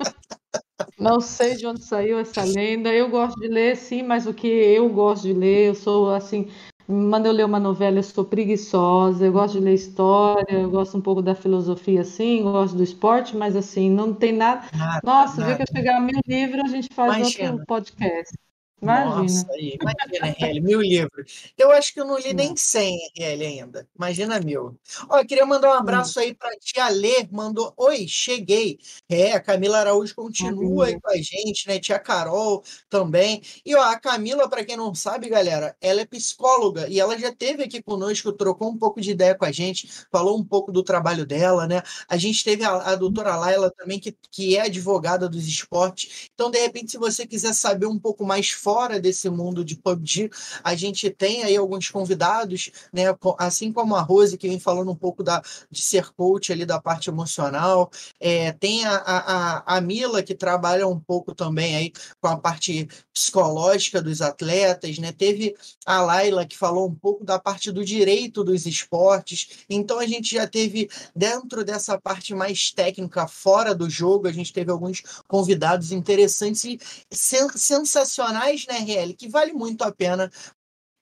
[0.98, 2.92] Não sei de onde saiu essa lenda.
[2.92, 6.48] Eu gosto de ler, sim, mas o que eu gosto de ler, eu sou assim.
[6.88, 10.96] Manda eu ler uma novela, eu sou preguiçosa, eu gosto de ler história, eu gosto
[10.96, 14.64] um pouco da filosofia, sim, gosto do esporte, mas assim, não tem nada.
[14.72, 15.52] nada Nossa, nada.
[15.52, 18.32] vê que eu chegar a mil livros, a gente faz outro podcast.
[18.80, 19.22] Imagina.
[19.22, 21.52] Nossa, aí, imagina, RL, mil livros.
[21.56, 23.88] Eu acho que eu não li nem 100 RL ainda.
[23.96, 24.78] Imagina mil.
[25.08, 28.78] Ó, eu queria mandar um abraço aí para tia Lê, mandou, oi, cheguei.
[29.08, 31.78] É, a Camila Araújo continua aí com a gente, né?
[31.78, 33.42] Tia Carol também.
[33.64, 37.34] E ó, a Camila, para quem não sabe, galera, ela é psicóloga e ela já
[37.34, 40.82] teve aqui conosco, trocou um pouco de ideia com a gente, falou um pouco do
[40.82, 41.82] trabalho dela, né?
[42.08, 46.28] A gente teve a, a doutora Laila também, que, que é advogada dos esportes.
[46.34, 50.28] Então, de repente, se você quiser saber um pouco mais fora desse mundo de PUBG,
[50.64, 53.04] a gente tem aí alguns convidados, né?
[53.38, 55.40] Assim como a Rose, que vem falando um pouco da,
[55.70, 57.88] de ser coach ali da parte emocional.
[58.18, 62.88] É, tem a, a, a Mila, que trabalha um pouco também aí com a parte
[63.14, 65.12] psicológica dos atletas, né?
[65.12, 65.54] Teve
[65.86, 69.64] a Laila, que falou um pouco da parte do direito dos esportes.
[69.70, 74.52] Então a gente já teve, dentro dessa parte mais técnica, fora do jogo, a gente
[74.52, 76.80] teve alguns convidados interessantes e
[77.12, 80.30] sensacionais mais, né, RL, que vale muito a pena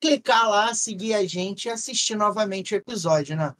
[0.01, 3.55] clicar lá, seguir a gente e assistir novamente o episódio, né?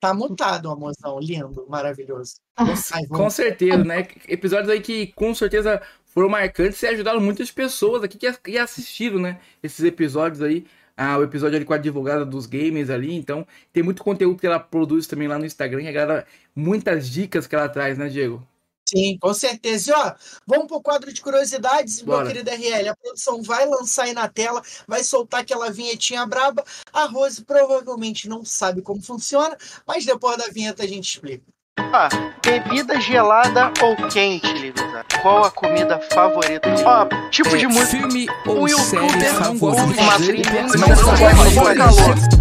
[0.00, 1.18] Tá mutado, amorzão.
[1.18, 2.36] Lindo, maravilhoso.
[2.56, 4.06] Ai, com certeza, né?
[4.28, 9.40] Episódios aí que com certeza foram marcantes e ajudaram muitas pessoas aqui que assistiram, né?
[9.62, 10.66] Esses episódios aí.
[10.96, 13.14] Ah, o episódio ali com a advogada dos games ali.
[13.14, 15.82] Então, tem muito conteúdo que ela produz também lá no Instagram.
[15.82, 18.44] E a galera, muitas dicas que ela traz, né, Diego?
[18.88, 19.90] Sim, com certeza.
[19.90, 20.14] E, ó,
[20.46, 22.24] vamos para o quadro de curiosidades, Bora.
[22.24, 22.88] meu querido RL.
[22.88, 26.64] A produção vai lançar aí na tela, vai soltar aquela vinhetinha braba.
[26.92, 29.56] A Rose provavelmente não sabe como funciona,
[29.86, 31.44] mas depois da vinheta a gente explica.
[31.92, 32.08] Ah,
[32.44, 35.04] bebida gelada ou quente, Livisa?
[35.22, 36.68] Qual a comida favorita?
[36.84, 37.86] Ó, tipo é, de música.
[37.86, 40.02] Filme ou um série favorita?
[40.02, 42.16] Uma trilha, não, não, não, não, calor.
[42.16, 42.37] Estamos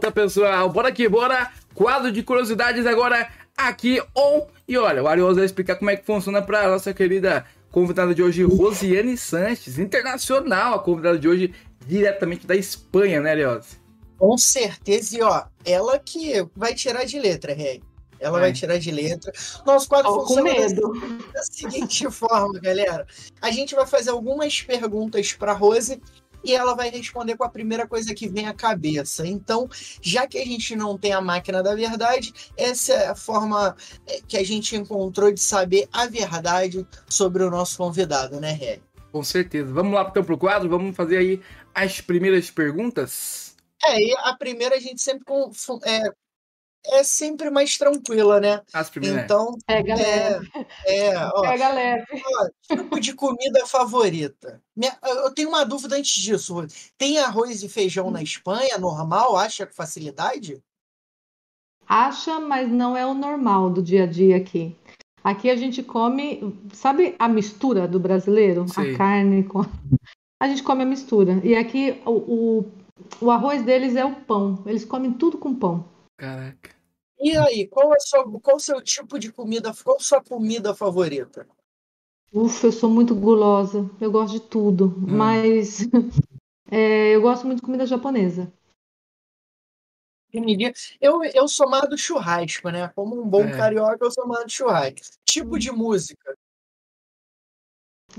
[0.00, 0.70] volta, pessoal.
[0.70, 1.52] Bora aqui, bora.
[1.74, 4.46] Quadro de curiosidades agora aqui on.
[4.66, 8.22] E olha, o Arioso vai explicar como é que funciona para nossa querida convidada de
[8.22, 11.54] hoje, Rosiane Sanches, internacional, a convidada de hoje
[11.86, 13.78] diretamente da Espanha, né, Arioso?
[14.18, 17.82] Com certeza, e ó, ela que vai tirar de letra, Rei.
[18.18, 18.40] Ela vai.
[18.42, 19.32] vai tirar de letra.
[19.66, 20.52] Nosso quadro oh, funciona
[21.32, 23.06] da seguinte forma, galera.
[23.40, 26.00] A gente vai fazer algumas perguntas para Rose
[26.44, 29.26] e ela vai responder com a primeira coisa que vem à cabeça.
[29.26, 29.68] Então,
[30.00, 33.76] já que a gente não tem a máquina da verdade, essa é a forma
[34.06, 38.80] é, que a gente encontrou de saber a verdade sobre o nosso convidado, né, Ré?
[39.12, 39.72] Com certeza.
[39.72, 41.42] Vamos lá então pro quadro, vamos fazer aí
[41.74, 43.56] as primeiras perguntas?
[43.84, 45.24] É, e a primeira a gente sempre
[45.84, 46.02] é,
[46.86, 48.62] é sempre mais tranquila, né?
[48.72, 49.24] As primeiras.
[49.24, 50.50] Então, Pega é, leve.
[50.86, 52.06] É, ó, Pega leve.
[52.12, 54.62] Ó, tipo de comida favorita.
[54.74, 56.54] Minha, eu tenho uma dúvida antes disso.
[56.96, 59.36] Tem arroz e feijão na Espanha, normal?
[59.36, 60.62] Acha com facilidade?
[61.86, 64.76] Acha, mas não é o normal do dia a dia aqui.
[65.22, 68.66] Aqui a gente come, sabe a mistura do brasileiro?
[68.68, 68.94] Sim.
[68.94, 69.64] A carne com.
[70.40, 71.40] A gente come a mistura.
[71.44, 72.72] E aqui o, o,
[73.20, 74.62] o arroz deles é o pão.
[74.64, 75.89] Eles comem tudo com pão.
[76.20, 76.76] Caraca.
[77.18, 80.22] E aí, qual é o seu, qual o seu tipo de comida, qual a sua
[80.22, 81.48] comida favorita?
[82.30, 85.16] Ufa, eu sou muito gulosa, eu gosto de tudo, hum.
[85.16, 85.78] mas
[86.70, 88.52] é, eu gosto muito de comida japonesa.
[91.00, 92.88] Eu, eu sou mais do churrasco, né?
[92.94, 93.56] Como um bom é.
[93.56, 95.00] carioca, eu sou mais do churrasco.
[95.24, 96.36] Tipo de música?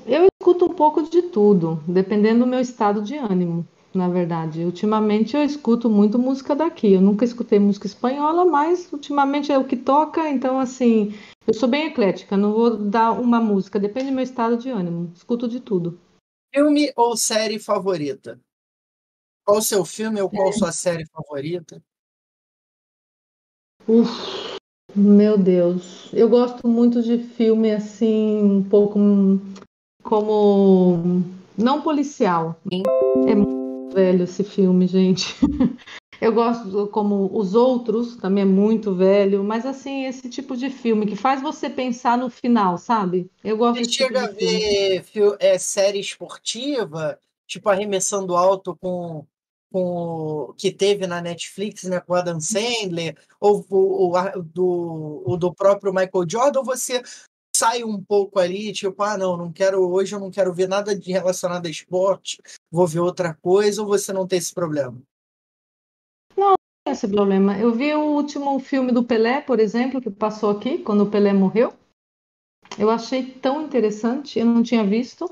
[0.08, 4.64] Eu escuto um pouco de tudo, dependendo do meu estado de ânimo na verdade.
[4.64, 6.94] Ultimamente eu escuto muito música daqui.
[6.94, 11.14] Eu nunca escutei música espanhola, mas ultimamente é o que toca, então assim,
[11.46, 15.12] eu sou bem eclética, não vou dar uma música, depende do meu estado de ânimo.
[15.16, 16.00] Escuto de tudo.
[16.54, 18.40] Filme ou série favorita?
[19.46, 20.52] Qual o seu filme ou qual é.
[20.52, 21.82] sua série favorita?
[23.88, 24.10] Uf,
[24.96, 26.14] meu Deus.
[26.14, 29.00] Eu gosto muito de filme assim, um pouco
[30.04, 31.24] como
[31.58, 32.60] não policial.
[33.26, 33.61] É muito
[33.94, 35.36] velho esse filme, gente.
[36.22, 41.08] Eu gosto como os outros, também é muito velho, mas assim, esse tipo de filme
[41.08, 43.28] que faz você pensar no final, sabe?
[43.44, 45.00] Eu gosto Você tipo chega a de filme.
[45.00, 49.26] ver é, série esportiva, tipo Arremessando Alto com,
[49.72, 55.52] com que teve na Netflix, né, com Adam Sandler, ou o, o, do, o do
[55.52, 57.02] próprio Michael Jordan, ou você
[57.62, 60.96] sai um pouco ali, tipo, ah, não, não quero, hoje eu não quero ver nada
[60.98, 65.00] de relacionado a esporte, vou ver outra coisa, ou você não tem esse problema?
[66.88, 67.58] esse problema.
[67.60, 71.32] Eu vi o último filme do Pelé, por exemplo, que passou aqui, quando o Pelé
[71.32, 71.72] morreu.
[72.80, 75.30] Eu achei tão interessante, eu não tinha visto.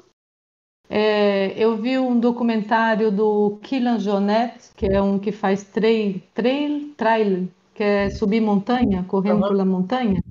[0.88, 6.94] É, eu vi um documentário do Kylian Jornet, que é um que faz trail, trail,
[6.96, 9.50] trail que é subir montanha, correndo Aham.
[9.50, 10.24] pela montanha.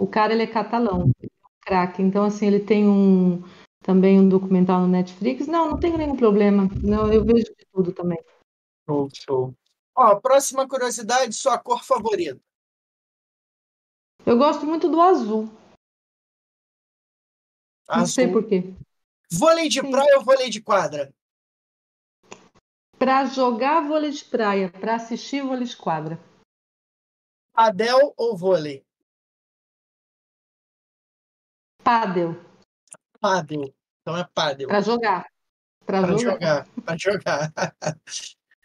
[0.00, 2.00] O cara, ele é catalão, ele é um craque.
[2.00, 3.42] Então, assim, ele tem um
[3.84, 5.46] também um documentário no Netflix.
[5.46, 6.66] Não, não tenho nenhum problema.
[6.82, 8.18] Não, eu vejo de tudo também.
[8.88, 9.54] Show, show.
[9.94, 12.40] Ó, próxima curiosidade, sua cor favorita.
[14.24, 15.50] Eu gosto muito do azul.
[17.90, 18.40] Não sei Azul.
[18.40, 18.72] por quê.
[19.30, 19.90] Vôlei de Sim.
[19.90, 21.12] praia ou vôlei de quadra?
[22.98, 26.18] Para jogar vôlei de praia, para assistir vôlei de quadra.
[27.52, 28.82] Padel ou vôlei?
[31.90, 32.36] Pádel,
[33.20, 33.74] Pádel.
[34.00, 34.68] Então é pádel.
[34.68, 35.26] para jogar.
[35.84, 36.68] Para jogar.
[36.84, 37.52] para jogar.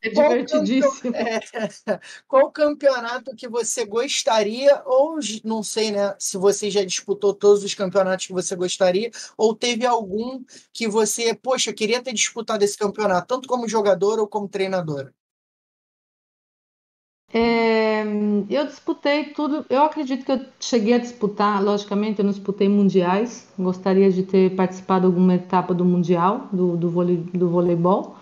[0.04, 1.12] É Qual divertidíssimo.
[1.16, 1.40] É,
[2.28, 7.74] qual campeonato que você gostaria, ou não sei, né, se você já disputou todos os
[7.74, 12.78] campeonatos que você gostaria, ou teve algum que você, poxa, eu queria ter disputado esse
[12.78, 15.12] campeonato, tanto como jogador ou como treinador?
[17.34, 17.85] É,
[18.49, 19.65] eu disputei tudo.
[19.69, 23.52] Eu acredito que eu cheguei a disputar, logicamente, eu não disputei mundiais.
[23.57, 28.18] Gostaria de ter participado de alguma etapa do mundial do, do, vôlei, do voleibol.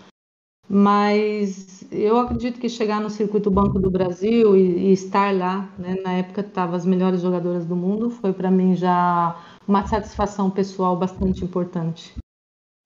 [0.68, 5.94] Mas eu acredito que chegar no circuito Banco do Brasil e, e estar lá, né,
[6.02, 9.38] na época estavam as melhores jogadoras do mundo, foi para mim já
[9.68, 12.14] uma satisfação pessoal bastante importante.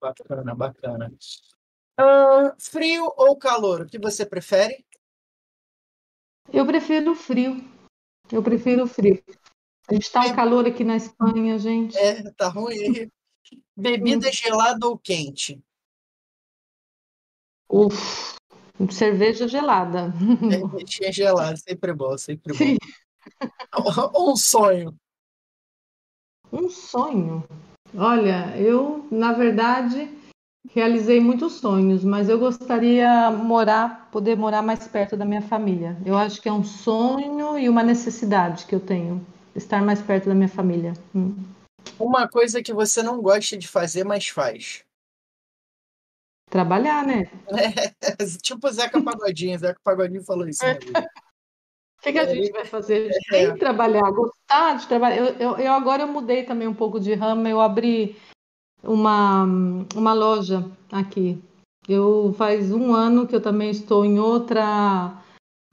[0.00, 1.12] Bacana, bacana.
[1.96, 3.82] Ah, frio ou calor?
[3.82, 4.84] O que você prefere?
[6.52, 7.62] Eu prefiro o frio.
[8.30, 9.22] Eu prefiro o frio.
[9.88, 11.96] A gente está um calor aqui na Espanha, gente.
[11.96, 13.10] É, tá ruim.
[13.76, 15.62] Bebida gelada ou quente?
[17.70, 18.34] Uf,
[18.90, 20.12] cerveja gelada.
[20.50, 22.58] Cervejinha gelada, sempre bom, sempre bom.
[22.58, 22.76] Sim.
[24.16, 24.98] Um sonho.
[26.50, 27.44] Um sonho.
[27.94, 30.17] Olha, eu, na verdade,
[30.74, 35.96] realizei muitos sonhos, mas eu gostaria morar, poder morar mais perto da minha família.
[36.04, 39.24] Eu acho que é um sonho e uma necessidade que eu tenho,
[39.54, 40.92] estar mais perto da minha família.
[41.14, 41.34] Hum.
[41.98, 44.84] Uma coisa que você não gosta de fazer, mas faz.
[46.50, 47.30] Trabalhar, né?
[47.48, 49.58] É, tipo Zeca Pagodinho.
[49.58, 50.64] Zeca Pagodinho falou isso.
[50.64, 50.78] Né?
[51.98, 53.10] O que, que a gente vai fazer?
[53.28, 53.52] Tem É.
[53.52, 55.16] que trabalhar, gostar de trabalhar.
[55.16, 58.16] Eu, eu, eu agora eu mudei também um pouco de ramo, eu abri
[58.82, 59.44] uma,
[59.94, 61.38] uma loja aqui.
[61.88, 65.22] Eu faz um ano que eu também estou em outra.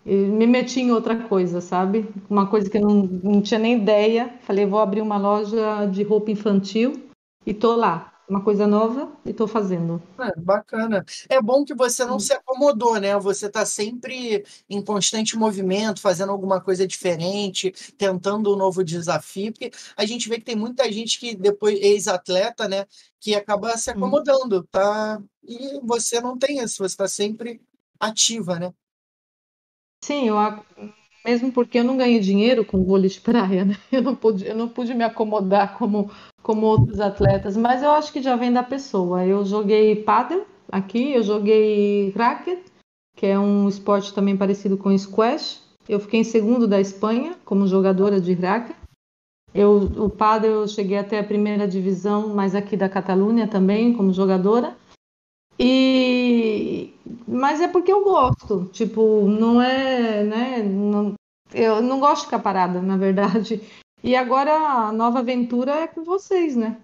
[0.05, 2.07] Me meti em outra coisa, sabe?
[2.29, 4.33] Uma coisa que eu não, não tinha nem ideia.
[4.41, 7.09] Falei, vou abrir uma loja de roupa infantil
[7.45, 8.14] e tô lá.
[8.27, 10.01] Uma coisa nova e tô fazendo.
[10.17, 11.05] Ah, bacana.
[11.29, 13.15] É bom que você não se acomodou, né?
[13.19, 19.71] Você está sempre em constante movimento, fazendo alguma coisa diferente, tentando um novo desafio, porque
[19.95, 22.85] a gente vê que tem muita gente que depois ex-atleta, né,
[23.19, 25.21] que acaba se acomodando, tá?
[25.43, 27.61] E você não tem isso, você está sempre
[27.99, 28.73] ativa, né?
[30.01, 30.65] Sim, eu, ac-
[31.25, 33.75] mesmo porque eu não ganhei dinheiro com vôlei de praia, né?
[33.91, 36.11] Eu não pude, eu não pude me acomodar como,
[36.43, 39.25] como outros atletas, mas eu acho que já vem da pessoa.
[39.25, 42.59] Eu joguei pádel aqui, eu joguei racket,
[43.17, 45.61] que é um esporte também parecido com squash.
[45.89, 48.75] Eu fiquei em segundo da Espanha como jogadora de racket.
[49.53, 54.13] Eu, o pádel eu cheguei até a primeira divisão, mas aqui da Catalunha também como
[54.13, 54.75] jogadora.
[55.57, 56.14] E
[57.27, 60.61] mas é porque eu gosto, tipo, não é, né?
[60.63, 61.13] não-
[61.53, 63.61] eu não gosto de ficar parada, na verdade.
[64.03, 66.79] E agora a nova aventura é com vocês, né?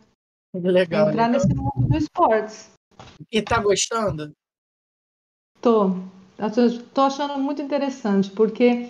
[0.55, 1.29] Legal, Entrar legal.
[1.29, 2.71] nesse mundo do esportes.
[3.31, 4.31] E tá gostando?
[5.61, 5.91] Tô,
[6.93, 8.89] tô achando muito interessante, porque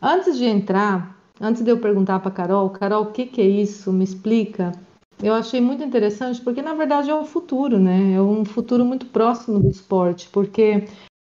[0.00, 3.92] antes de entrar, antes de eu perguntar para Carol, Carol, o que que é isso?
[3.92, 4.72] Me explica.
[5.22, 8.12] Eu achei muito interessante, porque na verdade é o futuro, né?
[8.12, 10.86] É um futuro muito próximo do esporte, porque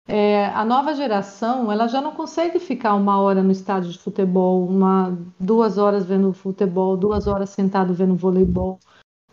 [0.07, 4.67] é, a nova geração, ela já não consegue ficar uma hora no estádio de futebol,
[4.67, 8.79] uma, duas horas vendo futebol, duas horas sentado vendo voleibol.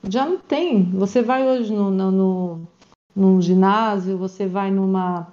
[0.07, 0.83] Já não tem.
[0.91, 2.67] Você vai hoje no, no, no,
[3.15, 5.27] num ginásio, você vai numa,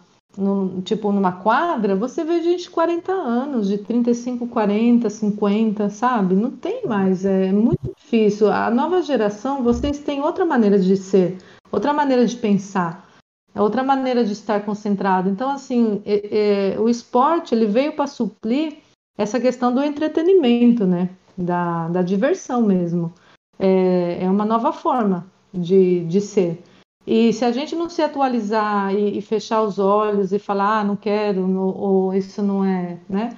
[0.84, 6.34] tipo numa quadra, você vê gente de 40 anos, de 35, 40, 50, sabe?
[6.34, 7.24] Não tem mais.
[7.24, 8.50] É muito difícil.
[8.50, 11.36] A nova geração, vocês têm outra maneira de ser,
[11.70, 13.10] outra maneira de pensar.
[13.54, 15.28] É outra maneira de estar concentrado.
[15.28, 18.78] Então, assim, é, é, o esporte ele veio para suprir
[19.18, 21.10] essa questão do entretenimento, né?
[21.36, 23.12] Da, da diversão mesmo.
[23.58, 26.62] É, é uma nova forma de, de ser.
[27.06, 30.84] E se a gente não se atualizar e, e fechar os olhos e falar, ah,
[30.84, 33.36] não quero, no, ou isso não é, né?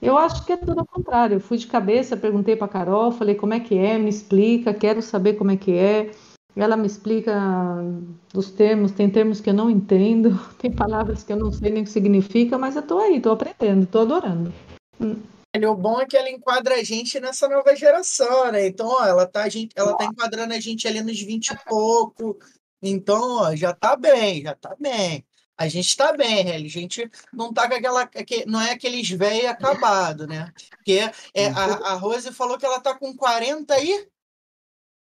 [0.00, 1.36] Eu acho que é tudo ao contrário.
[1.36, 5.00] Eu fui de cabeça, perguntei para Carol, falei como é que é, me explica, quero
[5.00, 6.10] saber como é que é.
[6.54, 7.34] Ela me explica
[8.34, 11.82] os termos, tem termos que eu não entendo, tem palavras que eu não sei nem
[11.82, 14.52] o que significa, mas eu estou aí, estou aprendendo, estou adorando.
[15.64, 18.66] O bom é que ela enquadra a gente nessa nova geração, né?
[18.66, 22.38] Então, ó, ela tá, gente, ela tá enquadrando a gente ali nos 20 e pouco.
[22.82, 25.24] Então, ó, já tá bem, já tá bem.
[25.58, 28.08] A gente tá bem, a gente não tá com aquela.
[28.46, 30.52] Não é aqueles velhos acabados, né?
[30.70, 31.00] Porque
[31.32, 34.06] é, a, a Rose falou que ela tá com 40 aí.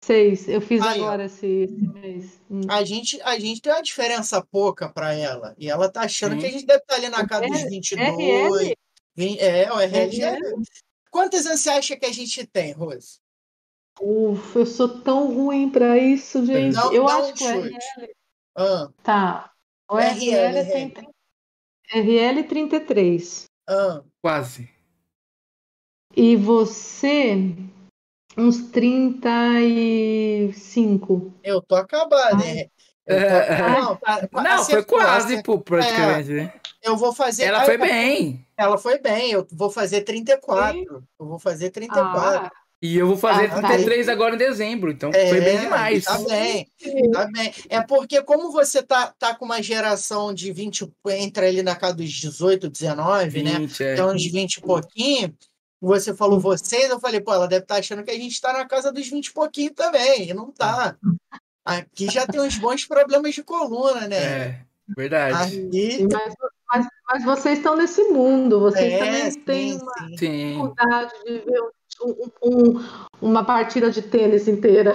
[0.04, 2.40] Seis, eu fiz aí, agora esse, esse, mês.
[2.48, 2.60] Hum.
[2.68, 5.52] A, gente, a gente tem uma diferença pouca para ela.
[5.58, 6.38] E ela tá achando Sim.
[6.38, 8.68] que a gente deve estar tá ali na casa dos 22.
[9.16, 9.38] RL?
[9.40, 10.10] É, o RL.
[10.10, 10.62] RL.
[11.10, 13.18] Quantos anos você acha que a gente tem, Rose?
[14.00, 16.74] Uf, eu sou tão ruim para isso, gente.
[16.74, 17.78] Não, eu acho que o RL.
[18.56, 18.90] Ah.
[19.02, 19.52] Tá.
[19.90, 20.92] O RL, RL, tem.
[21.92, 23.46] RL 33.
[23.68, 24.02] Ah.
[24.22, 24.70] Quase.
[26.14, 27.34] E você,
[28.36, 31.32] uns 35.
[31.42, 32.68] Eu tô acabado, né?
[33.08, 36.52] Não, tá, não foi quase, pô, praticamente, é, né?
[36.82, 37.44] Eu vou fazer.
[37.44, 38.44] Ela foi bem.
[38.56, 40.78] Ela foi bem, eu vou fazer 34.
[40.78, 40.86] Sim.
[40.88, 42.46] Eu vou fazer 34.
[42.46, 42.50] Ah.
[42.82, 44.12] E eu vou fazer ah, 33 tá.
[44.12, 46.04] agora em dezembro, então é, foi bem demais.
[46.04, 46.70] Tá bem,
[47.10, 47.54] tá bem.
[47.70, 51.94] É porque como você tá, tá com uma geração de 20, entra ali na casa
[51.94, 53.68] dos 18, 19, 20, né?
[53.80, 53.94] É.
[53.94, 55.34] Então uns 20 e pouquinho,
[55.80, 58.52] você falou vocês, eu falei, pô, ela deve estar tá achando que a gente está
[58.52, 60.96] na casa dos 20 e pouquinho também, e não tá.
[61.64, 64.16] Aqui já tem uns bons problemas de coluna, né?
[64.16, 64.60] É,
[64.94, 65.66] verdade.
[65.66, 66.06] Aqui...
[66.12, 66.34] Mas,
[66.68, 71.60] mas, mas vocês estão nesse mundo, vocês é, também sim, têm uma dificuldade de ver
[72.02, 72.84] um, um,
[73.20, 74.94] uma partida de tênis inteira.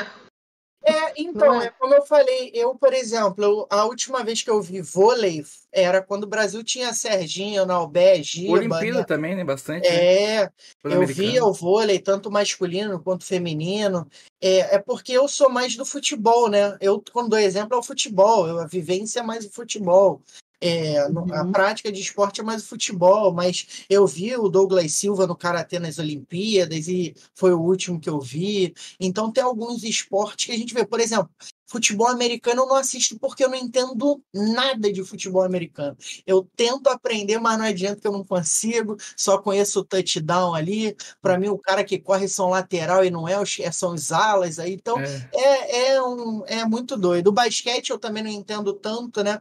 [0.83, 1.67] É, então, é?
[1.67, 1.69] é?
[1.69, 6.01] como eu falei, eu, por exemplo, eu, a última vez que eu vi vôlei era
[6.01, 8.53] quando o Brasil tinha Serginho, Naubé, Giba.
[8.53, 9.03] Olimpíada né?
[9.03, 9.43] também, né?
[9.43, 9.87] Bastante.
[9.87, 10.51] É, né?
[10.83, 14.07] eu via o vôlei, tanto masculino quanto feminino.
[14.41, 16.75] É, é porque eu sou mais do futebol, né?
[16.81, 20.19] Eu, quando dou exemplo, é o futebol, eu, a vivência é mais o futebol.
[20.61, 21.33] É, uhum.
[21.33, 25.35] A prática de esporte é mais o futebol, mas eu vi o Douglas Silva no
[25.35, 28.73] Karatê nas Olimpíadas e foi o último que eu vi.
[28.99, 30.85] Então tem alguns esportes que a gente vê.
[30.85, 31.31] Por exemplo,
[31.65, 35.97] futebol americano eu não assisto porque eu não entendo nada de futebol americano.
[36.27, 40.95] Eu tento aprender, mas não adianta que eu não consigo, só conheço o touchdown ali.
[41.21, 44.59] Para mim, o cara que corre são lateral e não é, é são os alas
[44.59, 44.73] aí.
[44.73, 47.29] Então é, é, é, um, é muito doido.
[47.29, 49.39] O basquete eu também não entendo tanto, né?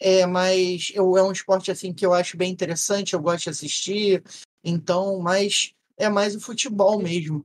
[0.00, 3.50] É, mas eu, é um esporte assim que eu acho bem interessante, eu gosto de
[3.50, 4.24] assistir.
[4.64, 7.44] Então, mas é mais o futebol mesmo.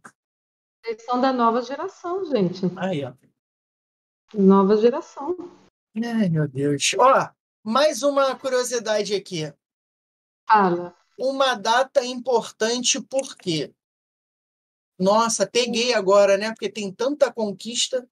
[0.86, 2.62] Eles são da nova geração, gente.
[2.78, 3.14] Aí, ó.
[4.34, 5.36] Nova geração.
[5.96, 6.96] Ai, meu Deus.
[6.98, 7.30] Ó,
[7.64, 9.54] mais uma curiosidade aqui.
[10.48, 10.96] Fala.
[11.18, 13.74] Uma data importante por quê?
[14.98, 16.52] Nossa, peguei agora, né?
[16.52, 18.08] Porque tem tanta conquista.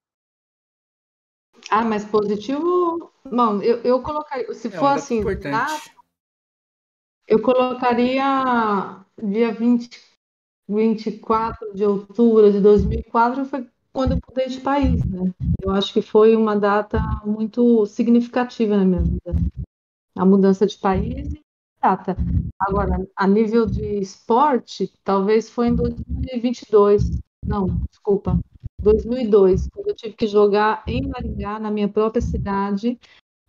[1.69, 3.12] Ah, mas positivo.
[3.25, 4.53] Bom, eu, eu colocaria.
[4.53, 5.21] Se é for assim,
[7.27, 9.89] eu colocaria dia 20,
[10.67, 15.31] 24 de outubro de 2004 foi quando eu mudei de país, né?
[15.61, 19.35] Eu acho que foi uma data muito significativa na minha vida.
[20.17, 21.43] A mudança de país e
[21.81, 22.15] data.
[22.59, 27.11] Agora, a nível de esporte, talvez foi em 2022.
[27.45, 28.39] Não, desculpa.
[28.83, 32.99] 2002, quando eu tive que jogar em Maringá, na minha própria cidade,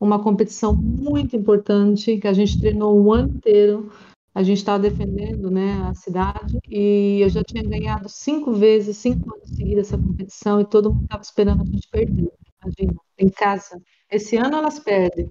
[0.01, 3.93] uma competição muito importante que a gente treinou o ano inteiro.
[4.35, 9.33] A gente estava defendendo né, a cidade e eu já tinha ganhado cinco vezes, cinco
[9.33, 12.33] anos seguidos essa competição e todo mundo estava esperando a gente perder.
[12.63, 13.81] Imagina, em casa.
[14.11, 15.31] Esse ano elas perdem.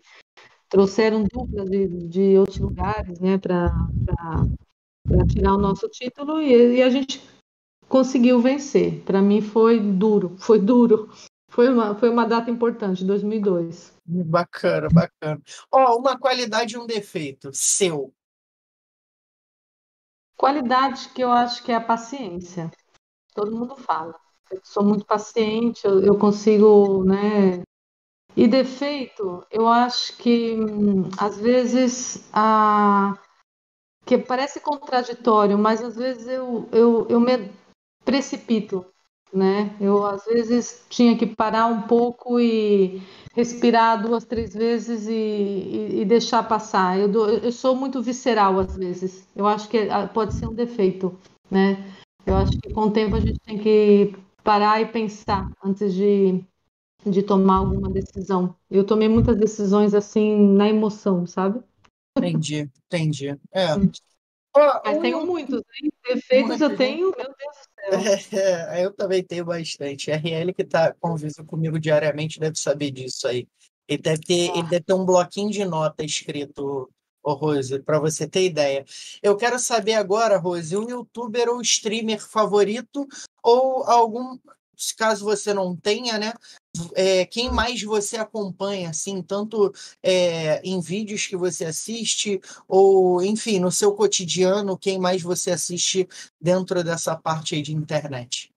[0.70, 3.74] Trouxeram duplas de, de outros lugares né, para
[5.28, 7.22] tirar o nosso título e, e a gente
[7.94, 9.04] conseguiu vencer.
[9.04, 11.12] Para mim foi duro, foi duro.
[11.48, 13.94] Foi uma, foi uma data importante, 2002.
[14.04, 15.40] Bacana, bacana.
[15.72, 18.12] Ó, oh, uma qualidade e um defeito seu.
[20.36, 22.72] Qualidade que eu acho que é a paciência.
[23.36, 24.20] Todo mundo fala.
[24.64, 27.62] sou muito paciente, eu, eu consigo, né?
[28.36, 33.14] E defeito, eu acho que hum, às vezes a
[34.04, 37.54] que parece contraditório, mas às vezes eu, eu, eu me
[38.04, 38.86] precipito,
[39.34, 39.76] né?
[39.80, 43.02] Eu às vezes tinha que parar um pouco e
[43.34, 47.00] respirar duas, três vezes e, e, e deixar passar.
[47.00, 49.28] Eu, dou, eu sou muito visceral às vezes.
[49.36, 51.18] Eu acho que ah, pode ser um defeito,
[51.50, 51.78] né?
[52.26, 56.44] Eu acho que com o tempo a gente tem que parar e pensar antes de,
[57.06, 58.56] de tomar alguma decisão.
[58.70, 61.62] Eu tomei muitas decisões assim na emoção, sabe?
[62.18, 63.30] Entendi, entendi.
[63.52, 63.76] É.
[64.86, 65.92] Mas tenho muitos, hein?
[66.08, 67.73] Defeitos eu tenho, meu Deus do.
[68.32, 70.12] É, eu também tenho bastante.
[70.12, 73.48] RL que está convivendo comigo diariamente deve saber disso aí.
[73.88, 74.58] Ele deve ter, ah.
[74.58, 76.90] ele deve ter um bloquinho de nota escrito,
[77.22, 78.86] oh, Rose, para você ter ideia.
[79.22, 83.06] Eu quero saber agora, Rose, um youtuber ou streamer favorito
[83.44, 84.38] ou algum
[84.98, 86.34] caso você não tenha, né?
[86.96, 89.72] É, quem mais você acompanha, assim, tanto
[90.02, 96.08] é, em vídeos que você assiste, ou, enfim, no seu cotidiano, quem mais você assiste
[96.42, 98.52] dentro dessa parte aí de internet?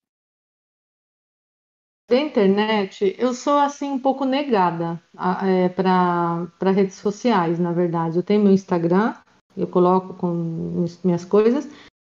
[2.09, 5.03] Da internet, eu sou, assim, um pouco negada
[5.43, 8.17] é, para redes sociais, na verdade.
[8.17, 9.15] Eu tenho meu Instagram,
[9.57, 11.69] eu coloco com minhas coisas,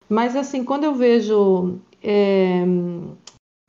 [0.09, 2.65] mas, assim, quando eu vejo é,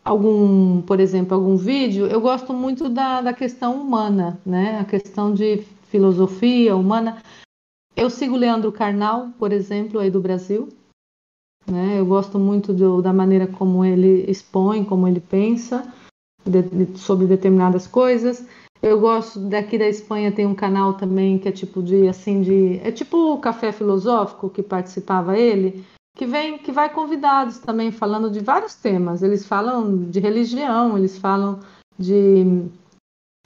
[0.07, 4.79] algum, por exemplo, algum vídeo, eu gosto muito da, da questão humana, né?
[4.79, 5.57] A questão de
[5.89, 7.21] filosofia humana.
[7.93, 10.69] Eu sigo Leandro Carnal, por exemplo, aí do Brasil.
[11.69, 11.99] Né?
[11.99, 15.84] Eu gosto muito do, da maneira como ele expõe, como ele pensa
[16.45, 18.47] de, de, sobre determinadas coisas.
[18.81, 22.79] Eu gosto daqui da Espanha tem um canal também que é tipo de assim de
[22.84, 25.84] é tipo o Café Filosófico que participava ele
[26.18, 29.22] que vem, que vai convidados também falando de vários temas.
[29.22, 31.60] Eles falam de religião, eles falam
[31.98, 32.44] de,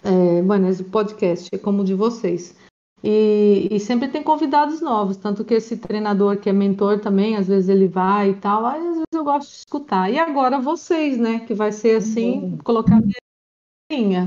[0.02, 2.56] é, bueno, esse podcast é como o de vocês.
[3.04, 7.48] E, e, sempre tem convidados novos, tanto que esse treinador que é mentor também, às
[7.48, 10.10] vezes ele vai e tal, aí, às vezes eu gosto de escutar.
[10.10, 12.58] E agora vocês, né, que vai ser assim, uhum.
[12.60, 14.22] colocar minha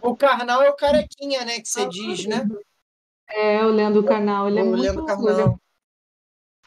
[0.00, 2.48] O Carnal é o carequinha, né, que você diz, né?
[3.28, 5.22] É, o Leandro Carnal, ele é o é Leandro muito...
[5.22, 5.58] Carnal.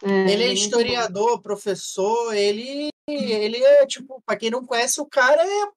[0.04, 5.00] Ele é é, ele é historiador, professor, ele, ele é, tipo, para quem não conhece,
[5.00, 5.72] o cara é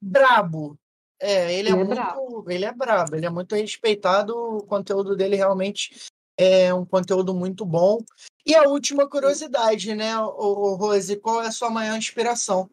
[0.00, 0.78] brabo.
[1.20, 2.50] É, ele, é ele é, é muito, brabo.
[2.50, 5.96] ele é brabo, ele é muito respeitado, o conteúdo dele realmente
[6.36, 7.98] é um conteúdo muito bom.
[8.46, 12.70] E a última curiosidade, né, o, Rose, qual é a sua maior inspiração?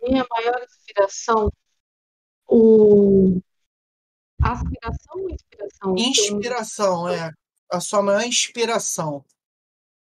[0.00, 1.52] Minha maior inspiração,
[2.46, 3.40] o
[4.40, 5.94] aspiração ou inspiração?
[5.98, 7.32] Inspiração, é
[7.70, 9.24] a sua maior inspiração?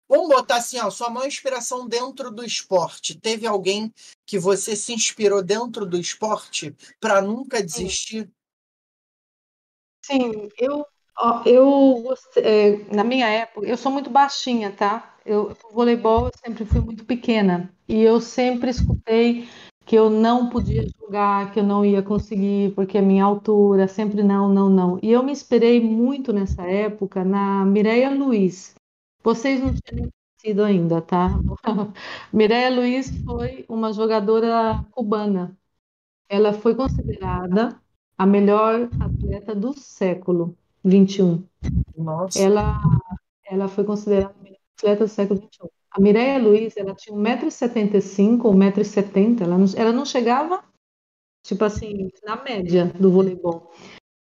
[0.09, 3.19] Vamos botar assim, ó, sua maior inspiração dentro do esporte.
[3.19, 3.95] Teve alguém
[4.27, 8.29] que você se inspirou dentro do esporte para nunca desistir?
[10.05, 10.85] Sim, eu,
[11.47, 15.17] eu é, na minha época, eu sou muito baixinha, tá?
[15.25, 19.49] Eu, voleibol eu sempre fui muito pequena e eu sempre escutei
[19.91, 24.23] que eu não podia jogar, que eu não ia conseguir, porque a minha altura, sempre
[24.23, 25.01] não, não, não.
[25.03, 28.73] E eu me inspirei muito nessa época na Mireia Luiz.
[29.21, 31.31] Vocês não tinham conhecido ainda, tá?
[32.33, 35.59] Mireia Luiz foi uma jogadora cubana.
[36.29, 37.77] Ela foi considerada
[38.17, 40.57] a melhor atleta do século
[40.87, 41.43] XXI.
[41.97, 42.39] Nossa.
[42.39, 42.81] Ela,
[43.45, 45.80] ela foi considerada a melhor atleta do século XXI.
[45.93, 50.63] A Mireia Luiz, ela tinha 1,75m, 1,70m, ela não, ela não chegava,
[51.45, 53.73] tipo assim, na média do voleibol.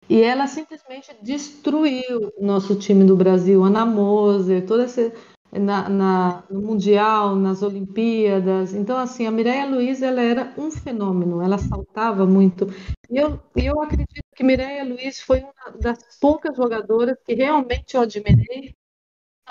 [0.09, 5.11] E ela simplesmente destruiu nosso time do Brasil, Ana Moser, toda essa,
[5.51, 8.73] na, na, no Mundial, nas Olimpíadas.
[8.73, 12.67] Então, assim, a Mireia Luiz, ela era um fenômeno, ela saltava muito.
[13.09, 18.01] E eu, eu acredito que Mireia Luiz foi uma das poucas jogadoras que realmente eu
[18.01, 18.73] admirei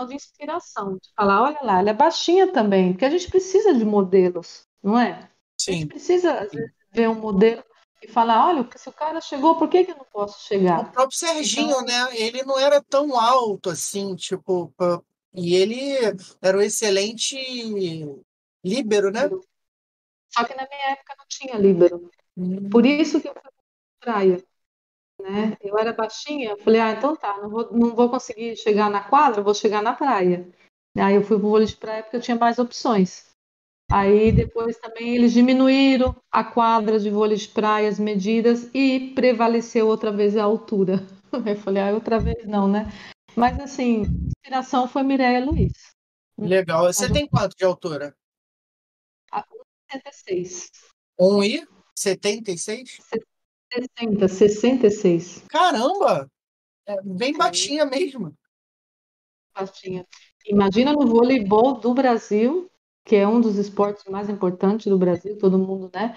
[0.05, 3.85] de inspiração, de falar, olha lá, ela é baixinha também, porque a gente precisa de
[3.85, 5.31] modelos, não é?
[5.59, 5.71] Sim.
[5.71, 7.65] A gente precisa, às vezes, ver um modelo
[8.03, 10.81] e falar, olha, se o cara chegou, por que, que eu não posso chegar?
[10.81, 11.85] O próprio Serginho, então...
[11.85, 12.09] né?
[12.13, 14.73] Ele não era tão alto assim, tipo,
[15.33, 15.97] e ele
[16.43, 17.37] era um excelente
[18.65, 19.31] líbero, né?
[20.31, 22.11] Só que na minha época não tinha líbero.
[22.37, 22.69] Hum.
[22.69, 23.53] Por isso que eu fui pra
[24.01, 24.45] praia
[25.21, 25.57] né?
[25.61, 29.03] Eu era baixinha, eu falei, ah, então tá, não vou, não vou conseguir chegar na
[29.03, 30.49] quadra, vou chegar na praia.
[30.97, 33.27] Aí eu fui pro vôlei de praia porque eu tinha mais opções.
[33.91, 39.87] Aí depois também eles diminuíram a quadra de vôlei de praia, as medidas, e prevaleceu
[39.87, 40.97] outra vez a altura.
[41.33, 42.87] Aí eu falei, ah, outra vez não, né?
[43.37, 45.73] Mas assim, inspiração foi Mireia Luiz.
[46.39, 46.85] Legal.
[46.93, 48.17] Você tem quanto de altura?
[49.31, 50.71] 1,76.
[51.21, 53.01] 1,76?
[53.73, 55.45] 60, 66.
[55.49, 56.31] Caramba!
[56.87, 57.39] É bem é.
[57.39, 58.33] baixinha mesmo.
[59.55, 60.07] Baixinha.
[60.47, 62.71] Imagina no voleibol do Brasil,
[63.05, 66.17] que é um dos esportes mais importantes do Brasil, todo mundo, né?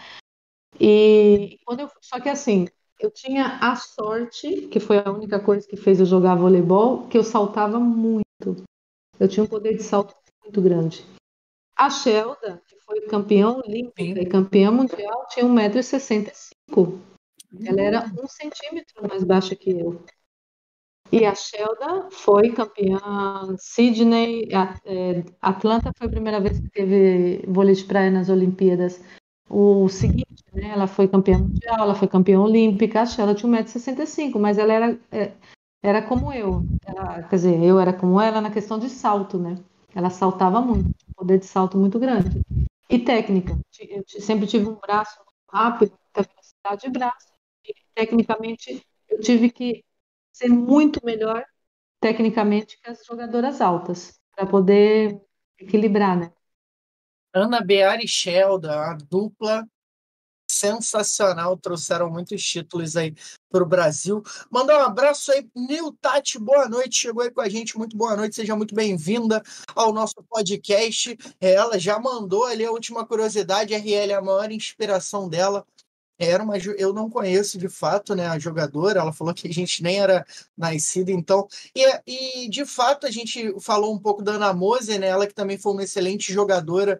[0.79, 2.67] E quando eu, só que assim,
[2.99, 7.17] eu tinha a sorte, que foi a única coisa que fez eu jogar voleibol, que
[7.17, 8.63] eu saltava muito.
[9.19, 10.13] Eu tinha um poder de salto
[10.43, 11.05] muito grande.
[11.75, 16.99] A Shelda, que foi campeã olímpica e campeã mundial, tinha 1,65m.
[17.65, 20.03] Ela era um centímetro mais baixa que eu.
[21.11, 22.99] E a Shelda foi campeã
[23.57, 24.47] Sydney,
[24.85, 29.03] é, Atlanta foi a primeira vez que teve vôlei de praia nas Olimpíadas.
[29.49, 34.39] O seguinte, né, ela foi campeã mundial, ela foi campeã olímpica, a Shelda tinha 1,65m,
[34.39, 35.31] mas ela era, é,
[35.81, 36.63] era como eu.
[36.85, 39.57] Ela, quer dizer, eu era como ela na questão de salto, né?
[39.95, 42.39] Ela saltava muito, poder de salto muito grande.
[42.87, 43.57] E técnica.
[43.79, 45.19] Eu sempre tive um braço
[45.51, 47.38] rápido, muita velocidade de braço.
[47.99, 49.83] Tecnicamente, eu tive que
[50.31, 51.43] ser muito melhor
[51.99, 55.19] tecnicamente que as jogadoras altas, para poder
[55.59, 56.31] equilibrar, né?
[57.33, 59.67] Ana Beara e Shelda, a dupla
[60.49, 63.13] sensacional, trouxeram muitos títulos aí
[63.51, 64.23] para o Brasil.
[64.49, 68.15] Mandar um abraço aí, Nil Tati, boa noite, chegou aí com a gente, muito boa
[68.15, 69.43] noite, seja muito bem-vinda
[69.75, 71.17] ao nosso podcast.
[71.41, 75.65] Ela já mandou ali a última curiosidade, a RL, a maior inspiração dela
[76.19, 79.81] era uma eu não conheço de fato né a jogadora ela falou que a gente
[79.81, 80.25] nem era
[80.57, 85.07] nascida então e, e de fato a gente falou um pouco da Ana Mose né
[85.07, 86.99] ela que também foi uma excelente jogadora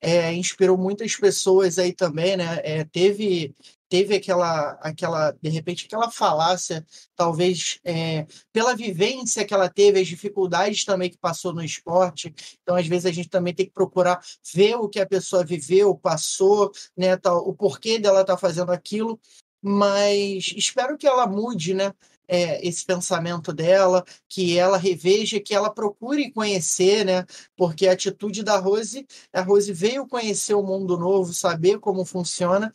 [0.00, 3.54] é, inspirou muitas pessoas aí também né é, teve
[3.90, 6.86] teve aquela, aquela, de repente, aquela falácia,
[7.16, 12.32] talvez é, pela vivência que ela teve, as dificuldades também que passou no esporte.
[12.62, 14.20] Então, às vezes, a gente também tem que procurar
[14.54, 18.70] ver o que a pessoa viveu, passou, né, tal, o porquê dela estar tá fazendo
[18.70, 19.20] aquilo.
[19.60, 21.92] Mas espero que ela mude, né?
[22.32, 27.26] É, esse pensamento dela, que ela reveja, que ela procure conhecer, né?
[27.56, 32.70] Porque a atitude da Rose, a Rose veio conhecer o mundo novo, saber como funciona,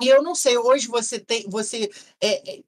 [0.00, 1.90] e eu não sei, hoje você tem, você
[2.22, 2.62] é, é,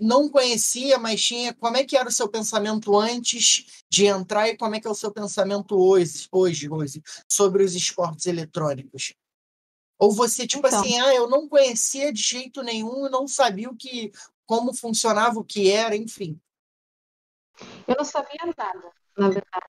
[0.00, 1.54] não conhecia, mas tinha.
[1.54, 4.90] Como é que era o seu pensamento antes de entrar e como é que é
[4.90, 9.14] o seu pensamento hoje, hoje, hoje sobre os esportes eletrônicos?
[9.98, 10.80] Ou você, tipo então.
[10.80, 14.10] assim, ah, eu não conhecia de jeito nenhum, não sabia o que,
[14.46, 16.38] como funcionava, o que era, enfim.
[17.86, 19.66] Eu não sabia nada, na verdade,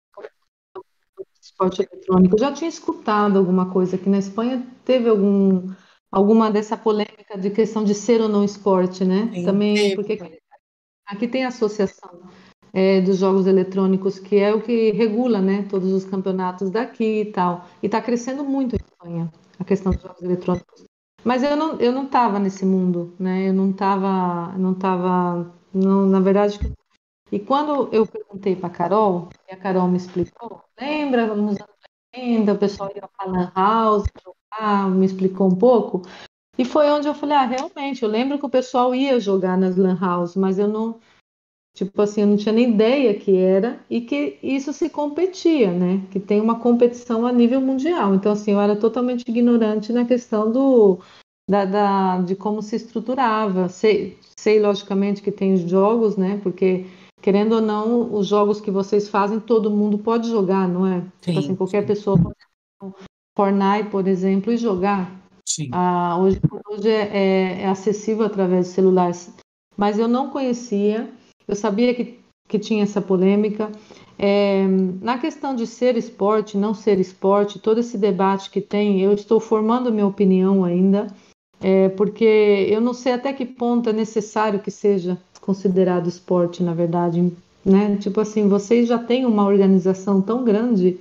[1.16, 2.34] do esporte eletrônico.
[2.34, 5.72] Eu já tinha escutado alguma coisa aqui na Espanha, teve algum
[6.10, 9.30] alguma dessa polêmica de questão de ser ou não esporte, né?
[9.32, 10.18] Sim, Também, porque
[11.06, 12.28] aqui tem a associação
[12.72, 17.32] é, dos jogos eletrônicos, que é o que regula, né, todos os campeonatos daqui e
[17.32, 17.66] tal.
[17.82, 20.84] E está crescendo muito em Espanha, a questão dos jogos eletrônicos.
[21.24, 23.48] Mas eu não, eu não estava nesse mundo, né?
[23.48, 26.58] Eu não estava, não estava, não, na verdade.
[27.30, 31.56] E quando eu perguntei para Carol, e a Carol me explicou, lembra anos
[32.14, 34.04] 80, o pessoal ia para Lan House,
[34.50, 36.02] ah, me explicou um pouco.
[36.58, 39.76] E foi onde eu falei, ah, realmente, eu lembro que o pessoal ia jogar nas
[39.76, 41.00] lan house, mas eu não,
[41.74, 46.02] tipo assim, eu não tinha nem ideia que era e que isso se competia, né?
[46.10, 48.14] Que tem uma competição a nível mundial.
[48.14, 51.00] Então, assim, eu era totalmente ignorante na questão do,
[51.48, 53.68] da, da de como se estruturava.
[53.68, 56.40] Sei, sei, logicamente, que tem jogos, né?
[56.42, 56.86] Porque,
[57.20, 61.00] querendo ou não, os jogos que vocês fazem, todo mundo pode jogar, não é?
[61.00, 61.86] Sim, tipo assim, qualquer sim.
[61.86, 62.36] pessoa pode
[63.36, 65.10] Fortnite, por exemplo, e jogar.
[65.48, 65.70] Sim.
[65.72, 69.34] Ah, hoje hoje é, é, é, acessível através de celulares.
[69.76, 71.10] Mas eu não conhecia,
[71.46, 73.70] eu sabia que, que tinha essa polêmica.
[74.18, 74.66] É,
[75.00, 79.40] na questão de ser esporte, não ser esporte, todo esse debate que tem, eu estou
[79.40, 81.06] formando minha opinião ainda,
[81.60, 86.74] é, porque eu não sei até que ponto é necessário que seja considerado esporte, na
[86.74, 87.32] verdade.
[87.64, 87.96] Né?
[87.96, 90.98] Tipo assim, vocês já têm uma organização tão grande,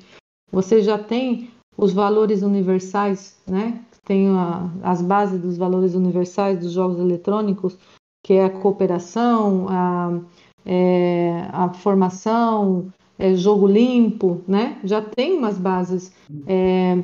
[0.52, 3.82] vocês já têm os valores universais, né?
[4.04, 7.78] Tem a, as bases dos valores universais dos jogos eletrônicos,
[8.24, 10.20] que é a cooperação, a,
[10.66, 14.80] é, a formação, é, jogo limpo, né?
[14.84, 16.12] Já tem umas bases.
[16.48, 16.98] É,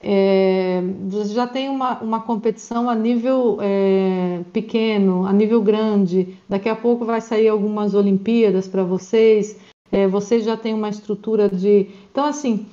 [0.00, 0.80] é,
[1.26, 6.38] já tem uma, uma competição a nível é, pequeno, a nível grande.
[6.48, 9.56] Daqui a pouco vai sair algumas Olimpíadas para vocês.
[9.90, 11.90] É, vocês já têm uma estrutura de.
[12.10, 12.66] Então, assim,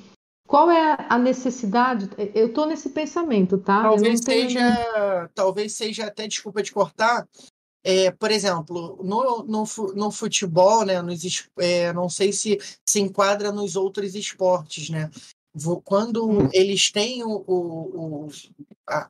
[0.46, 2.08] qual é a necessidade?
[2.34, 3.82] Eu estou nesse pensamento, tá?
[3.82, 7.26] Talvez seja, talvez seja até desculpa de cortar.
[7.88, 9.64] É, por exemplo, no, no,
[9.94, 15.08] no futebol, né, nos, é, não sei se se enquadra nos outros esportes, né?
[15.84, 16.48] quando hum.
[16.52, 18.28] eles têm o, o, o
[18.88, 19.08] a,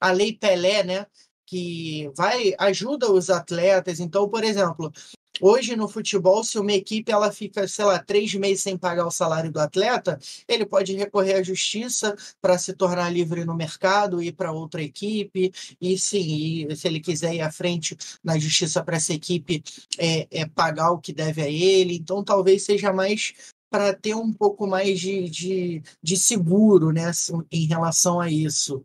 [0.00, 1.06] a lei Pelé, né?
[1.44, 3.98] Que vai ajuda os atletas.
[3.98, 4.92] Então, por exemplo,
[5.40, 9.10] Hoje no futebol, se uma equipe ela fica, sei lá, três meses sem pagar o
[9.10, 14.32] salário do atleta, ele pode recorrer à justiça para se tornar livre no mercado, ir
[14.32, 18.96] para outra equipe, e sim, e, se ele quiser ir à frente na justiça para
[18.96, 19.62] essa equipe
[19.98, 21.96] é, é, pagar o que deve a ele.
[21.96, 23.32] Então, talvez seja mais
[23.70, 27.10] para ter um pouco mais de, de, de seguro né,
[27.50, 28.82] em relação a isso.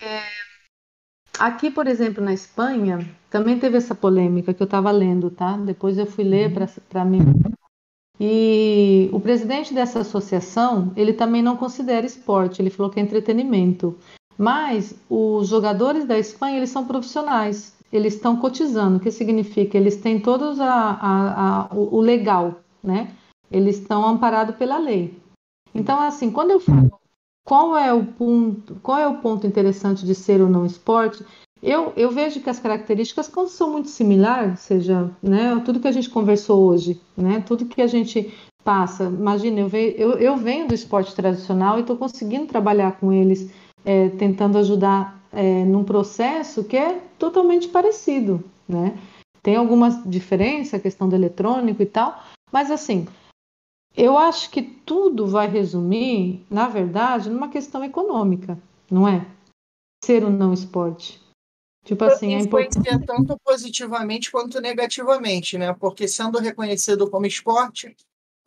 [0.00, 0.47] É,
[1.38, 2.98] Aqui, por exemplo, na Espanha,
[3.30, 5.56] também teve essa polêmica que eu estava lendo, tá?
[5.56, 6.52] Depois eu fui ler
[6.88, 7.20] para mim.
[8.20, 13.96] E o presidente dessa associação, ele também não considera esporte, ele falou que é entretenimento.
[14.36, 19.76] Mas os jogadores da Espanha, eles são profissionais, eles estão cotizando, o que significa?
[19.76, 23.12] Eles têm todos a, a, a, o legal, né?
[23.50, 25.16] Eles estão amparados pela lei.
[25.74, 26.97] Então, assim, quando eu falo
[27.48, 31.24] qual é o ponto, qual é o ponto interessante de ser ou não esporte?
[31.62, 36.10] Eu, eu vejo que as características são muito similares, seja, né, tudo que a gente
[36.10, 39.04] conversou hoje, né, tudo que a gente passa.
[39.04, 43.50] Imagina, eu, venho, eu, eu venho do esporte tradicional e estou conseguindo trabalhar com eles,
[43.82, 48.94] é, tentando ajudar é, num processo que é totalmente parecido, né?
[49.42, 52.22] Tem algumas diferenças, a questão do eletrônico e tal,
[52.52, 53.06] mas assim,
[53.96, 58.58] eu acho que tudo vai resumir, na verdade, numa questão econômica,
[58.90, 59.26] não é?
[60.04, 61.20] Ser ou não esporte.
[61.84, 63.06] Tipo assim, é importante.
[63.06, 65.72] tanto positivamente quanto negativamente, né?
[65.72, 67.96] Porque sendo reconhecido como esporte,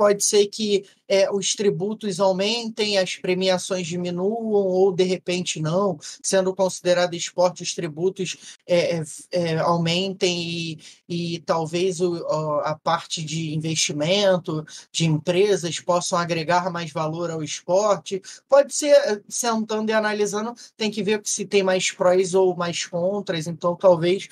[0.01, 6.55] pode ser que é, os tributos aumentem, as premiações diminuam, ou de repente não, sendo
[6.55, 12.15] considerado esporte, os tributos é, é, é aumentem e, e talvez o,
[12.63, 18.19] a parte de investimento de empresas possam agregar mais valor ao esporte.
[18.49, 23.45] Pode ser, sentando e analisando, tem que ver se tem mais prós ou mais contras,
[23.45, 24.27] então talvez,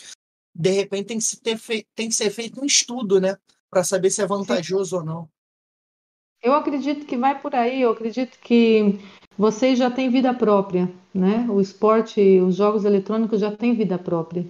[0.56, 1.60] de repente, tem que, se ter
[1.94, 3.38] tem que ser feito um estudo, né?
[3.70, 4.96] Para saber se é vantajoso Sim.
[4.96, 5.39] ou não.
[6.42, 8.98] Eu acredito que vai por aí, eu acredito que
[9.38, 11.46] vocês já têm vida própria, né?
[11.50, 14.46] O esporte, os jogos eletrônicos já têm vida própria.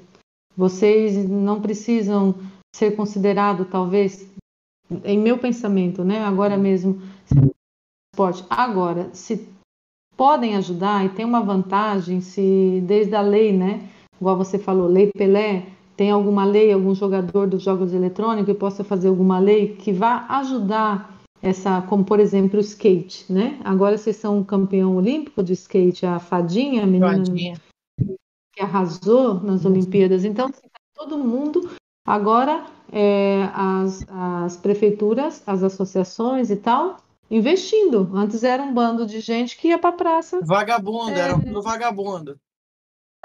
[0.55, 2.35] Vocês não precisam
[2.75, 4.29] ser considerados, talvez,
[5.03, 6.23] em meu pensamento, né?
[6.23, 7.01] Agora mesmo,
[8.13, 8.45] esporte.
[8.49, 9.47] Agora, se
[10.15, 13.89] podem ajudar e tem uma vantagem, se desde a lei, né?
[14.19, 15.65] Igual você falou, lei Pelé,
[15.97, 20.25] tem alguma lei, algum jogador dos jogos eletrônicos que possa fazer alguma lei que vá
[20.29, 23.59] ajudar essa, como por exemplo o skate, né?
[23.63, 27.61] Agora vocês são campeão olímpico de skate, a Fadinha, a menina Fadinha.
[28.53, 30.25] que arrasou nas Olimpíadas.
[30.25, 31.69] Então, assim, tá todo mundo
[32.05, 36.97] agora é, as, as prefeituras, as associações e tal
[37.29, 38.09] investindo.
[38.13, 40.39] Antes era um bando de gente que ia para praça.
[40.41, 42.39] Vagabundo, é, era um vagabundo.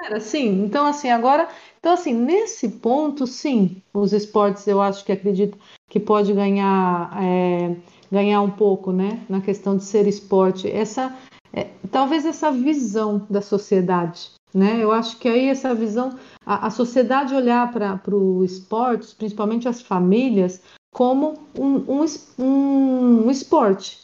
[0.01, 0.65] Era assim.
[0.65, 1.49] Então, assim, agora.
[1.79, 5.59] Então, assim, nesse ponto, sim, os esportes eu acho que acredito
[5.89, 7.11] que pode ganhar.
[7.23, 7.77] É,
[8.15, 11.13] ganhar um pouco, né, na questão de ser esporte, essa
[11.53, 14.83] é, talvez essa visão da sociedade, né?
[14.83, 19.81] Eu acho que aí essa visão, a, a sociedade olhar para o esporte, principalmente as
[19.81, 20.61] famílias,
[20.93, 22.05] como um, um,
[22.39, 23.99] um, um esporte,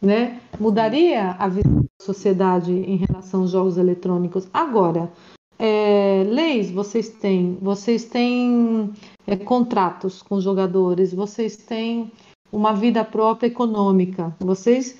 [0.00, 0.40] né?
[0.58, 4.48] Mudaria a visão da sociedade em relação aos jogos eletrônicos.
[4.52, 5.12] Agora,
[5.58, 8.92] é, leis vocês têm, vocês têm
[9.26, 12.10] é, contratos com jogadores, vocês têm
[12.50, 14.34] uma vida própria econômica.
[14.40, 14.98] Vocês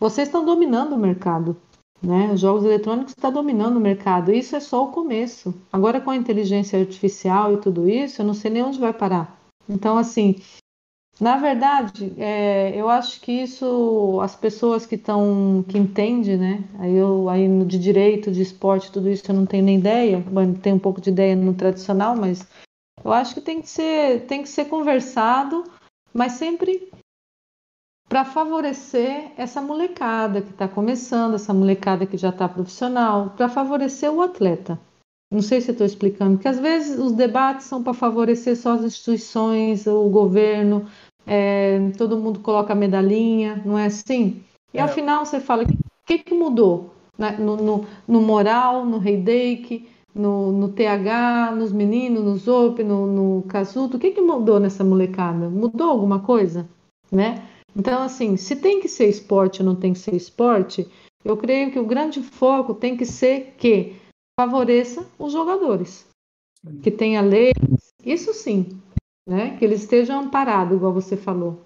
[0.00, 1.56] vocês estão dominando o mercado,
[2.00, 2.30] né?
[2.32, 4.32] Os jogos eletrônicos estão dominando o mercado.
[4.32, 5.52] Isso é só o começo.
[5.72, 9.36] Agora com a inteligência artificial e tudo isso, eu não sei nem onde vai parar.
[9.68, 10.36] Então, assim,
[11.20, 16.64] na verdade, é, eu acho que isso, as pessoas que estão, que entendem, né?
[16.78, 20.20] Aí eu, aí de direito, de esporte, tudo isso, eu não tenho nem ideia.
[20.20, 22.46] Bom, tenho um pouco de ideia no tradicional, mas
[23.04, 25.64] eu acho que tem que ser, tem que ser conversado
[26.18, 26.90] mas sempre
[28.08, 34.12] para favorecer essa molecada que está começando, essa molecada que já está profissional, para favorecer
[34.12, 34.80] o atleta.
[35.30, 38.82] Não sei se estou explicando, porque às vezes os debates são para favorecer só as
[38.82, 40.88] instituições, o governo,
[41.24, 44.42] é, todo mundo coloca a medalhinha, não é assim?
[44.74, 44.80] E é.
[44.80, 45.66] ao final você fala, o
[46.04, 46.94] que, que mudou?
[47.16, 47.36] Né?
[47.38, 49.88] No, no, no moral, no reidake,
[50.18, 54.82] no, no TH, nos meninos, no Zop, no, no Casuto, o que, que mudou nessa
[54.82, 55.48] molecada?
[55.48, 56.68] Mudou alguma coisa?
[57.10, 57.48] Né?
[57.76, 60.88] Então, assim, se tem que ser esporte ou não tem que ser esporte,
[61.24, 63.94] eu creio que o grande foco tem que ser que
[64.38, 66.06] favoreça os jogadores,
[66.82, 67.54] que tenha leis,
[68.04, 68.80] isso sim,
[69.28, 69.56] né?
[69.56, 71.64] que eles estejam amparados, igual você falou.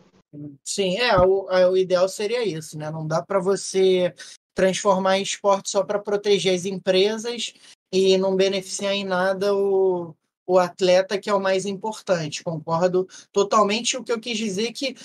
[0.63, 2.91] Sim, é, o, o ideal seria isso, né?
[2.91, 4.15] Não dá para você
[4.55, 7.53] transformar em esporte só para proteger as empresas
[7.93, 10.15] e não beneficiar em nada o,
[10.47, 12.43] o atleta, que é o mais importante.
[12.43, 13.97] Concordo totalmente.
[13.97, 14.97] O que eu quis dizer é que,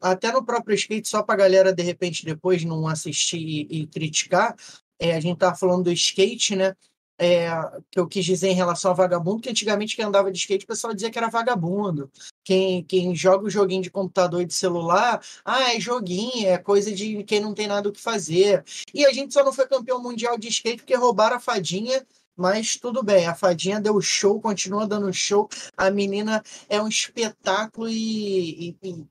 [0.00, 3.86] até no próprio skate, só para a galera, de repente, depois não assistir e, e
[3.86, 4.54] criticar,
[4.98, 6.74] é, a gente estava falando do skate, né?
[7.16, 7.48] É,
[7.92, 10.66] que eu quis dizer em relação a vagabundo, que antigamente quem andava de skate, o
[10.66, 12.10] pessoal dizia que era vagabundo.
[12.42, 16.92] Quem, quem joga o joguinho de computador e de celular, ah, é joguinho, é coisa
[16.92, 18.64] de quem não tem nada o que fazer.
[18.92, 22.04] E a gente só não foi campeão mundial de skate porque roubaram a fadinha
[22.36, 25.48] mas tudo bem, a fadinha deu show, continua dando show.
[25.76, 29.06] A menina é um espetáculo e, e, e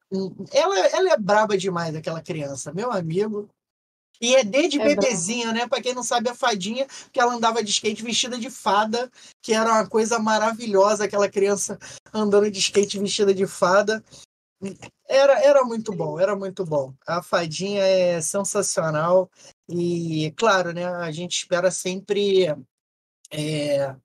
[0.52, 3.50] ela, ela é braba demais, aquela criança, meu amigo.
[4.22, 5.68] E é desde é bebezinha, né?
[5.68, 9.54] Para quem não sabe, a fadinha, que ela andava de skate vestida de fada, que
[9.54, 11.78] era uma coisa maravilhosa, aquela criança
[12.14, 14.04] andando de skate vestida de fada.
[15.08, 16.94] Era, era muito bom, era muito bom.
[17.06, 19.30] A fadinha é sensacional.
[19.68, 20.86] E, claro, né?
[20.86, 22.48] A gente espera sempre
[23.34, 23.96] é,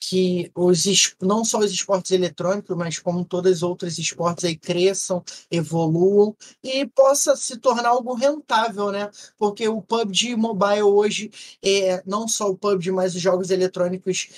[0.00, 5.24] que os, não só os esportes eletrônicos, mas como todos os outros esportes aí cresçam,
[5.50, 9.10] evoluam e possa se tornar algo rentável, né?
[9.36, 11.30] Porque o PUBG Mobile hoje,
[11.62, 14.28] é, não só o PUBG, mas os jogos eletrônicos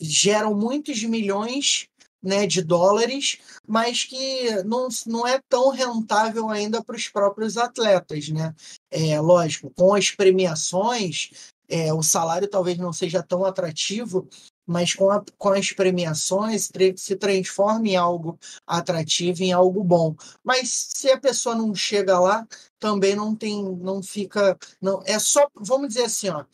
[0.00, 1.86] geram muitos milhões
[2.22, 8.28] né, de dólares, mas que não, não é tão rentável ainda para os próprios atletas,
[8.28, 8.54] né?
[8.90, 14.28] É lógico, com as premiações, é, o salário talvez não seja tão atrativo,
[14.66, 20.14] mas com, a, com as premiações se transforma em algo atrativo, em algo bom.
[20.44, 22.46] Mas se a pessoa não chega lá,
[22.78, 26.44] também não tem, não fica, não é só, vamos dizer assim, ó,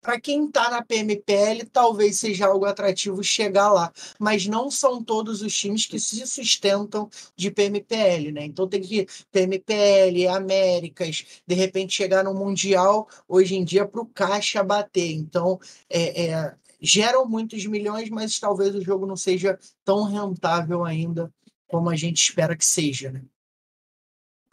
[0.00, 5.42] para quem está na PMPL, talvez seja algo atrativo chegar lá, mas não são todos
[5.42, 8.44] os times que se sustentam de PMPL, né?
[8.44, 14.06] Então tem que PMPL, Américas, de repente chegar no Mundial, hoje em dia, para o
[14.06, 15.12] caixa bater.
[15.12, 15.58] Então,
[15.88, 21.32] é, é, geram muitos milhões, mas talvez o jogo não seja tão rentável ainda
[21.66, 23.22] como a gente espera que seja, né?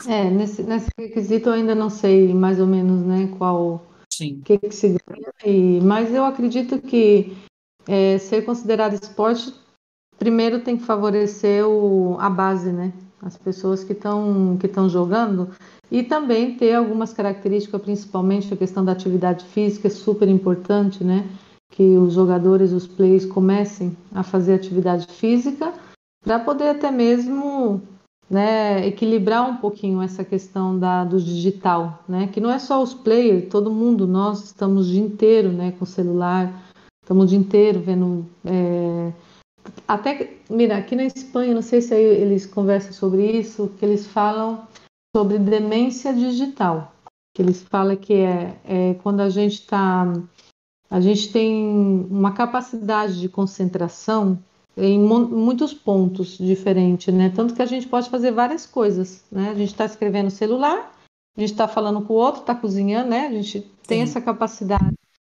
[0.05, 3.83] É, nesse, nesse requisito eu ainda não sei mais ou menos né, qual
[4.17, 4.39] Sim.
[4.39, 5.31] o que, que se ganha.
[5.45, 7.37] E, mas eu acredito que
[7.87, 9.53] é, ser considerado esporte,
[10.17, 12.91] primeiro tem que favorecer o, a base, né?
[13.21, 15.49] As pessoas que estão que jogando
[15.91, 21.27] e também ter algumas características, principalmente a questão da atividade física, é super importante, né?
[21.71, 25.73] Que os jogadores, os players comecem a fazer atividade física
[26.23, 27.81] para poder até mesmo
[28.29, 32.93] né, equilibrar um pouquinho essa questão da, do digital, né, que não é só os
[32.93, 36.53] players, todo mundo, nós estamos o dia inteiro né, com o celular,
[37.01, 38.25] estamos o dia inteiro vendo.
[38.45, 39.13] É,
[39.87, 44.67] até, mira, aqui na Espanha, não sei se eles conversam sobre isso, que eles falam
[45.15, 46.93] sobre demência digital,
[47.33, 50.05] que eles falam que é, é quando a gente está.
[50.89, 54.39] A gente tem uma capacidade de concentração
[54.77, 57.31] em muitos pontos diferentes, né?
[57.35, 59.49] Tanto que a gente pode fazer várias coisas, né?
[59.49, 60.95] A gente está escrevendo no celular,
[61.35, 63.27] a gente está falando com o outro, está cozinhando, né?
[63.27, 64.03] A gente tem Sim.
[64.03, 64.93] essa capacidade.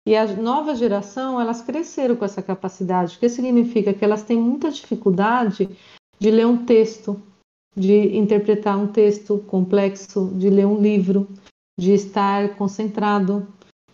[0.07, 4.39] E a nova geração, elas cresceram com essa capacidade, o que significa que elas têm
[4.39, 5.69] muita dificuldade
[6.19, 7.21] de ler um texto,
[7.75, 11.29] de interpretar um texto complexo, de ler um livro,
[11.79, 13.47] de estar concentrado.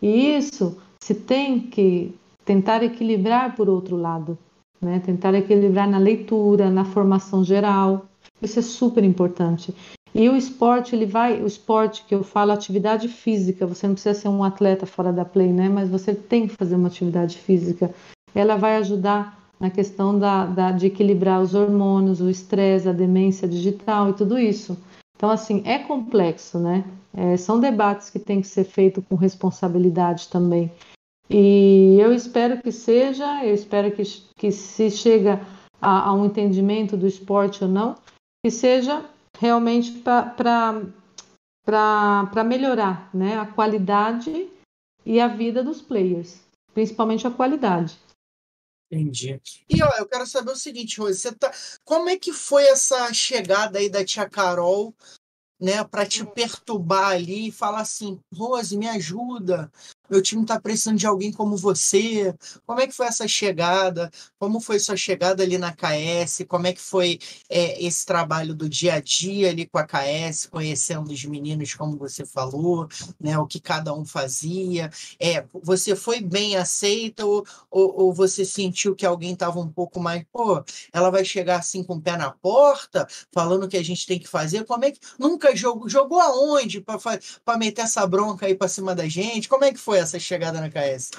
[0.03, 2.15] E isso se tem que
[2.45, 4.39] tentar equilibrar por outro lado
[4.81, 5.01] né?
[5.05, 8.07] Tentar equilibrar na leitura, na formação geral.
[8.41, 9.75] Isso é super importante.
[10.15, 14.19] E o esporte, ele vai, o esporte que eu falo, atividade física, você não precisa
[14.19, 15.69] ser um atleta fora da play, né?
[15.69, 17.95] Mas você tem que fazer uma atividade física.
[18.35, 23.47] Ela vai ajudar na questão da, da de equilibrar os hormônios, o estresse, a demência
[23.47, 24.77] digital e tudo isso.
[25.17, 26.85] Então, assim, é complexo, né?
[27.15, 30.71] É, são debates que têm que ser feitos com responsabilidade também.
[31.29, 34.03] E eu espero que seja, eu espero que,
[34.37, 35.41] que se chega
[35.81, 37.97] a, a um entendimento do esporte ou não,
[38.45, 39.05] que seja
[39.39, 40.85] realmente para
[42.45, 44.49] melhorar né, a qualidade
[45.05, 46.41] e a vida dos players,
[46.73, 47.99] principalmente a qualidade.
[48.91, 49.41] Entendi.
[49.69, 51.53] E ó, eu quero saber o seguinte, Rose, você tá...
[51.85, 54.95] como é que foi essa chegada aí da tia Carol
[55.61, 59.73] né, para te perturbar ali e falar assim, Rose, me ajuda,
[60.11, 62.35] meu time está precisando de alguém como você.
[62.67, 64.11] Como é que foi essa chegada?
[64.39, 66.45] Como foi sua chegada ali na KS?
[66.49, 67.19] Como é que foi
[67.49, 71.97] é, esse trabalho do dia a dia ali com a KS, conhecendo os meninos, como
[71.97, 72.89] você falou,
[73.21, 73.39] né?
[73.39, 74.91] O que cada um fazia.
[75.21, 80.01] É, você foi bem aceita ou, ou, ou você sentiu que alguém estava um pouco
[80.01, 80.63] mais, pô,
[80.93, 84.19] ela vai chegar assim com o pé na porta, falando o que a gente tem
[84.19, 84.65] que fazer?
[84.65, 89.09] Como é que nunca jogou, jogou aonde para meter essa bronca aí para cima da
[89.09, 89.49] gente?
[89.49, 91.11] Como é que foi essa chegada na KS?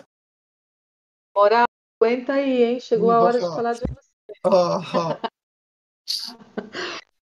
[1.36, 1.66] Moral,
[2.02, 2.80] aguenta aí, hein?
[2.80, 4.08] Chegou a hora de falar de você.
[4.45, 5.38] Oh, oh.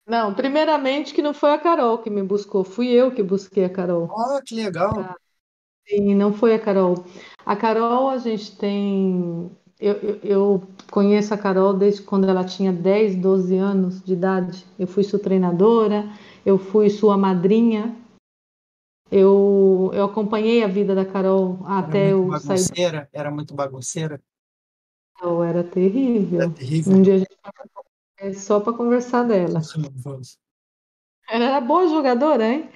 [0.10, 3.70] Não, primeiramente que não foi a Carol que me buscou, fui eu que busquei a
[3.70, 4.10] Carol.
[4.18, 4.92] Ah, que legal.
[5.00, 5.16] Ah,
[5.88, 7.06] sim, não foi a Carol.
[7.46, 9.52] A Carol, a gente tem.
[9.80, 14.66] Eu, eu, eu, conheço a Carol desde quando ela tinha 10, 12 anos de idade.
[14.80, 16.10] Eu fui sua treinadora,
[16.44, 17.96] eu fui sua madrinha.
[19.12, 23.10] Eu, eu acompanhei a vida da Carol até eu bagunceira, sair.
[23.12, 24.22] Era muito bagunceira?
[25.22, 26.42] Não, era terrível.
[26.42, 26.94] Era terrível.
[26.94, 27.38] Um dia a gente
[28.18, 29.62] é só para conversar dela.
[31.30, 32.70] Ela era boa jogadora, hein?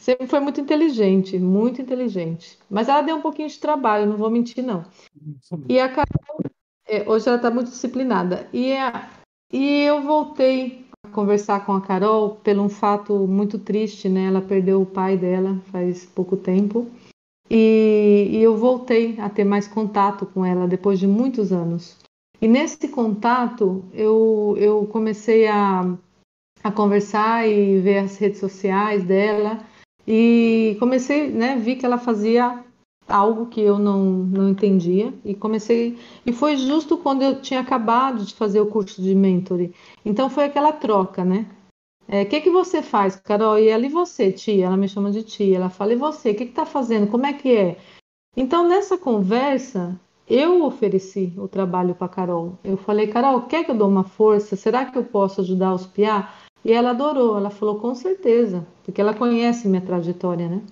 [0.00, 2.58] Sempre foi muito inteligente, muito inteligente.
[2.68, 4.84] Mas ela deu um pouquinho de trabalho, não vou mentir, não.
[5.68, 6.40] E a Carol,
[6.86, 8.48] é, hoje ela está muito disciplinada.
[8.52, 9.10] E, a,
[9.52, 10.81] e eu voltei
[11.12, 14.24] conversar com a Carol pelo um fato muito triste, né?
[14.24, 16.88] Ela perdeu o pai dela faz pouco tempo.
[17.50, 21.98] E, e eu voltei a ter mais contato com ela depois de muitos anos.
[22.40, 25.94] E nesse contato, eu, eu comecei a,
[26.64, 29.60] a conversar e ver as redes sociais dela
[30.06, 32.61] e comecei, né, vi que ela fazia
[33.08, 38.24] algo que eu não, não entendia e comecei e foi justo quando eu tinha acabado
[38.24, 39.72] de fazer o curso de mentoring.
[40.04, 41.46] Então foi aquela troca, né?
[42.08, 43.58] O é, que que você faz, Carol?
[43.58, 44.66] E e você, tia?
[44.66, 45.56] Ela me chama de tia.
[45.56, 46.30] Ela fala e você?
[46.30, 47.10] O que que tá fazendo?
[47.10, 47.78] Como é que é?
[48.36, 49.98] Então nessa conversa
[50.28, 52.58] eu ofereci o trabalho para Carol.
[52.64, 54.56] Eu falei, Carol, quer que eu dou uma força?
[54.56, 56.28] Será que eu posso ajudar os PIA?
[56.64, 57.36] E ela adorou.
[57.36, 60.62] Ela falou, com certeza, porque ela conhece minha trajetória, né?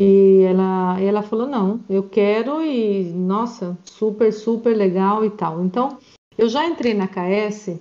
[0.00, 5.62] E ela, ela falou, não, eu quero e, nossa, super, super legal e tal.
[5.62, 5.98] Então,
[6.38, 7.78] eu já entrei na KS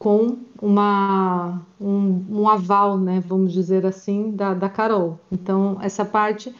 [0.00, 5.20] com uma, um, um aval, né, vamos dizer assim, da, da Carol.
[5.30, 6.54] Então, essa parte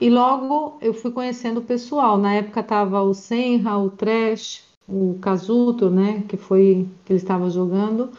[0.00, 2.18] e logo eu fui conhecendo o pessoal.
[2.18, 6.22] Na época tava o Senra, o Trash, o Casuto, né?
[6.28, 8.10] Que foi que ele estava jogando.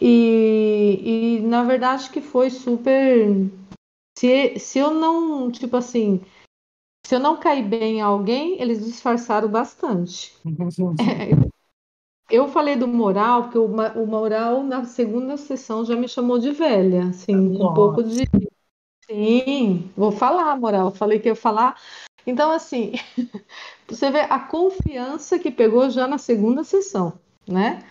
[0.00, 3.50] E, e na verdade que foi super.
[4.20, 6.20] Se, se eu não, tipo assim,
[7.06, 10.36] se eu não cair bem em alguém, eles disfarçaram bastante.
[11.00, 11.30] É,
[12.30, 16.50] eu falei do moral, porque o, o moral na segunda sessão já me chamou de
[16.50, 17.64] velha, assim, Nossa.
[17.64, 18.28] um pouco de
[19.06, 20.90] Sim, vou falar, moral.
[20.90, 21.80] Falei que ia falar.
[22.26, 22.92] Então, assim,
[23.88, 27.18] você vê a confiança que pegou já na segunda sessão,
[27.48, 27.82] né?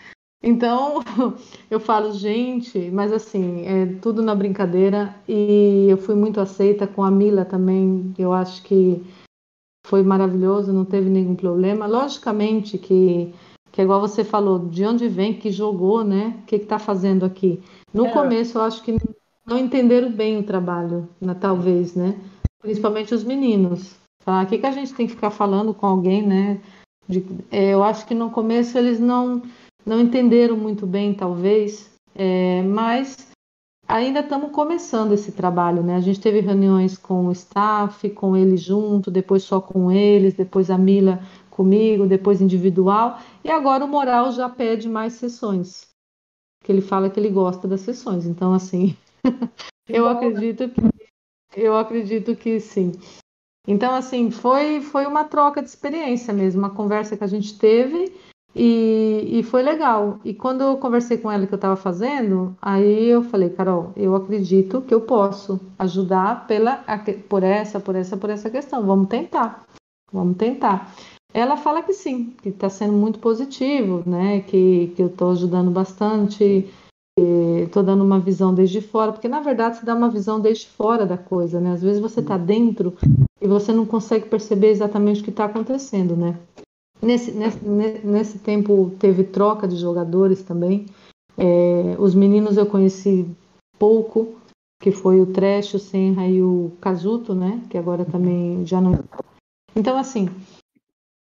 [0.42, 1.00] Então,
[1.70, 7.04] eu falo, gente, mas assim, é tudo na brincadeira e eu fui muito aceita com
[7.04, 8.14] a Mila também.
[8.18, 9.02] Eu acho que
[9.86, 11.86] foi maravilhoso, não teve nenhum problema.
[11.86, 13.34] Logicamente que,
[13.70, 16.38] que é igual você falou, de onde vem, que jogou, né?
[16.42, 17.62] O que está fazendo aqui?
[17.92, 18.10] No é.
[18.10, 18.96] começo, eu acho que
[19.46, 22.18] não entenderam bem o trabalho, né, talvez, né?
[22.62, 23.96] Principalmente os meninos.
[24.22, 26.60] Falar, o que, que a gente tem que ficar falando com alguém, né?
[27.08, 29.42] De, é, eu acho que no começo eles não,
[29.84, 33.16] não entenderam muito bem, talvez, é, mas
[33.86, 35.96] ainda estamos começando esse trabalho, né?
[35.96, 40.70] A gente teve reuniões com o staff, com eles junto, depois só com eles, depois
[40.70, 41.20] a Mila
[41.50, 45.88] comigo, depois individual, e agora o Moral já pede mais sessões.
[46.64, 48.26] Que ele fala que ele gosta das sessões.
[48.26, 48.96] Então, assim,
[49.88, 50.10] eu né?
[50.12, 50.90] acredito que
[51.54, 52.92] eu acredito que sim.
[53.66, 58.12] Então, assim, foi, foi uma troca de experiência mesmo, uma conversa que a gente teve
[58.54, 60.18] e, e foi legal.
[60.24, 64.14] E quando eu conversei com ela que eu estava fazendo, aí eu falei, Carol, eu
[64.14, 66.84] acredito que eu posso ajudar pela,
[67.28, 68.84] por essa, por essa, por essa questão.
[68.86, 69.64] Vamos tentar.
[70.12, 70.92] Vamos tentar.
[71.32, 74.40] Ela fala que sim, que está sendo muito positivo, né?
[74.40, 76.68] Que, que eu estou ajudando bastante
[77.64, 81.06] estou dando uma visão desde fora, porque na verdade se dá uma visão desde fora
[81.06, 81.72] da coisa, né?
[81.72, 82.94] Às vezes você está dentro
[83.40, 86.38] e você não consegue perceber exatamente o que está acontecendo, né?
[87.02, 87.58] Nesse, nesse,
[88.04, 90.86] nesse tempo teve troca de jogadores também.
[91.36, 93.26] É, os meninos eu conheci
[93.78, 94.34] pouco,
[94.80, 97.62] que foi o Trash, o Senra e o Casuto, né?
[97.70, 98.98] Que agora também já não.
[99.74, 100.28] Então, assim,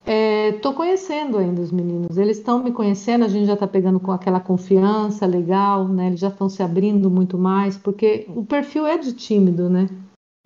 [0.07, 3.99] Estou é, conhecendo ainda os meninos, eles estão me conhecendo, a gente já está pegando
[3.99, 6.09] com aquela confiança legal, né?
[6.09, 9.89] Eles já estão se abrindo muito mais, porque o perfil é de tímido, né?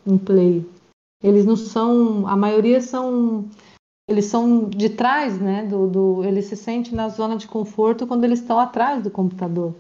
[0.07, 0.65] Um play.
[1.21, 3.47] eles não são, a maioria são,
[4.09, 5.67] eles são de trás, né?
[5.67, 9.75] Do, do, eles se sentem na zona de conforto quando eles estão atrás do computador.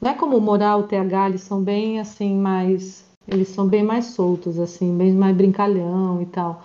[0.00, 3.82] Não é como o Moral, o TH, eles são bem assim, mais, eles são bem
[3.82, 6.64] mais soltos, assim, bem mais brincalhão e tal.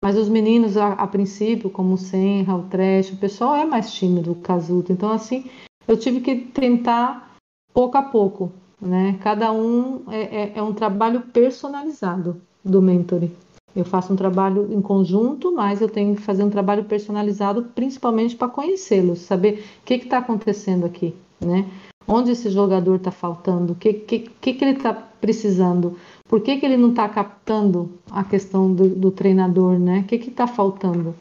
[0.00, 3.92] Mas os meninos, a, a princípio, como o Senra, o Trash, o pessoal é mais
[3.92, 4.92] tímido, o Casuto.
[4.92, 5.50] Então, assim,
[5.88, 7.34] eu tive que tentar
[7.74, 9.18] pouco a pouco, né?
[9.20, 13.34] Cada um é, é, é um trabalho personalizado do mentoring.
[13.74, 18.34] Eu faço um trabalho em conjunto, mas eu tenho que fazer um trabalho personalizado, principalmente
[18.34, 21.66] para conhecê-los, saber o que está acontecendo aqui, né?
[22.06, 25.96] Onde esse jogador está faltando, o que, que, que, que ele está precisando,
[26.26, 30.00] por que, que ele não está captando a questão do, do treinador, né?
[30.00, 31.14] O que está faltando?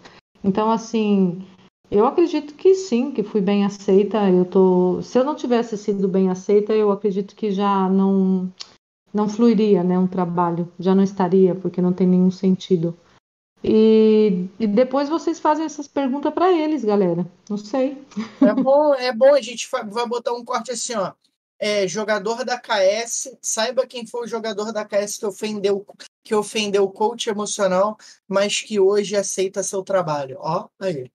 [0.44, 1.44] Então, assim,
[1.90, 4.30] eu acredito que sim, que fui bem aceita.
[4.30, 8.52] Eu tô, se eu não tivesse sido bem aceita, eu acredito que já não
[9.14, 12.98] não fluiria, né, um trabalho, já não estaria, porque não tem nenhum sentido.
[13.64, 17.26] E, e depois vocês fazem essas perguntas para eles, galera.
[17.50, 18.06] Não sei.
[18.42, 21.14] É bom, é bom a gente vai botar um corte assim, ó.
[21.60, 25.84] É, jogador da KS, saiba quem foi o jogador da KS que ofendeu
[26.24, 27.98] que ofendeu o coach emocional,
[28.28, 30.38] mas que hoje aceita seu trabalho.
[30.40, 31.10] Ó, aí.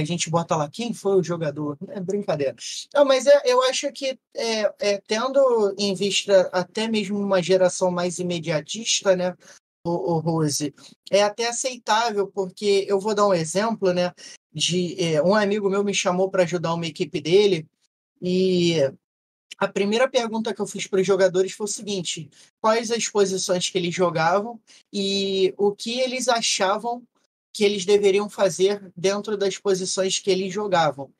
[0.00, 1.76] A gente bota lá quem foi o jogador.
[1.88, 2.56] É brincadeira.
[2.92, 7.90] Não, mas é, eu acho que é, é, tendo em vista até mesmo uma geração
[7.90, 9.34] mais imediatista, né,
[9.86, 10.74] o, o Rose,
[11.10, 14.12] é até aceitável, porque eu vou dar um exemplo, né,
[14.52, 17.66] de é, um amigo meu me chamou para ajudar uma equipe dele
[18.20, 18.76] e
[19.58, 22.28] a primeira pergunta que eu fiz para os jogadores foi o seguinte:
[22.60, 24.60] quais as posições que eles jogavam
[24.92, 27.02] e o que eles achavam
[27.54, 31.10] que eles deveriam fazer dentro das posições que eles jogavam.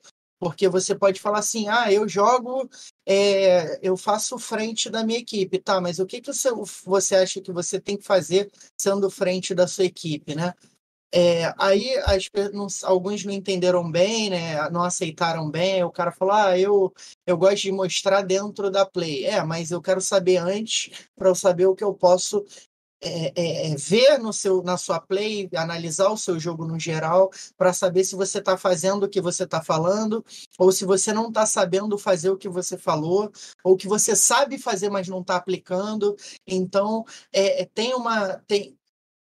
[0.40, 2.68] Porque você pode falar assim, ah, eu jogo,
[3.06, 5.80] é, eu faço frente da minha equipe, tá?
[5.80, 6.50] Mas o que, que você,
[6.84, 10.52] você acha que você tem que fazer sendo frente da sua equipe, né?
[11.16, 14.68] É, aí as, não, alguns não entenderam bem, né?
[14.70, 15.84] não aceitaram bem.
[15.84, 16.92] O cara falou: Ah, eu,
[17.24, 19.24] eu gosto de mostrar dentro da play.
[19.24, 22.44] É, mas eu quero saber antes para eu saber o que eu posso
[23.04, 27.30] é, é, é, ver no seu, na sua play, analisar o seu jogo no geral,
[27.56, 30.24] para saber se você está fazendo o que você está falando,
[30.58, 33.30] ou se você não está sabendo fazer o que você falou,
[33.62, 36.16] ou que você sabe fazer, mas não está aplicando.
[36.46, 38.38] Então, é, é, tem uma.
[38.46, 38.74] Tem,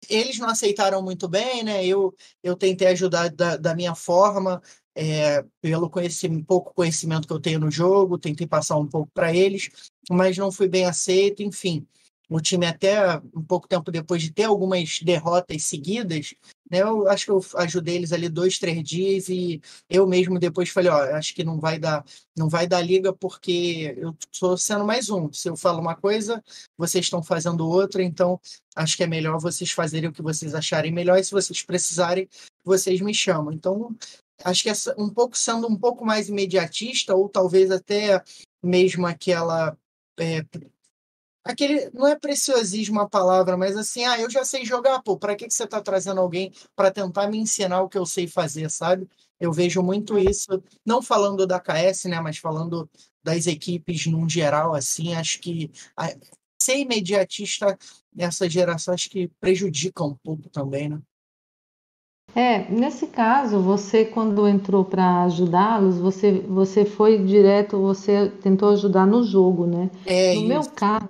[0.09, 1.85] eles não aceitaram muito bem, né?
[1.85, 4.61] Eu, eu tentei ajudar da, da minha forma,
[4.95, 9.33] é, pelo conhecimento, pouco conhecimento que eu tenho no jogo, tentei passar um pouco para
[9.35, 9.69] eles,
[10.09, 11.85] mas não fui bem aceito, enfim
[12.29, 16.33] o time até um pouco tempo depois de ter algumas derrotas seguidas,
[16.69, 16.81] né?
[16.81, 20.91] Eu acho que eu ajudei eles ali dois, três dias e eu mesmo depois falei,
[20.91, 22.03] ó, acho que não vai dar,
[22.35, 25.31] não vai dar liga porque eu estou sendo mais um.
[25.31, 26.43] Se eu falo uma coisa,
[26.77, 28.39] vocês estão fazendo outra, então
[28.75, 32.27] acho que é melhor vocês fazerem o que vocês acharem melhor e se vocês precisarem,
[32.63, 33.53] vocês me chamam.
[33.53, 33.95] Então
[34.43, 38.21] acho que essa, um pouco sendo um pouco mais imediatista ou talvez até
[38.61, 39.77] mesmo aquela
[40.19, 40.43] é,
[41.51, 45.35] aquele não é preciosismo a palavra, mas assim, ah, eu já sei jogar, pô, para
[45.35, 48.69] que que você está trazendo alguém para tentar me ensinar o que eu sei fazer,
[48.69, 49.07] sabe?
[49.39, 52.89] Eu vejo muito isso, não falando da KS, né, mas falando
[53.23, 56.13] das equipes num geral assim, acho que a,
[56.59, 57.77] ser imediatista
[58.13, 60.99] nessa geração acho que prejudica um pouco também, né?
[62.35, 69.07] É, nesse caso, você quando entrou para ajudá-los, você, você foi direto, você tentou ajudar
[69.07, 69.89] no jogo, né?
[70.05, 70.47] É no isso.
[70.47, 71.09] meu caso,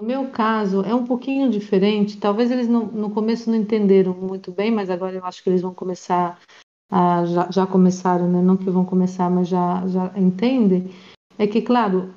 [0.00, 2.16] no meu caso, é um pouquinho diferente.
[2.16, 5.60] Talvez eles não, no começo não entenderam muito bem, mas agora eu acho que eles
[5.60, 6.38] vão começar
[6.90, 8.40] a, já, já começaram, né?
[8.40, 10.90] Não que vão começar, mas já, já entendem.
[11.38, 12.14] É que, claro,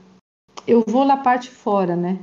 [0.66, 2.20] eu vou na parte fora, né?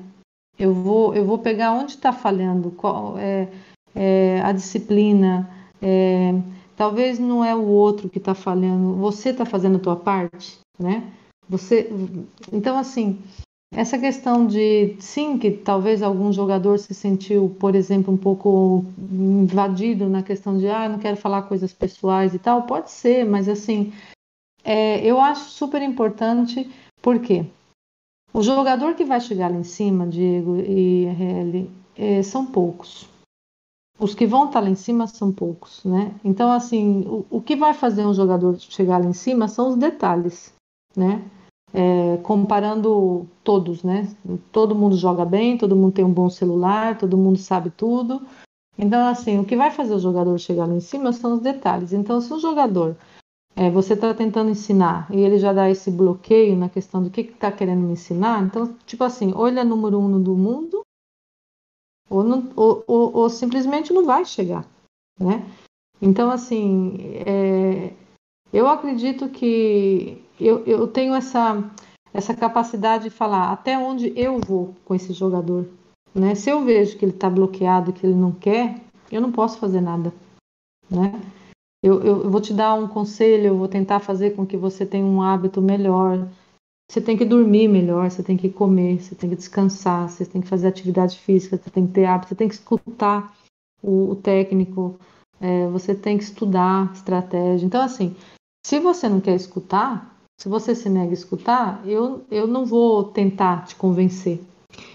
[0.58, 3.48] Eu vou, eu vou pegar onde está falhando, qual é,
[3.94, 5.48] é a disciplina.
[5.80, 6.34] É,
[6.76, 11.12] talvez não é o outro que está falhando, você está fazendo a tua parte, né?
[11.48, 11.90] Você,
[12.52, 13.18] então assim,
[13.72, 20.08] essa questão de, sim, que talvez algum jogador se sentiu, por exemplo, um pouco invadido
[20.08, 23.92] na questão de, ah, não quero falar coisas pessoais e tal, pode ser, mas assim,
[24.64, 26.68] é, eu acho super importante,
[27.00, 27.46] porque
[28.32, 33.08] o jogador que vai chegar lá em cima, Diego e RL, é, são poucos.
[33.98, 36.14] Os que vão estar lá em cima são poucos, né?
[36.24, 39.76] Então, assim, o, o que vai fazer um jogador chegar lá em cima são os
[39.76, 40.54] detalhes,
[40.96, 41.22] né?
[41.72, 44.08] É, comparando todos, né?
[44.52, 48.22] Todo mundo joga bem, todo mundo tem um bom celular, todo mundo sabe tudo.
[48.78, 51.92] Então, assim, o que vai fazer o jogador chegar lá em cima são os detalhes.
[51.92, 52.96] Então, se o jogador
[53.54, 57.22] é, você está tentando ensinar e ele já dá esse bloqueio na questão do que
[57.22, 60.82] está que querendo me ensinar, então, tipo assim, ou ele é número um do mundo,
[62.08, 64.66] ou, não, ou, ou, ou simplesmente não vai chegar,
[65.18, 65.44] né?
[66.02, 67.92] Então, assim, é,
[68.52, 71.62] eu acredito que eu, eu tenho essa,
[72.12, 75.66] essa capacidade de falar até onde eu vou com esse jogador.
[76.14, 76.34] Né?
[76.34, 79.80] Se eu vejo que ele está bloqueado, que ele não quer, eu não posso fazer
[79.80, 80.12] nada.
[80.90, 81.20] Né?
[81.82, 84.84] Eu, eu, eu vou te dar um conselho, eu vou tentar fazer com que você
[84.84, 86.28] tenha um hábito melhor.
[86.90, 90.40] Você tem que dormir melhor, você tem que comer, você tem que descansar, você tem
[90.40, 93.32] que fazer atividade física, você tem que ter hábito, você tem que escutar
[93.80, 94.98] o, o técnico,
[95.40, 97.64] é, você tem que estudar estratégia.
[97.64, 98.14] Então, assim,
[98.70, 103.02] se você não quer escutar, se você se nega a escutar, eu, eu não vou
[103.02, 104.40] tentar te convencer.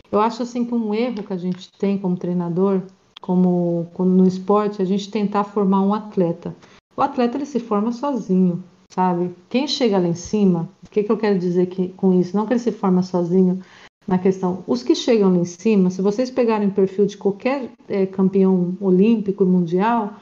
[0.10, 2.84] Eu acho assim que um erro que a gente tem como treinador,
[3.19, 6.56] como, como no esporte, a gente tentar formar um atleta.
[6.95, 9.35] O atleta ele se forma sozinho, sabe?
[9.49, 12.34] Quem chega lá em cima, o que, que eu quero dizer que, com isso?
[12.34, 13.60] Não que ele se forma sozinho
[14.07, 14.64] na questão.
[14.65, 18.77] Os que chegam lá em cima, se vocês pegarem o perfil de qualquer é, campeão
[18.80, 20.14] olímpico e mundial,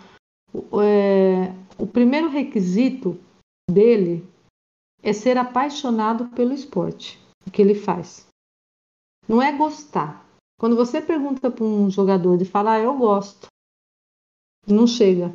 [0.82, 3.16] é, o primeiro requisito
[3.70, 4.28] dele
[5.02, 8.28] é ser apaixonado pelo esporte, o que ele faz.
[9.28, 10.26] Não é gostar.
[10.60, 13.48] Quando você pergunta para um jogador de falar, ah, eu gosto,
[14.68, 15.34] não chega.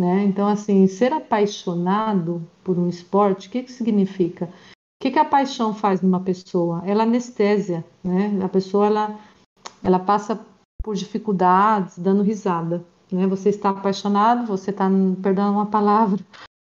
[0.00, 0.24] Né?
[0.24, 4.46] Então, assim, ser apaixonado por um esporte, o que, que significa?
[4.46, 6.82] O que, que a paixão faz numa pessoa?
[6.86, 8.42] Ela anestesia, né?
[8.44, 9.20] A pessoa, ela,
[9.82, 10.38] ela passa
[10.82, 13.26] por dificuldades, dando risada, né?
[13.26, 14.88] Você está apaixonado, você está,
[15.22, 16.18] perdão uma palavra,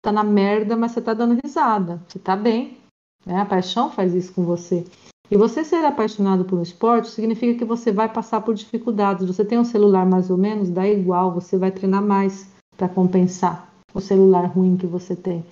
[0.02, 2.78] tá na merda, mas você tá dando risada, você tá bem.
[3.24, 3.40] Né?
[3.40, 4.84] A paixão faz isso com você.
[5.30, 9.26] E você ser apaixonado por um esporte significa que você vai passar por dificuldades.
[9.26, 13.72] Você tem um celular mais ou menos, dá igual, você vai treinar mais para compensar
[13.94, 15.44] o celular ruim que você tem.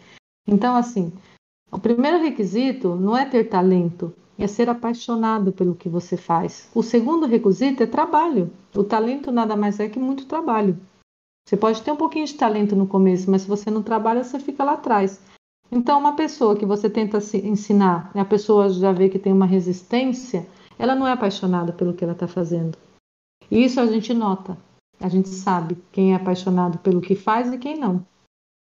[0.47, 1.13] Então, assim,
[1.71, 6.69] o primeiro requisito não é ter talento, é ser apaixonado pelo que você faz.
[6.75, 8.51] O segundo requisito é trabalho.
[8.75, 10.77] O talento nada mais é que muito trabalho.
[11.49, 14.39] Você pode ter um pouquinho de talento no começo, mas se você não trabalha, você
[14.39, 15.19] fica lá atrás.
[15.73, 19.47] Então, uma pessoa que você tenta ensinar, e a pessoa já vê que tem uma
[19.47, 20.47] resistência,
[20.79, 22.77] ela não é apaixonada pelo que ela está fazendo.
[23.51, 24.59] E isso a gente nota.
[25.01, 28.05] A gente sabe quem é apaixonado pelo que faz e quem não.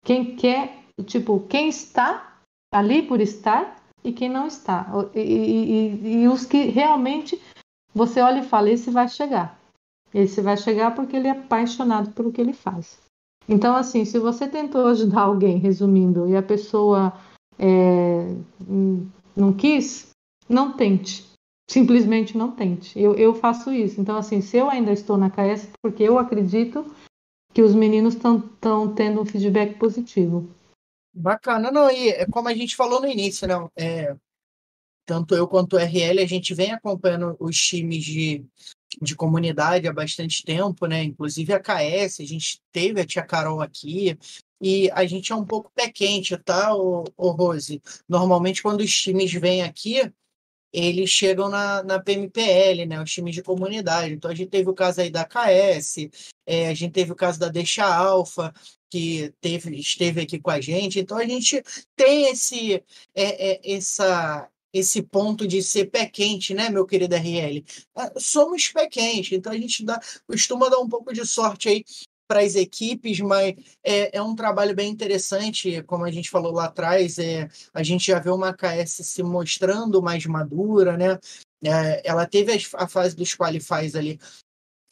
[0.04, 2.40] Quem quer, tipo, quem está
[2.72, 4.90] ali por estar e quem não está.
[5.14, 7.40] E, e, e, e os que realmente
[7.94, 9.63] você olha e fala: esse vai chegar.
[10.14, 12.98] Esse vai chegar porque ele é apaixonado pelo que ele faz.
[13.48, 17.12] Então, assim, se você tentou ajudar alguém, resumindo, e a pessoa
[17.58, 18.34] é,
[19.36, 20.10] não quis,
[20.48, 21.26] não tente.
[21.68, 22.98] Simplesmente não tente.
[22.98, 24.00] Eu, eu faço isso.
[24.00, 26.86] Então, assim, se eu ainda estou na KS, porque eu acredito
[27.52, 28.40] que os meninos estão
[28.94, 30.48] tendo um feedback positivo.
[31.14, 34.16] Bacana, não, e é como a gente falou no início, não, é,
[35.06, 38.44] tanto eu quanto o RL, a gente vem acompanhando os times de,
[39.00, 41.02] de comunidade há bastante tempo, né?
[41.02, 44.18] Inclusive a KS, a gente teve a tia Carol aqui,
[44.60, 47.82] e a gente é um pouco pé quente, tá, ô, ô Rose?
[48.08, 50.10] Normalmente, quando os times vêm aqui,
[50.72, 53.00] eles chegam na, na PMPL, né?
[53.02, 54.14] Os times de comunidade.
[54.14, 56.10] Então, a gente teve o caso aí da KS,
[56.46, 58.52] é, a gente teve o caso da Deixa Alfa,
[58.90, 60.98] que teve, esteve aqui com a gente.
[60.98, 61.62] Então, a gente
[61.96, 62.82] tem esse,
[63.14, 67.64] é, é, essa, esse ponto de ser pé quente, né, meu querido RL?
[67.96, 71.84] Ah, somos pé quente, então a gente dá, costuma dar um pouco de sorte aí
[72.26, 76.64] para as equipes, mas é, é, um trabalho bem interessante, como a gente falou lá
[76.64, 81.18] atrás, é, a gente já vê uma KS se mostrando mais madura, né?
[81.62, 84.18] É, ela teve a, a fase dos qualifies ali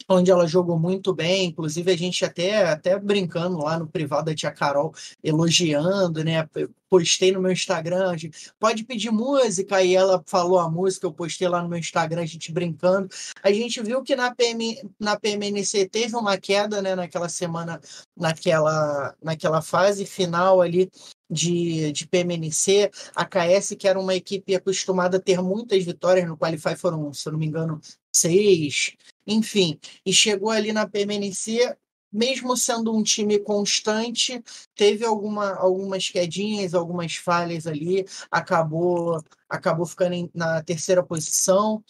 [0.08, 4.34] onde ela jogou muito bem, inclusive a gente até até brincando lá no privado da
[4.34, 4.92] tia Carol,
[5.22, 6.48] elogiando, né?
[6.92, 8.14] Postei no meu Instagram,
[8.60, 12.26] pode pedir música, e ela falou a música, eu postei lá no meu Instagram, a
[12.26, 13.08] gente brincando.
[13.42, 17.80] A gente viu que na, PM, na PMNC teve uma queda, né, naquela semana,
[18.14, 20.90] naquela, naquela fase final ali
[21.30, 26.36] de, de PMNC, a KS, que era uma equipe acostumada a ter muitas vitórias no
[26.36, 27.80] Qualify, foram, se eu não me engano,
[28.14, 28.92] seis,
[29.26, 31.74] enfim, e chegou ali na PMNC,
[32.12, 34.42] mesmo sendo um time constante,
[34.74, 41.84] teve alguma, algumas quedinhas, algumas falhas ali, acabou acabou ficando na terceira posição.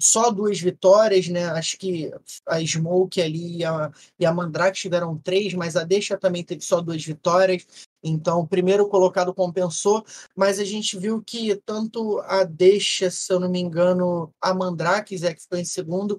[0.00, 1.46] Só duas vitórias, né?
[1.46, 2.12] Acho que
[2.46, 6.60] a Smoke ali e a, e a Mandrake tiveram três, mas a Deixa também teve
[6.60, 7.66] só duas vitórias.
[8.00, 10.04] Então, o primeiro colocado compensou,
[10.36, 15.16] mas a gente viu que tanto a Deixa, se eu não me engano, a Mandrake,
[15.26, 16.16] é que ficou em segundo,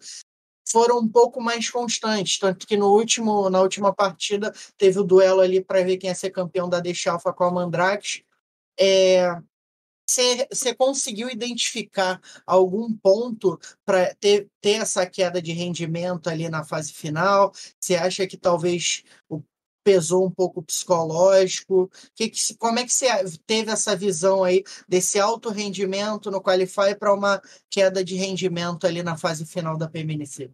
[0.71, 5.41] foram um pouco mais constantes, tanto que no último, na última partida teve o duelo
[5.41, 8.23] ali para ver quem ia ser campeão da Deixalfa com a Mandrake.
[8.79, 9.35] É,
[10.51, 16.91] você conseguiu identificar algum ponto para ter, ter essa queda de rendimento ali na fase
[16.93, 17.51] final?
[17.79, 19.41] Você acha que talvez o
[19.83, 21.89] pesou um pouco psicológico?
[22.15, 23.07] Que, que, como é que você
[23.45, 29.03] teve essa visão aí desse alto rendimento no Qualify para uma queda de rendimento ali
[29.03, 30.51] na fase final da PMNC?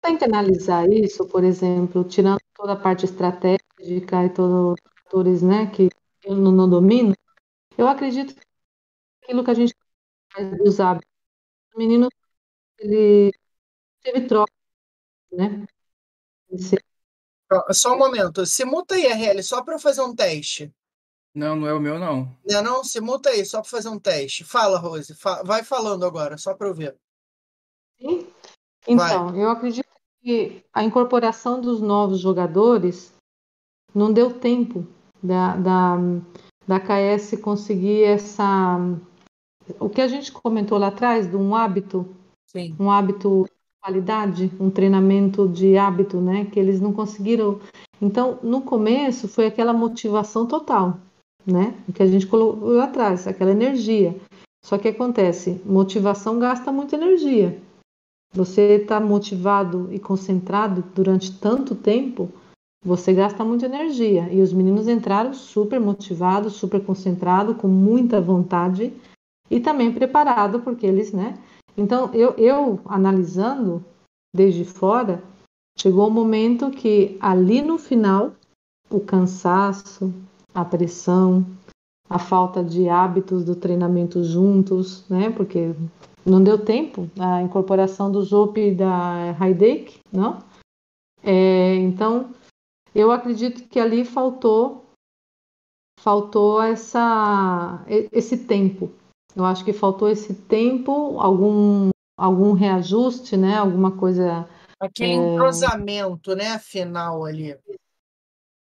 [0.00, 5.42] Tem que analisar isso, por exemplo, tirando toda a parte estratégica e todos os fatores
[5.42, 5.88] né, que
[6.22, 7.14] eu não, não domino,
[7.76, 8.40] eu acredito que
[9.22, 9.74] aquilo que a gente
[10.32, 11.10] faz dos hábitos,
[11.74, 12.08] o menino
[12.78, 13.32] ele
[14.00, 14.52] teve troca,
[15.32, 15.66] né?
[17.72, 20.72] Só um momento, se muta aí, RL, só para eu fazer um teste.
[21.34, 22.34] Não, não é o meu, não.
[22.48, 24.42] Não, não, se muta aí, só para fazer um teste.
[24.42, 26.96] Fala, Rose, fa vai falando agora, só para eu ver.
[28.00, 28.26] Sim.
[28.88, 29.42] Então, vai.
[29.42, 29.86] eu acredito
[30.22, 33.12] que a incorporação dos novos jogadores
[33.94, 34.86] não deu tempo
[35.22, 35.96] da, da,
[36.66, 38.78] da KS conseguir essa.
[39.78, 42.16] O que a gente comentou lá atrás, de um hábito,
[42.46, 42.74] Sim.
[42.78, 43.46] um hábito
[43.86, 46.46] qualidade, um treinamento de hábito, né?
[46.46, 47.60] Que eles não conseguiram.
[48.02, 50.98] Então, no começo, foi aquela motivação total,
[51.46, 51.72] né?
[51.88, 54.16] O que a gente colocou lá atrás, aquela energia.
[54.64, 57.56] Só que acontece, motivação gasta muita energia.
[58.34, 62.28] Você está motivado e concentrado durante tanto tempo,
[62.84, 64.28] você gasta muita energia.
[64.32, 68.92] E os meninos entraram super motivados, super concentrados, com muita vontade
[69.48, 71.38] e também preparado, porque eles, né?
[71.76, 73.84] Então, eu, eu analisando
[74.34, 75.22] desde fora,
[75.78, 78.32] chegou o um momento que ali no final,
[78.90, 80.12] o cansaço,
[80.54, 81.44] a pressão,
[82.08, 85.30] a falta de hábitos do treinamento juntos, né?
[85.30, 85.74] Porque
[86.24, 90.38] não deu tempo a incorporação do Zop e da Heidek, não?
[91.22, 92.30] É, então,
[92.94, 94.86] eu acredito que ali faltou
[96.00, 98.90] faltou essa esse tempo.
[99.36, 103.58] Eu acho que faltou esse tempo, algum algum reajuste, né?
[103.58, 104.48] Alguma coisa
[104.80, 105.34] aquele é...
[105.34, 107.54] entrosamento, né, final ali.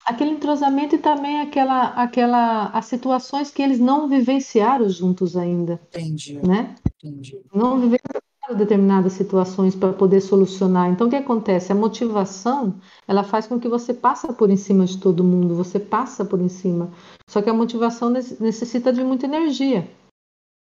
[0.06, 5.78] Aquele entrosamento e também aquela aquela as situações que eles não vivenciaram juntos ainda.
[5.88, 6.40] Entendi.
[6.44, 6.74] Né?
[7.02, 7.38] Entendi.
[7.54, 8.22] Não vivenciaram
[8.56, 10.90] determinadas situações para poder solucionar.
[10.90, 11.70] Então, o que acontece?
[11.70, 15.78] A motivação, ela faz com que você passa por em cima de todo mundo, você
[15.78, 16.90] passa por em cima.
[17.28, 19.88] Só que a motivação necessita de muita energia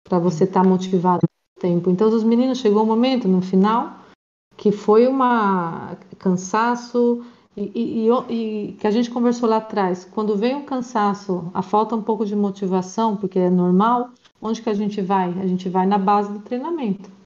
[0.09, 1.91] para você estar tá motivado no tempo.
[1.91, 4.05] Então, os meninos chegou um momento no final
[4.57, 7.23] que foi uma cansaço
[7.55, 10.05] e, e, e, e que a gente conversou lá atrás.
[10.05, 14.11] Quando vem o cansaço, a falta um pouco de motivação, porque é normal,
[14.41, 15.28] onde que a gente vai?
[15.41, 17.16] A gente vai na base do treinamento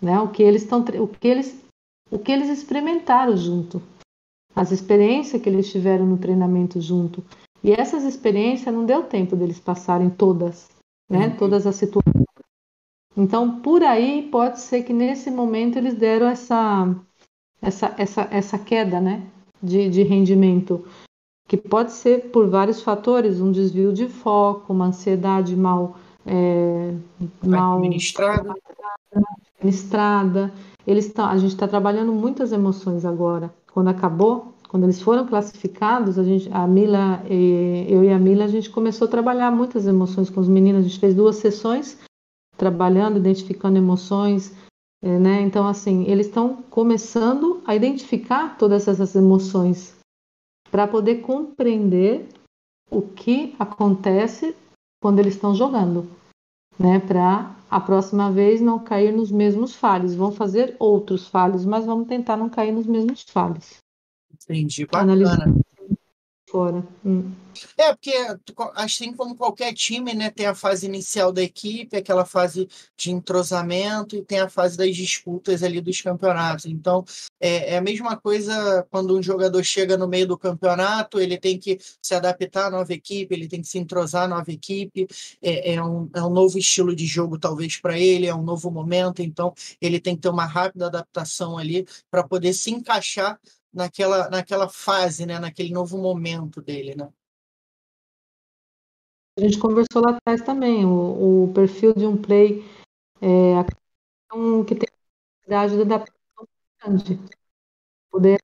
[0.00, 0.20] né?
[0.20, 1.62] O que eles estão, o que eles,
[2.10, 3.82] o que eles experimentaram junto,
[4.54, 7.22] as experiências que eles tiveram no treinamento junto.
[7.62, 10.68] E essas experiências não deu tempo deles passarem todas,
[11.10, 11.26] né?
[11.26, 11.36] Uhum.
[11.36, 12.24] Todas as situações.
[13.16, 16.94] Então, por aí pode ser que nesse momento eles deram essa
[17.60, 19.26] essa essa, essa queda, né?
[19.62, 20.84] De, de rendimento
[21.46, 26.94] que pode ser por vários fatores, um desvio de foco, uma ansiedade mal é,
[27.44, 28.54] mal administrada,
[29.64, 30.52] estrada.
[30.86, 33.52] Eles tá, a gente está trabalhando muitas emoções agora.
[33.72, 38.48] Quando acabou, quando eles foram classificados, a gente, a Mila, eu e a Mila, a
[38.48, 40.84] gente começou a trabalhar muitas emoções com os meninos.
[40.84, 41.98] A gente fez duas sessões
[42.56, 44.54] trabalhando, identificando emoções,
[45.02, 45.40] é, né?
[45.40, 49.96] Então, assim, eles estão começando a identificar todas essas emoções
[50.70, 52.28] para poder compreender
[52.88, 54.54] o que acontece
[55.02, 56.08] quando eles estão jogando,
[56.78, 57.00] né?
[57.00, 60.14] Para a próxima vez não cair nos mesmos falhos.
[60.14, 63.79] Vão fazer outros falhos, mas vamos tentar não cair nos mesmos falhos.
[64.44, 65.54] Entendi, bacana.
[66.50, 66.84] Fora.
[67.04, 67.32] Hum.
[67.76, 68.12] É, porque
[68.74, 74.16] assim como qualquer time, né, tem a fase inicial da equipe, aquela fase de entrosamento
[74.16, 76.66] e tem a fase das disputas ali dos campeonatos.
[76.66, 77.04] Então,
[77.40, 81.56] é, é a mesma coisa quando um jogador chega no meio do campeonato, ele tem
[81.56, 85.06] que se adaptar à nova equipe, ele tem que se entrosar à nova equipe,
[85.40, 88.72] é, é, um, é um novo estilo de jogo talvez para ele, é um novo
[88.72, 93.38] momento, então ele tem que ter uma rápida adaptação ali para poder se encaixar
[93.72, 95.38] naquela, naquela fase, né?
[95.38, 96.94] naquele novo momento dele.
[96.94, 97.10] Né?
[99.38, 102.64] A gente conversou lá atrás também, o, o perfil de um play
[103.20, 103.64] é,
[104.34, 106.48] um, que tem capacidade de adaptação
[106.80, 107.20] grande.
[108.10, 108.40] Poder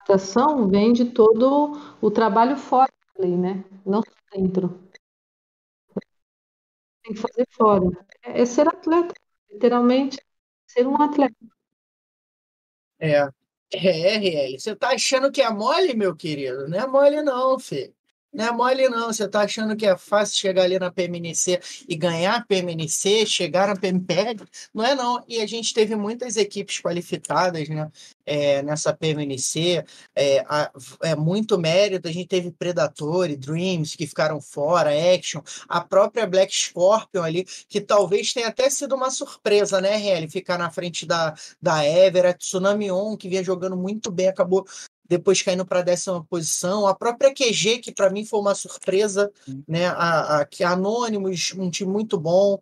[0.00, 3.64] adaptação vem de todo o trabalho fora play, né?
[3.84, 4.00] Não
[4.32, 4.80] dentro.
[7.02, 7.84] Tem que fazer fora.
[8.22, 9.14] É, é ser atleta,
[9.50, 10.18] literalmente
[10.78, 11.34] ser um atleta.
[13.00, 13.28] É.
[13.70, 14.58] É, RL.
[14.58, 16.68] Você tá achando que é mole, meu querido?
[16.68, 17.94] Não é mole, não, filho.
[18.32, 19.06] Não é mole, não.
[19.12, 23.68] Você tá achando que é fácil chegar ali na PMNC e ganhar a PMNC, chegar
[23.68, 24.44] na PMPL?
[24.72, 25.24] Não é, não.
[25.26, 27.90] E a gente teve muitas equipes qualificadas né,
[28.26, 29.82] é, nessa PMNC.
[30.14, 30.70] É, a,
[31.02, 32.06] é muito mérito.
[32.06, 37.44] A gente teve Predator e Dreams que ficaram fora, Action, a própria Black Scorpion ali,
[37.68, 40.28] que talvez tenha até sido uma surpresa, né, RL?
[40.28, 44.66] Ficar na frente da, da Everett, Tsunami On, que vinha jogando muito bem, acabou
[45.08, 46.86] depois caindo para a décima posição.
[46.86, 49.32] A própria QG, que para mim foi uma surpresa,
[49.66, 49.86] né?
[49.86, 52.60] A, a, que a Anonymous, um time muito bom.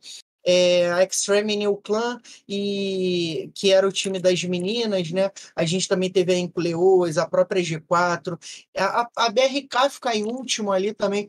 [0.48, 5.28] É, a Extreme New Clan, e, que era o time das meninas, né?
[5.56, 8.38] A gente também teve a Inculeoas, a própria G4.
[8.76, 11.28] A, a BRK ficar em último ali também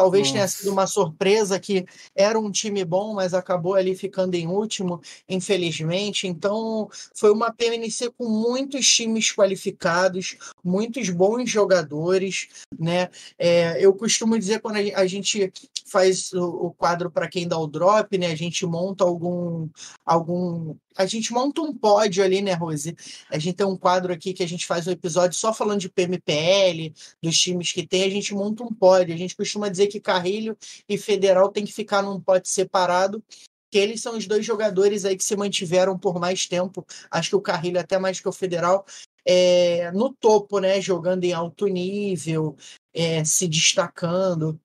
[0.00, 0.32] Talvez Nossa.
[0.32, 1.84] tenha sido uma surpresa que
[2.16, 4.98] era um time bom, mas acabou ali ficando em último,
[5.28, 6.26] infelizmente.
[6.26, 12.48] Então, foi uma PNC com muitos times qualificados, muitos bons jogadores,
[12.78, 13.10] né?
[13.38, 15.52] É, eu costumo dizer quando a gente
[15.90, 18.28] faz o, o quadro para quem dá o drop, né?
[18.28, 19.68] A gente monta algum
[20.04, 22.94] algum a gente monta um pódio ali, né, Rose?
[23.30, 25.88] A gente tem um quadro aqui que a gente faz um episódio só falando de
[25.88, 26.92] PMPL,
[27.22, 29.14] dos times que tem, a gente monta um pódio.
[29.14, 30.56] A gente costuma dizer que Carrilho
[30.88, 33.22] e Federal tem que ficar num pódio separado,
[33.70, 36.84] que eles são os dois jogadores aí que se mantiveram por mais tempo.
[37.10, 38.84] Acho que o Carrilho até mais que o Federal.
[39.24, 40.80] É, no topo, né?
[40.80, 42.56] Jogando em alto nível,
[42.92, 44.58] é, se destacando.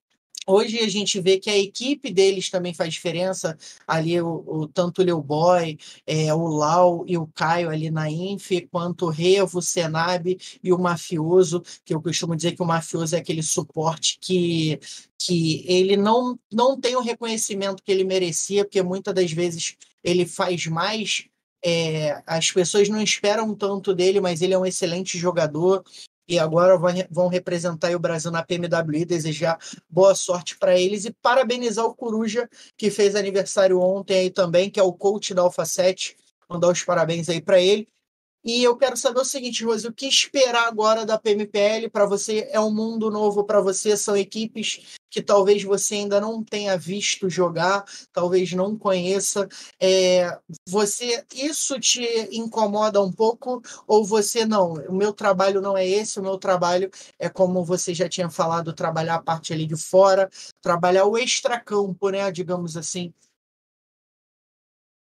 [0.47, 3.57] Hoje a gente vê que a equipe deles também faz diferença.
[3.87, 8.51] Ali, o, o tanto o Leuboy, é, o Lau e o Caio ali na Inf,
[8.71, 13.15] quanto o Revo, o Senab e o Mafioso, que eu costumo dizer que o Mafioso
[13.15, 14.79] é aquele suporte que,
[15.17, 20.25] que ele não, não tem o reconhecimento que ele merecia, porque muitas das vezes ele
[20.27, 21.25] faz mais.
[21.63, 25.83] É, as pessoas não esperam tanto dele, mas ele é um excelente jogador
[26.27, 26.77] e agora
[27.09, 29.57] vão representar o Brasil na PMWI, desejar
[29.89, 34.79] boa sorte para eles e parabenizar o Coruja, que fez aniversário ontem aí também, que
[34.79, 36.15] é o coach da Alpha 7,
[36.49, 37.87] mandar os parabéns aí para ele.
[38.45, 42.47] E eu quero saber o seguinte, Rose, o que esperar agora da PMPL para você?
[42.51, 47.27] É um mundo novo para você, são equipes que talvez você ainda não tenha visto
[47.27, 49.47] jogar, talvez não conheça.
[49.81, 54.73] É, você isso te incomoda um pouco ou você não?
[54.73, 58.73] O meu trabalho não é esse, o meu trabalho é como você já tinha falado,
[58.73, 60.29] trabalhar a parte ali de fora,
[60.61, 63.11] trabalhar o extracampo, né, digamos assim.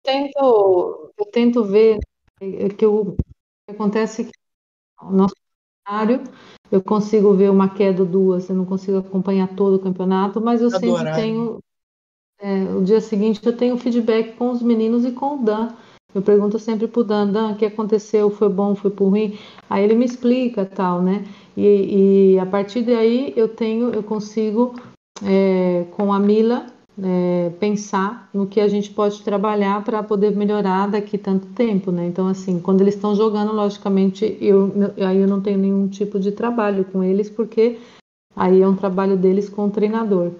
[0.04, 2.00] Tento, eu tento ver
[2.42, 4.32] é que o que acontece é que
[5.04, 5.36] no nosso
[5.88, 6.24] cenário
[6.72, 10.62] eu consigo ver uma queda ou duas, eu não consigo acompanhar todo o campeonato, mas
[10.62, 11.60] eu sempre tenho
[12.40, 15.70] é, o dia seguinte eu tenho feedback com os meninos e com o Dan.
[16.16, 18.32] Eu pergunto sempre pro Dan, Dan, o que aconteceu?
[18.32, 18.74] Foi bom?
[18.74, 19.38] Foi por ruim?
[19.70, 21.24] Aí ele me explica tal, né?
[21.56, 24.74] E, e a partir daí eu tenho, eu consigo
[25.24, 26.66] é, com a Mila
[27.04, 32.08] é, pensar no que a gente pode trabalhar para poder melhorar daqui tanto tempo, né?
[32.08, 34.72] Então, assim, quando eles estão jogando, logicamente, eu,
[35.06, 37.80] aí eu não tenho nenhum tipo de trabalho com eles, porque
[38.36, 40.32] aí é um trabalho deles com o treinador.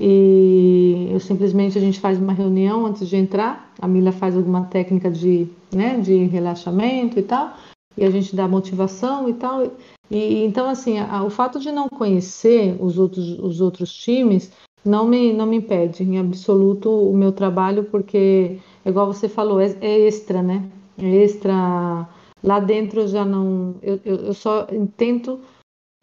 [0.00, 4.64] E eu simplesmente a gente faz uma reunião antes de entrar, a Mila faz alguma
[4.64, 7.56] técnica de, né, de relaxamento e tal,
[7.98, 9.70] e a gente dá motivação e tal.
[10.10, 14.50] E então assim, a, o fato de não conhecer os outros, os outros times
[14.84, 19.76] não me, não me impede em absoluto o meu trabalho, porque, igual você falou, é,
[19.80, 20.70] é extra, né?
[20.96, 22.08] É extra.
[22.42, 23.74] Lá dentro eu já não.
[23.82, 24.66] Eu, eu, eu, só
[24.96, 25.40] tento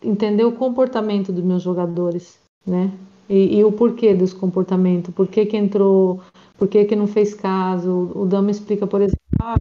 [0.04, 2.92] entender o comportamento dos meus jogadores, né?
[3.28, 6.22] E, e o porquê dos comportamentos, por que, que entrou,
[6.58, 8.12] por que, que não fez caso.
[8.14, 9.56] O Dama explica, por exemplo, ah,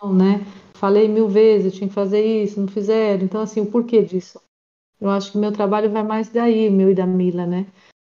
[0.00, 0.12] tô...
[0.12, 0.46] né?
[0.78, 3.24] Falei mil vezes, tinha que fazer isso, não fizeram.
[3.24, 4.40] Então, assim, o porquê disso?
[5.00, 7.66] Eu acho que meu trabalho vai mais daí, meu e da Mila, né?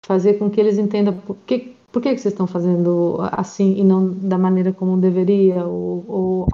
[0.06, 4.10] Fazer com que eles entendam por que, por que, vocês estão fazendo assim e não
[4.10, 6.48] da maneira como deveria, ou, ou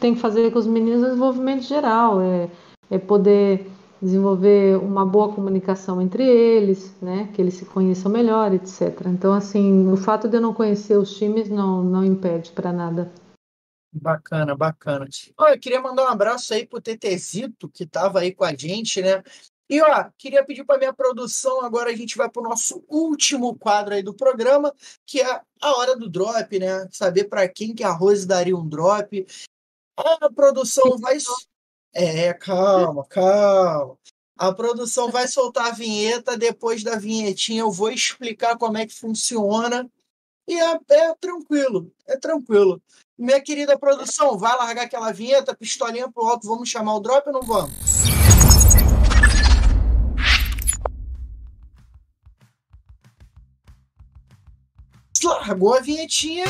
[0.00, 2.50] tem que fazer com os meninos o desenvolvimento geral, é,
[2.90, 3.66] é poder
[4.02, 9.06] desenvolver uma boa comunicação entre eles, né, que eles se conheçam melhor, etc.
[9.06, 13.12] Então, assim, o fato de eu não conhecer os times não, não impede para nada.
[13.94, 15.06] Bacana, bacana.
[15.38, 19.00] Olha, eu queria mandar um abraço aí pro Tetezito, que estava aí com a gente,
[19.02, 19.22] né?
[19.68, 23.56] E ó, queria pedir para minha produção, agora a gente vai para o nosso último
[23.56, 24.74] quadro aí do programa,
[25.06, 26.88] que é a hora do drop, né?
[26.90, 29.26] Saber para quem que a Rose daria um drop.
[29.96, 31.18] A produção vai.
[31.94, 33.98] É, calma, calma.
[34.36, 38.94] A produção vai soltar a vinheta, depois da vinhetinha eu vou explicar como é que
[38.94, 39.88] funciona.
[40.48, 42.82] E é, é tranquilo, é tranquilo.
[43.16, 47.32] Minha querida produção, vai largar aquela vinheta, pistolinha pro alto, vamos chamar o drop ou
[47.34, 47.72] não vamos?
[55.22, 56.46] Largou a vinhetinha.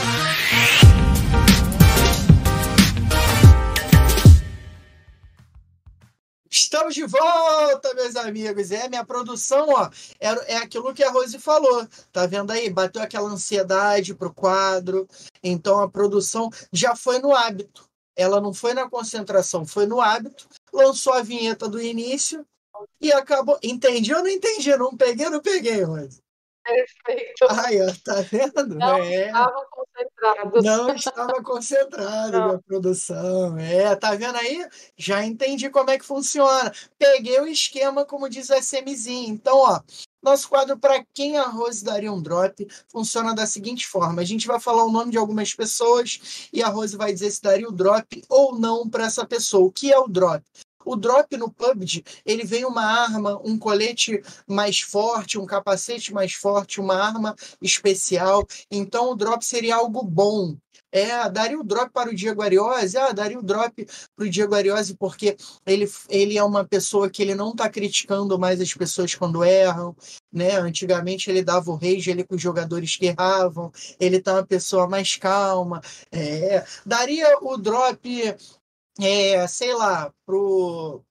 [6.73, 8.71] Estamos de volta, meus amigos.
[8.71, 11.87] É, minha produção, ó, é, é aquilo que a Rose falou.
[12.11, 12.71] Tá vendo aí?
[12.71, 15.07] Bateu aquela ansiedade pro quadro.
[15.43, 17.87] Então a produção já foi no hábito.
[18.17, 20.49] Ela não foi na concentração, foi no hábito.
[20.73, 22.43] Lançou a vinheta do início
[22.99, 23.59] e acabou.
[23.63, 24.75] Entendi ou não entendi?
[24.75, 26.23] Não peguei não peguei, Rose?
[26.65, 27.47] Perfeito.
[27.51, 28.75] Aí, ó, tá vendo?
[28.77, 29.27] Não é.
[29.27, 30.63] estava concentrado.
[30.63, 33.59] Não estava concentrado na produção.
[33.59, 34.67] É, tá vendo aí?
[34.97, 36.73] Já entendi como é que funciona.
[36.99, 39.35] Peguei o esquema, como diz o SMzinho.
[39.35, 39.81] Então, ó,
[40.23, 44.47] nosso quadro para quem a Rose daria um drop funciona da seguinte forma: a gente
[44.47, 47.73] vai falar o nome de algumas pessoas e a Rose vai dizer se daria o
[47.73, 49.67] drop ou não para essa pessoa.
[49.67, 50.45] O que é o drop?
[50.85, 56.33] O drop no PUBG, ele vem uma arma, um colete mais forte, um capacete mais
[56.35, 58.47] forte, uma arma especial.
[58.71, 60.57] Então o drop seria algo bom.
[60.95, 62.99] É, daria o drop para o Diego Ariose?
[62.99, 67.23] Ah, daria o drop para o Diego Ariose porque ele, ele é uma pessoa que
[67.23, 69.97] ele não está criticando mais as pessoas quando erram,
[70.31, 70.57] né?
[70.59, 74.87] Antigamente ele dava o rage ele com os jogadores que erravam, ele tá uma pessoa
[74.87, 75.81] mais calma.
[76.13, 78.37] É, daria o drop
[79.01, 81.03] é, sei lá, pro,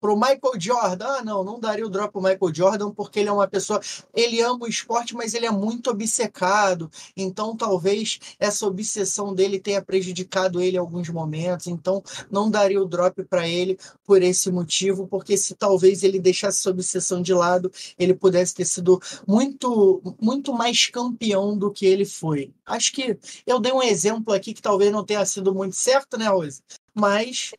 [0.00, 1.06] pro Michael Jordan.
[1.06, 3.80] Ah, não, não daria o drop pro Michael Jordan porque ele é uma pessoa,
[4.14, 6.90] ele ama o esporte, mas ele é muito obcecado.
[7.16, 11.66] Então, talvez essa obsessão dele tenha prejudicado ele em alguns momentos.
[11.66, 16.58] Então, não daria o drop para ele por esse motivo, porque se talvez ele deixasse
[16.58, 22.04] essa obsessão de lado, ele pudesse ter sido muito muito mais campeão do que ele
[22.04, 22.52] foi.
[22.66, 26.28] Acho que eu dei um exemplo aqui que talvez não tenha sido muito certo, né,
[26.28, 26.62] Rose?
[26.98, 27.52] Mas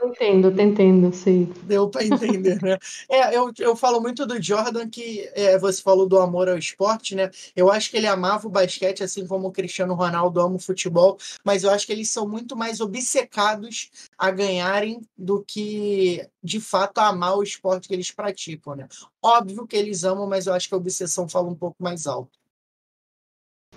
[0.00, 1.52] Entendo, te entendo, sim.
[1.64, 2.78] Deu para entender, né?
[3.10, 7.16] É, eu, eu falo muito do Jordan, que é, você falou do amor ao esporte,
[7.16, 7.30] né?
[7.56, 11.18] Eu acho que ele amava o basquete, assim como o Cristiano Ronaldo ama o futebol,
[11.44, 16.98] mas eu acho que eles são muito mais obcecados a ganharem do que, de fato,
[16.98, 18.86] amar o esporte que eles praticam, né?
[19.20, 22.37] Óbvio que eles amam, mas eu acho que a obsessão fala um pouco mais alto.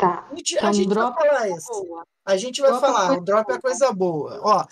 [0.01, 0.27] Tá.
[0.31, 1.71] A gente, então, a gente vai falar é isso.
[1.71, 2.07] Boa.
[2.25, 4.41] A gente vai drop falar, o drop é coisa boa.
[4.43, 4.65] Ó,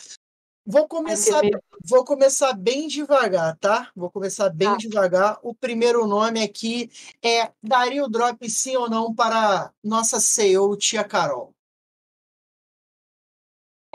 [0.66, 1.42] vou começar,
[1.86, 3.92] vou começar bem devagar, tá?
[3.96, 4.78] Vou começar bem tá.
[4.78, 5.40] devagar.
[5.44, 6.90] O primeiro nome aqui
[7.24, 11.54] é daria o drop sim ou não para nossa CEO, tia Carol?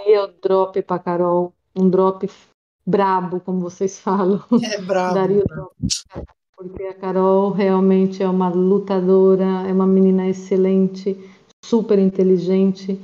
[0.07, 2.31] Eu drop para Carol, um drop
[2.87, 4.41] brabo, como vocês falam.
[4.63, 5.15] É brabo.
[5.15, 5.75] Daria o drop.
[6.65, 11.15] Porque a Carol realmente é uma lutadora, é uma menina excelente,
[11.65, 12.99] super inteligente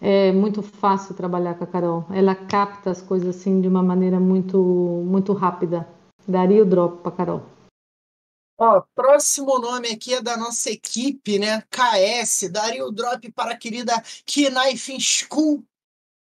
[0.00, 2.04] é muito fácil trabalhar com a Carol.
[2.10, 5.88] Ela capta as coisas assim de uma maneira muito, muito rápida.
[6.26, 7.42] Daria o drop para Carol.
[8.58, 11.62] Ó, próximo nome aqui é da nossa equipe, né?
[11.70, 12.50] KS.
[12.50, 13.92] Daria o drop para a querida
[14.26, 15.62] Knife School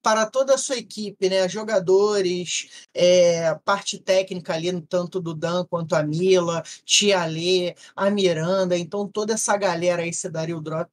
[0.03, 1.49] para toda a sua equipe, né?
[1.49, 8.77] Jogadores, é, parte técnica ali, tanto do Dan quanto a Mila, Tia Lê, a Miranda.
[8.77, 10.91] Então, toda essa galera aí, você daria o drop?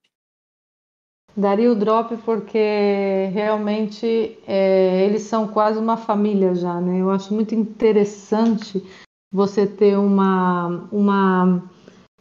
[1.35, 6.99] Daria o drop porque realmente é, eles são quase uma família já, né?
[6.99, 8.83] Eu acho muito interessante
[9.31, 11.63] você ter uma, uma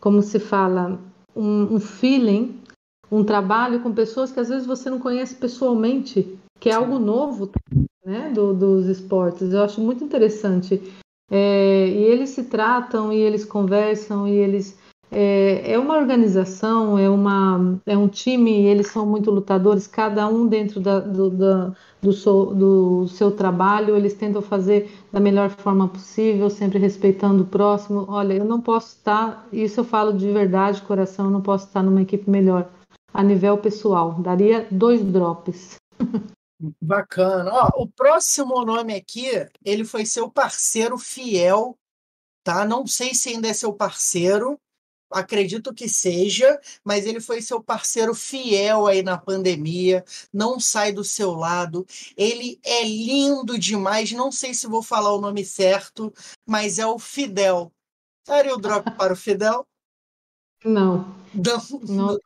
[0.00, 1.00] como se fala,
[1.34, 2.60] um, um feeling,
[3.10, 7.52] um trabalho com pessoas que às vezes você não conhece pessoalmente, que é algo novo,
[8.04, 8.32] né?
[8.34, 9.52] Do, dos esportes.
[9.52, 10.82] Eu acho muito interessante.
[11.30, 14.76] É, e eles se tratam e eles conversam e eles
[15.08, 20.48] é, é, uma organização, é, uma, é um time, eles são muito lutadores, cada um
[20.48, 21.72] dentro da, do, da,
[22.02, 27.46] do, seu, do seu trabalho, eles tentam fazer da melhor forma possível, sempre respeitando o
[27.46, 28.06] próximo.
[28.08, 31.84] Olha, eu não posso estar, isso eu falo de verdade, coração, eu não posso estar
[31.84, 32.68] numa equipe melhor
[33.14, 34.14] a nível pessoal.
[34.18, 35.76] Daria dois drops.
[36.80, 37.50] Bacana.
[37.52, 39.28] Ó, o próximo nome aqui,
[39.64, 41.78] ele foi seu parceiro fiel,
[42.42, 42.64] tá?
[42.64, 44.58] Não sei se ainda é seu parceiro,
[45.10, 51.04] acredito que seja, mas ele foi seu parceiro fiel aí na pandemia, não sai do
[51.04, 51.86] seu lado.
[52.16, 56.12] Ele é lindo demais, não sei se vou falar o nome certo,
[56.46, 57.70] mas é o Fidel.
[58.26, 59.66] Daria o drop para o Fidel?
[60.64, 61.14] Não.
[61.86, 62.18] Não.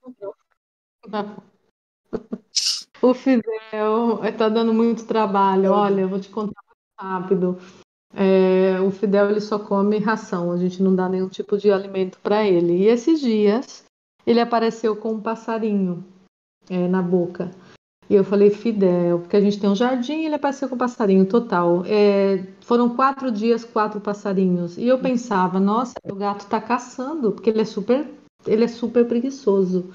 [1.09, 1.50] não.
[3.03, 5.73] O Fidel está dando muito trabalho.
[5.73, 6.61] Olha, eu vou te contar
[6.99, 7.59] rápido.
[8.15, 12.19] É, o Fidel ele só come ração, a gente não dá nenhum tipo de alimento
[12.23, 12.79] para ele.
[12.79, 13.85] E esses dias
[14.27, 16.05] ele apareceu com um passarinho
[16.69, 17.51] é, na boca.
[18.09, 20.79] E eu falei, Fidel, porque a gente tem um jardim e ele apareceu com um
[20.79, 21.85] passarinho total.
[21.87, 24.77] É, foram quatro dias, quatro passarinhos.
[24.77, 28.05] E eu pensava, nossa, o gato está caçando, porque ele é super,
[28.45, 29.91] ele é super preguiçoso.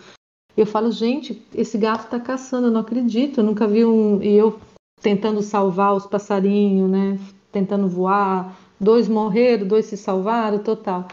[0.57, 4.21] Eu falo, gente, esse gato está caçando, eu não acredito, eu nunca vi um.
[4.21, 4.59] E eu
[5.01, 7.19] tentando salvar os passarinhos, né?
[7.51, 8.57] Tentando voar.
[8.79, 11.07] Dois morreram, dois se salvaram, total.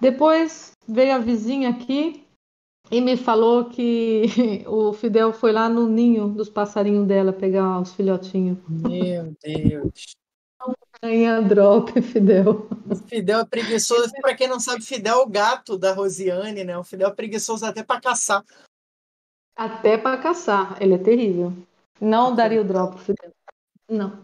[0.00, 2.24] Depois veio a vizinha aqui
[2.90, 4.24] e me falou que
[4.66, 8.58] o Fidel foi lá no ninho dos passarinhos dela pegar os filhotinhos.
[8.68, 10.16] Meu Deus.
[11.02, 12.68] Ganha drop, Fidel.
[13.06, 14.10] Fidel é preguiçoso.
[14.20, 16.76] Para quem não sabe, Fidel é o gato da Rosiane, né?
[16.76, 18.44] O Fidel é preguiçoso até para caçar.
[19.58, 20.80] Até para caçar.
[20.80, 21.52] Ele é terrível.
[22.00, 23.32] Não daria o drop, Fidel.
[23.88, 24.22] Não.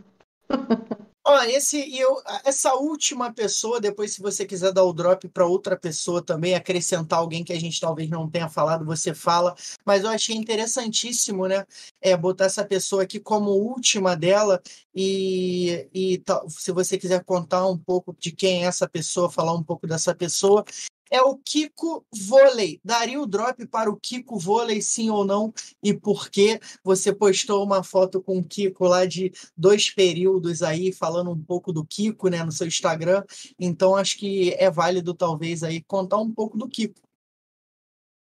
[1.26, 5.74] Ó, esse eu, essa última pessoa, depois se você quiser dar o drop para outra
[5.74, 9.56] pessoa também, acrescentar alguém que a gente talvez não tenha falado, você fala.
[9.84, 11.66] Mas eu achei interessantíssimo, né?
[12.00, 14.62] É botar essa pessoa aqui como última dela
[14.94, 19.64] e, e se você quiser contar um pouco de quem é essa pessoa, falar um
[19.64, 20.62] pouco dessa pessoa
[21.10, 22.80] é o Kiko Vôlei.
[22.84, 25.52] Daria o drop para o Kiko Vôlei, sim ou não?
[25.82, 26.60] E por quê?
[26.82, 31.72] Você postou uma foto com o Kiko lá de dois períodos aí, falando um pouco
[31.72, 33.22] do Kiko, né, no seu Instagram.
[33.58, 37.00] Então, acho que é válido, talvez, aí contar um pouco do Kiko.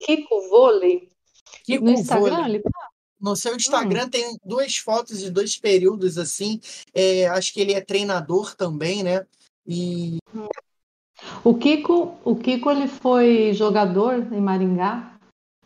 [0.01, 1.09] Kiko Vôlei?
[1.65, 2.63] Kiko no Instagram, Vôlei.
[2.63, 2.89] Tá?
[3.21, 4.11] No seu Instagram hum.
[4.11, 6.61] tem duas fotos de dois períodos, assim.
[6.95, 9.27] É, acho que ele é treinador também, né?
[9.67, 10.47] E hum.
[11.45, 15.13] O Kiko, o Kiko ele foi jogador em Maringá.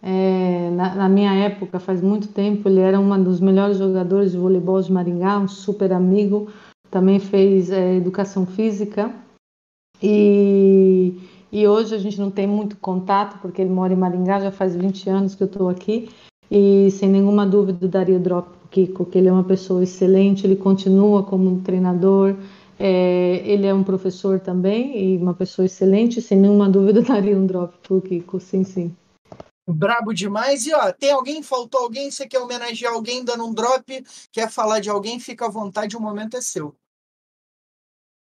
[0.03, 4.39] É, na, na, minha época, faz muito tempo, ele era um dos melhores jogadores de
[4.39, 6.49] voleibol de Maringá, um super amigo.
[6.91, 9.15] Também fez é, educação física.
[10.03, 11.15] E,
[11.53, 14.75] e hoje a gente não tem muito contato, porque ele mora em Maringá, já faz
[14.75, 16.11] 20 anos que eu estou aqui.
[16.51, 20.57] E sem nenhuma dúvida daria drop para Kiko, que ele é uma pessoa excelente, ele
[20.57, 22.35] continua como treinador,
[22.85, 27.47] é, ele é um professor também e uma pessoa excelente, sem nenhuma dúvida daria um
[27.47, 28.93] drop pro Kiko, sim, sim.
[29.69, 30.67] Brabo demais.
[30.67, 34.81] E ó, tem alguém, faltou alguém, você quer homenagear alguém dando um drop, quer falar
[34.81, 36.75] de alguém, fica à vontade, o momento é seu.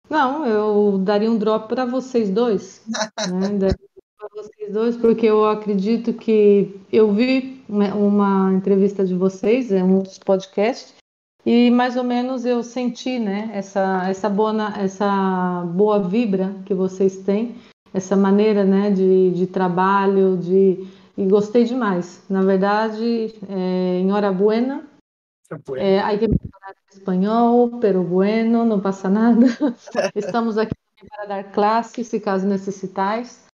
[0.09, 2.81] Não, eu daria um drop para vocês dois.
[3.59, 3.69] né?
[4.17, 9.99] para vocês dois, porque eu acredito que eu vi uma entrevista de vocês, é um
[9.99, 10.96] dos podcasts,
[11.47, 17.19] e mais ou menos eu senti, né, essa essa boa essa boa vibra que vocês
[17.19, 17.55] têm,
[17.93, 20.85] essa maneira, né, de, de trabalho, de
[21.17, 22.21] e gostei demais.
[22.29, 24.85] Na verdade, é, em hora buena,
[25.77, 29.45] é, hay que mejorar espanhol, pero bueno, não passa nada.
[30.13, 30.75] Estamos aqui
[31.09, 33.47] para dar classe, se caso necessitais.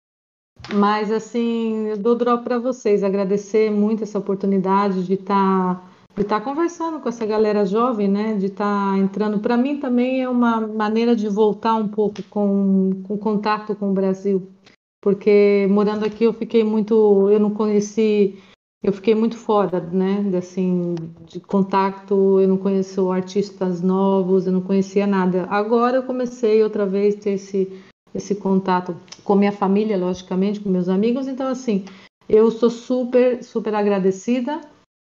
[0.72, 6.22] Mas assim, eu dou drop para vocês, agradecer muito essa oportunidade de estar tá de
[6.22, 8.34] estar tá conversando com essa galera jovem, né?
[8.34, 9.40] De estar tá entrando.
[9.40, 13.94] Para mim também é uma maneira de voltar um pouco com, com contato com o
[13.94, 14.48] Brasil,
[15.02, 18.38] porque morando aqui eu fiquei muito, eu não conheci,
[18.82, 20.24] eu fiquei muito fora, né?
[20.38, 20.94] Assim,
[21.26, 25.46] de contato, eu não conheço artistas novos, eu não conhecia nada.
[25.50, 27.70] Agora eu comecei outra vez ter esse
[28.14, 28.94] esse contato
[29.24, 31.26] com minha família, logicamente, com meus amigos.
[31.26, 31.84] Então assim,
[32.28, 34.60] eu sou super super agradecida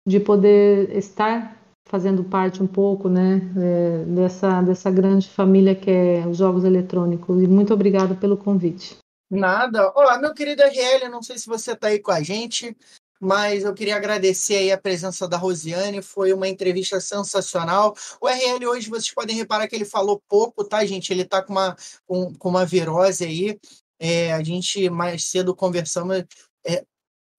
[0.06, 1.56] de poder estar
[1.88, 7.42] fazendo parte um pouco né, é, dessa, dessa grande família que é os jogos eletrônicos.
[7.42, 8.96] E muito obrigada pelo convite.
[9.30, 9.92] Nada.
[9.96, 12.76] Olá, meu querido RL, não sei se você está aí com a gente,
[13.20, 17.94] mas eu queria agradecer aí a presença da Rosiane, foi uma entrevista sensacional.
[18.20, 21.12] O RL hoje, vocês podem reparar que ele falou pouco, tá, gente?
[21.12, 21.76] Ele está com uma,
[22.06, 23.58] com, com uma virose aí.
[23.98, 26.24] É, a gente mais cedo conversamos,
[26.64, 26.84] é,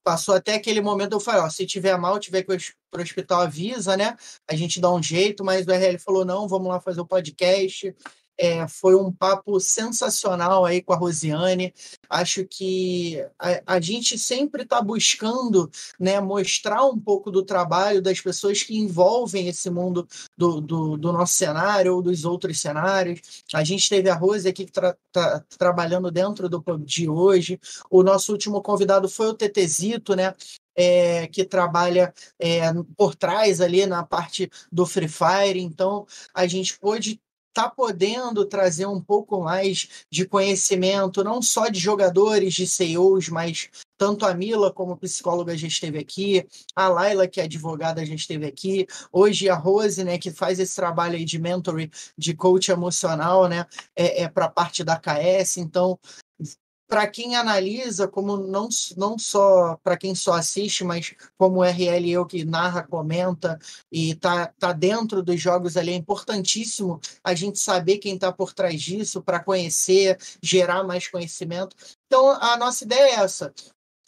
[0.07, 3.03] passou até aquele momento, eu falei, ó, se tiver mal, tiver que ir para o
[3.03, 4.15] hospital, avisa, né?
[4.49, 7.93] A gente dá um jeito, mas o RL falou, não, vamos lá fazer o podcast.
[8.39, 11.73] É, foi um papo sensacional aí com a Rosiane.
[12.09, 18.21] Acho que a, a gente sempre está buscando né, mostrar um pouco do trabalho das
[18.21, 20.07] pessoas que envolvem esse mundo
[20.37, 23.43] do, do, do nosso cenário ou dos outros cenários.
[23.53, 24.95] A gente teve a Rose aqui tra,
[25.57, 27.59] trabalhando dentro do PUBG hoje.
[27.89, 30.33] O nosso último convidado foi o Tetezito, né?
[30.79, 35.59] É, que trabalha é, por trás ali na parte do Free Fire.
[35.59, 37.19] Então, a gente pôde
[37.57, 43.69] está podendo trazer um pouco mais de conhecimento, não só de jogadores, de CEOs, mas
[43.97, 46.45] tanto a Mila como psicóloga já esteve aqui,
[46.75, 50.75] a Laila, que é advogada, já esteve aqui, hoje a Rose, né, que faz esse
[50.75, 55.57] trabalho aí de mentoring, de coach emocional, né, é, é para a parte da KS,
[55.57, 55.99] então
[56.87, 62.09] para quem analisa, como não, não só para quem só assiste, mas como o RL
[62.09, 63.59] eu que narra, comenta
[63.91, 68.53] e tá, tá dentro dos jogos ali, é importantíssimo a gente saber quem está por
[68.53, 71.75] trás disso para conhecer, gerar mais conhecimento.
[72.05, 73.53] Então, a nossa ideia é essa: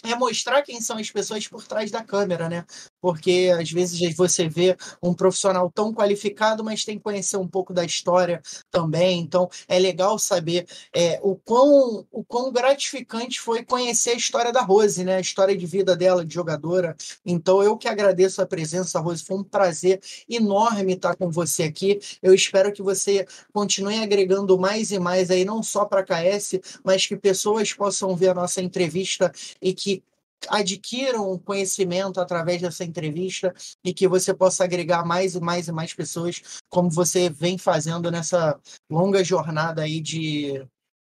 [0.03, 2.65] é mostrar quem são as pessoas por trás da câmera, né?
[3.01, 7.73] Porque às vezes você vê um profissional tão qualificado, mas tem que conhecer um pouco
[7.73, 9.19] da história também.
[9.21, 14.61] Então é legal saber é, o, quão, o quão gratificante foi conhecer a história da
[14.61, 15.17] Rose, né?
[15.17, 16.95] A história de vida dela, de jogadora.
[17.25, 19.23] Então eu que agradeço a presença, Rose.
[19.23, 21.99] Foi um prazer enorme estar com você aqui.
[22.21, 26.59] Eu espero que você continue agregando mais e mais aí, não só para a KS,
[26.83, 30.03] mas que pessoas possam ver a nossa entrevista e que
[30.47, 33.53] adquiram conhecimento através dessa entrevista
[33.83, 38.09] e que você possa agregar mais e mais e mais pessoas, como você vem fazendo
[38.11, 38.59] nessa
[38.89, 40.65] longa jornada aí de,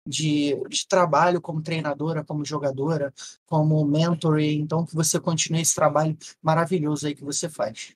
[0.08, 3.14] de, de trabalho como treinadora, como jogadora,
[3.46, 4.40] como mentor.
[4.40, 7.94] Então, que você continue esse trabalho maravilhoso aí que você faz.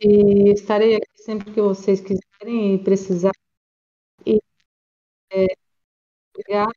[0.00, 3.32] E estarei aqui sempre que vocês quiserem e precisar.
[4.26, 4.40] E,
[5.30, 5.46] é,
[6.34, 6.72] obrigada.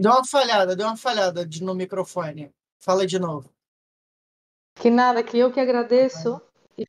[0.00, 2.50] Deu uma falhada, deu uma falhada de, no microfone.
[2.80, 3.48] Fala de novo.
[4.74, 6.40] Que nada, que eu que agradeço.
[6.76, 6.86] E,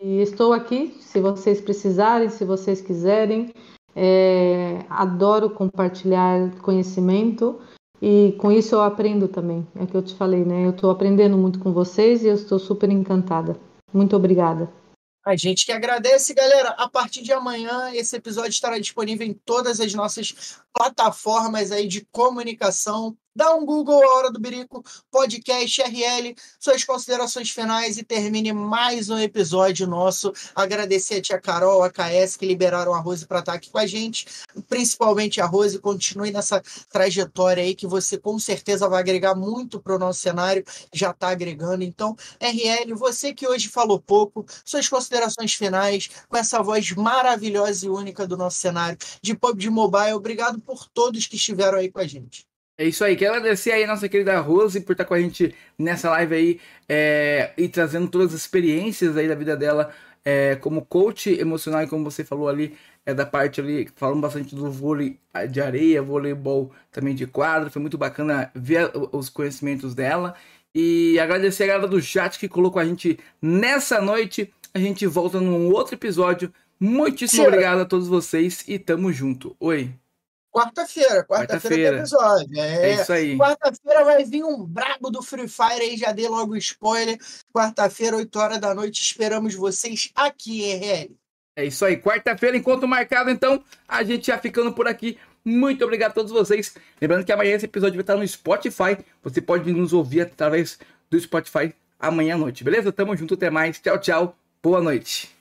[0.00, 3.52] e estou aqui, se vocês precisarem, se vocês quiserem.
[3.94, 7.58] É, adoro compartilhar conhecimento
[8.00, 9.66] e com isso eu aprendo também.
[9.74, 10.66] É o que eu te falei, né?
[10.66, 13.56] Eu estou aprendendo muito com vocês e eu estou super encantada.
[13.92, 14.70] Muito obrigada.
[15.26, 16.68] A gente que agradece, galera.
[16.78, 22.06] A partir de amanhã, esse episódio estará disponível em todas as nossas plataformas aí de
[22.12, 28.50] comunicação Dá um Google A Hora do Birico, podcast RL, suas considerações finais e termine
[28.50, 30.32] mais um episódio nosso.
[30.54, 33.86] Agradecer a tia Carol, a KS, que liberaram a Rose para estar aqui com a
[33.86, 34.24] gente,
[34.70, 35.78] principalmente a Rose.
[35.78, 40.64] Continue nessa trajetória aí que você com certeza vai agregar muito para o nosso cenário,
[40.90, 41.84] já está agregando.
[41.84, 47.90] Então, RL, você que hoje falou pouco, suas considerações finais com essa voz maravilhosa e
[47.90, 50.14] única do nosso cenário de PUBG Mobile.
[50.14, 52.46] Obrigado por todos que estiveram aí com a gente.
[52.78, 55.54] É isso aí, quero agradecer aí a nossa querida Rose por estar com a gente
[55.78, 60.84] nessa live aí é, e trazendo todas as experiências aí da vida dela é, como
[60.84, 65.18] coach emocional e como você falou ali, é da parte ali, falando bastante do vôlei
[65.50, 70.34] de areia, voleibol também de quadro, foi muito bacana ver os conhecimentos dela
[70.74, 75.40] e agradecer a galera do chat que colocou a gente nessa noite, a gente volta
[75.40, 77.48] num outro episódio, muitíssimo Sim.
[77.48, 79.94] obrigado a todos vocês e tamo junto, oi!
[80.56, 82.58] Quarta-feira, quarta-feira quarta episódio.
[82.58, 83.36] É, é isso aí.
[83.36, 87.18] Quarta-feira vai vir um brabo do Free Fire aí, já dei logo spoiler.
[87.54, 91.14] Quarta-feira, 8 horas da noite, esperamos vocês aqui, RL.
[91.56, 95.18] É isso aí, quarta-feira, encontro marcado, então a gente já ficando por aqui.
[95.44, 96.74] Muito obrigado a todos vocês.
[96.98, 98.96] Lembrando que amanhã esse episódio vai estar no Spotify.
[99.22, 100.78] Você pode nos ouvir através
[101.10, 102.90] do Spotify amanhã à noite, beleza?
[102.90, 103.78] Tamo junto, até mais.
[103.78, 104.38] Tchau, tchau.
[104.62, 105.35] Boa noite.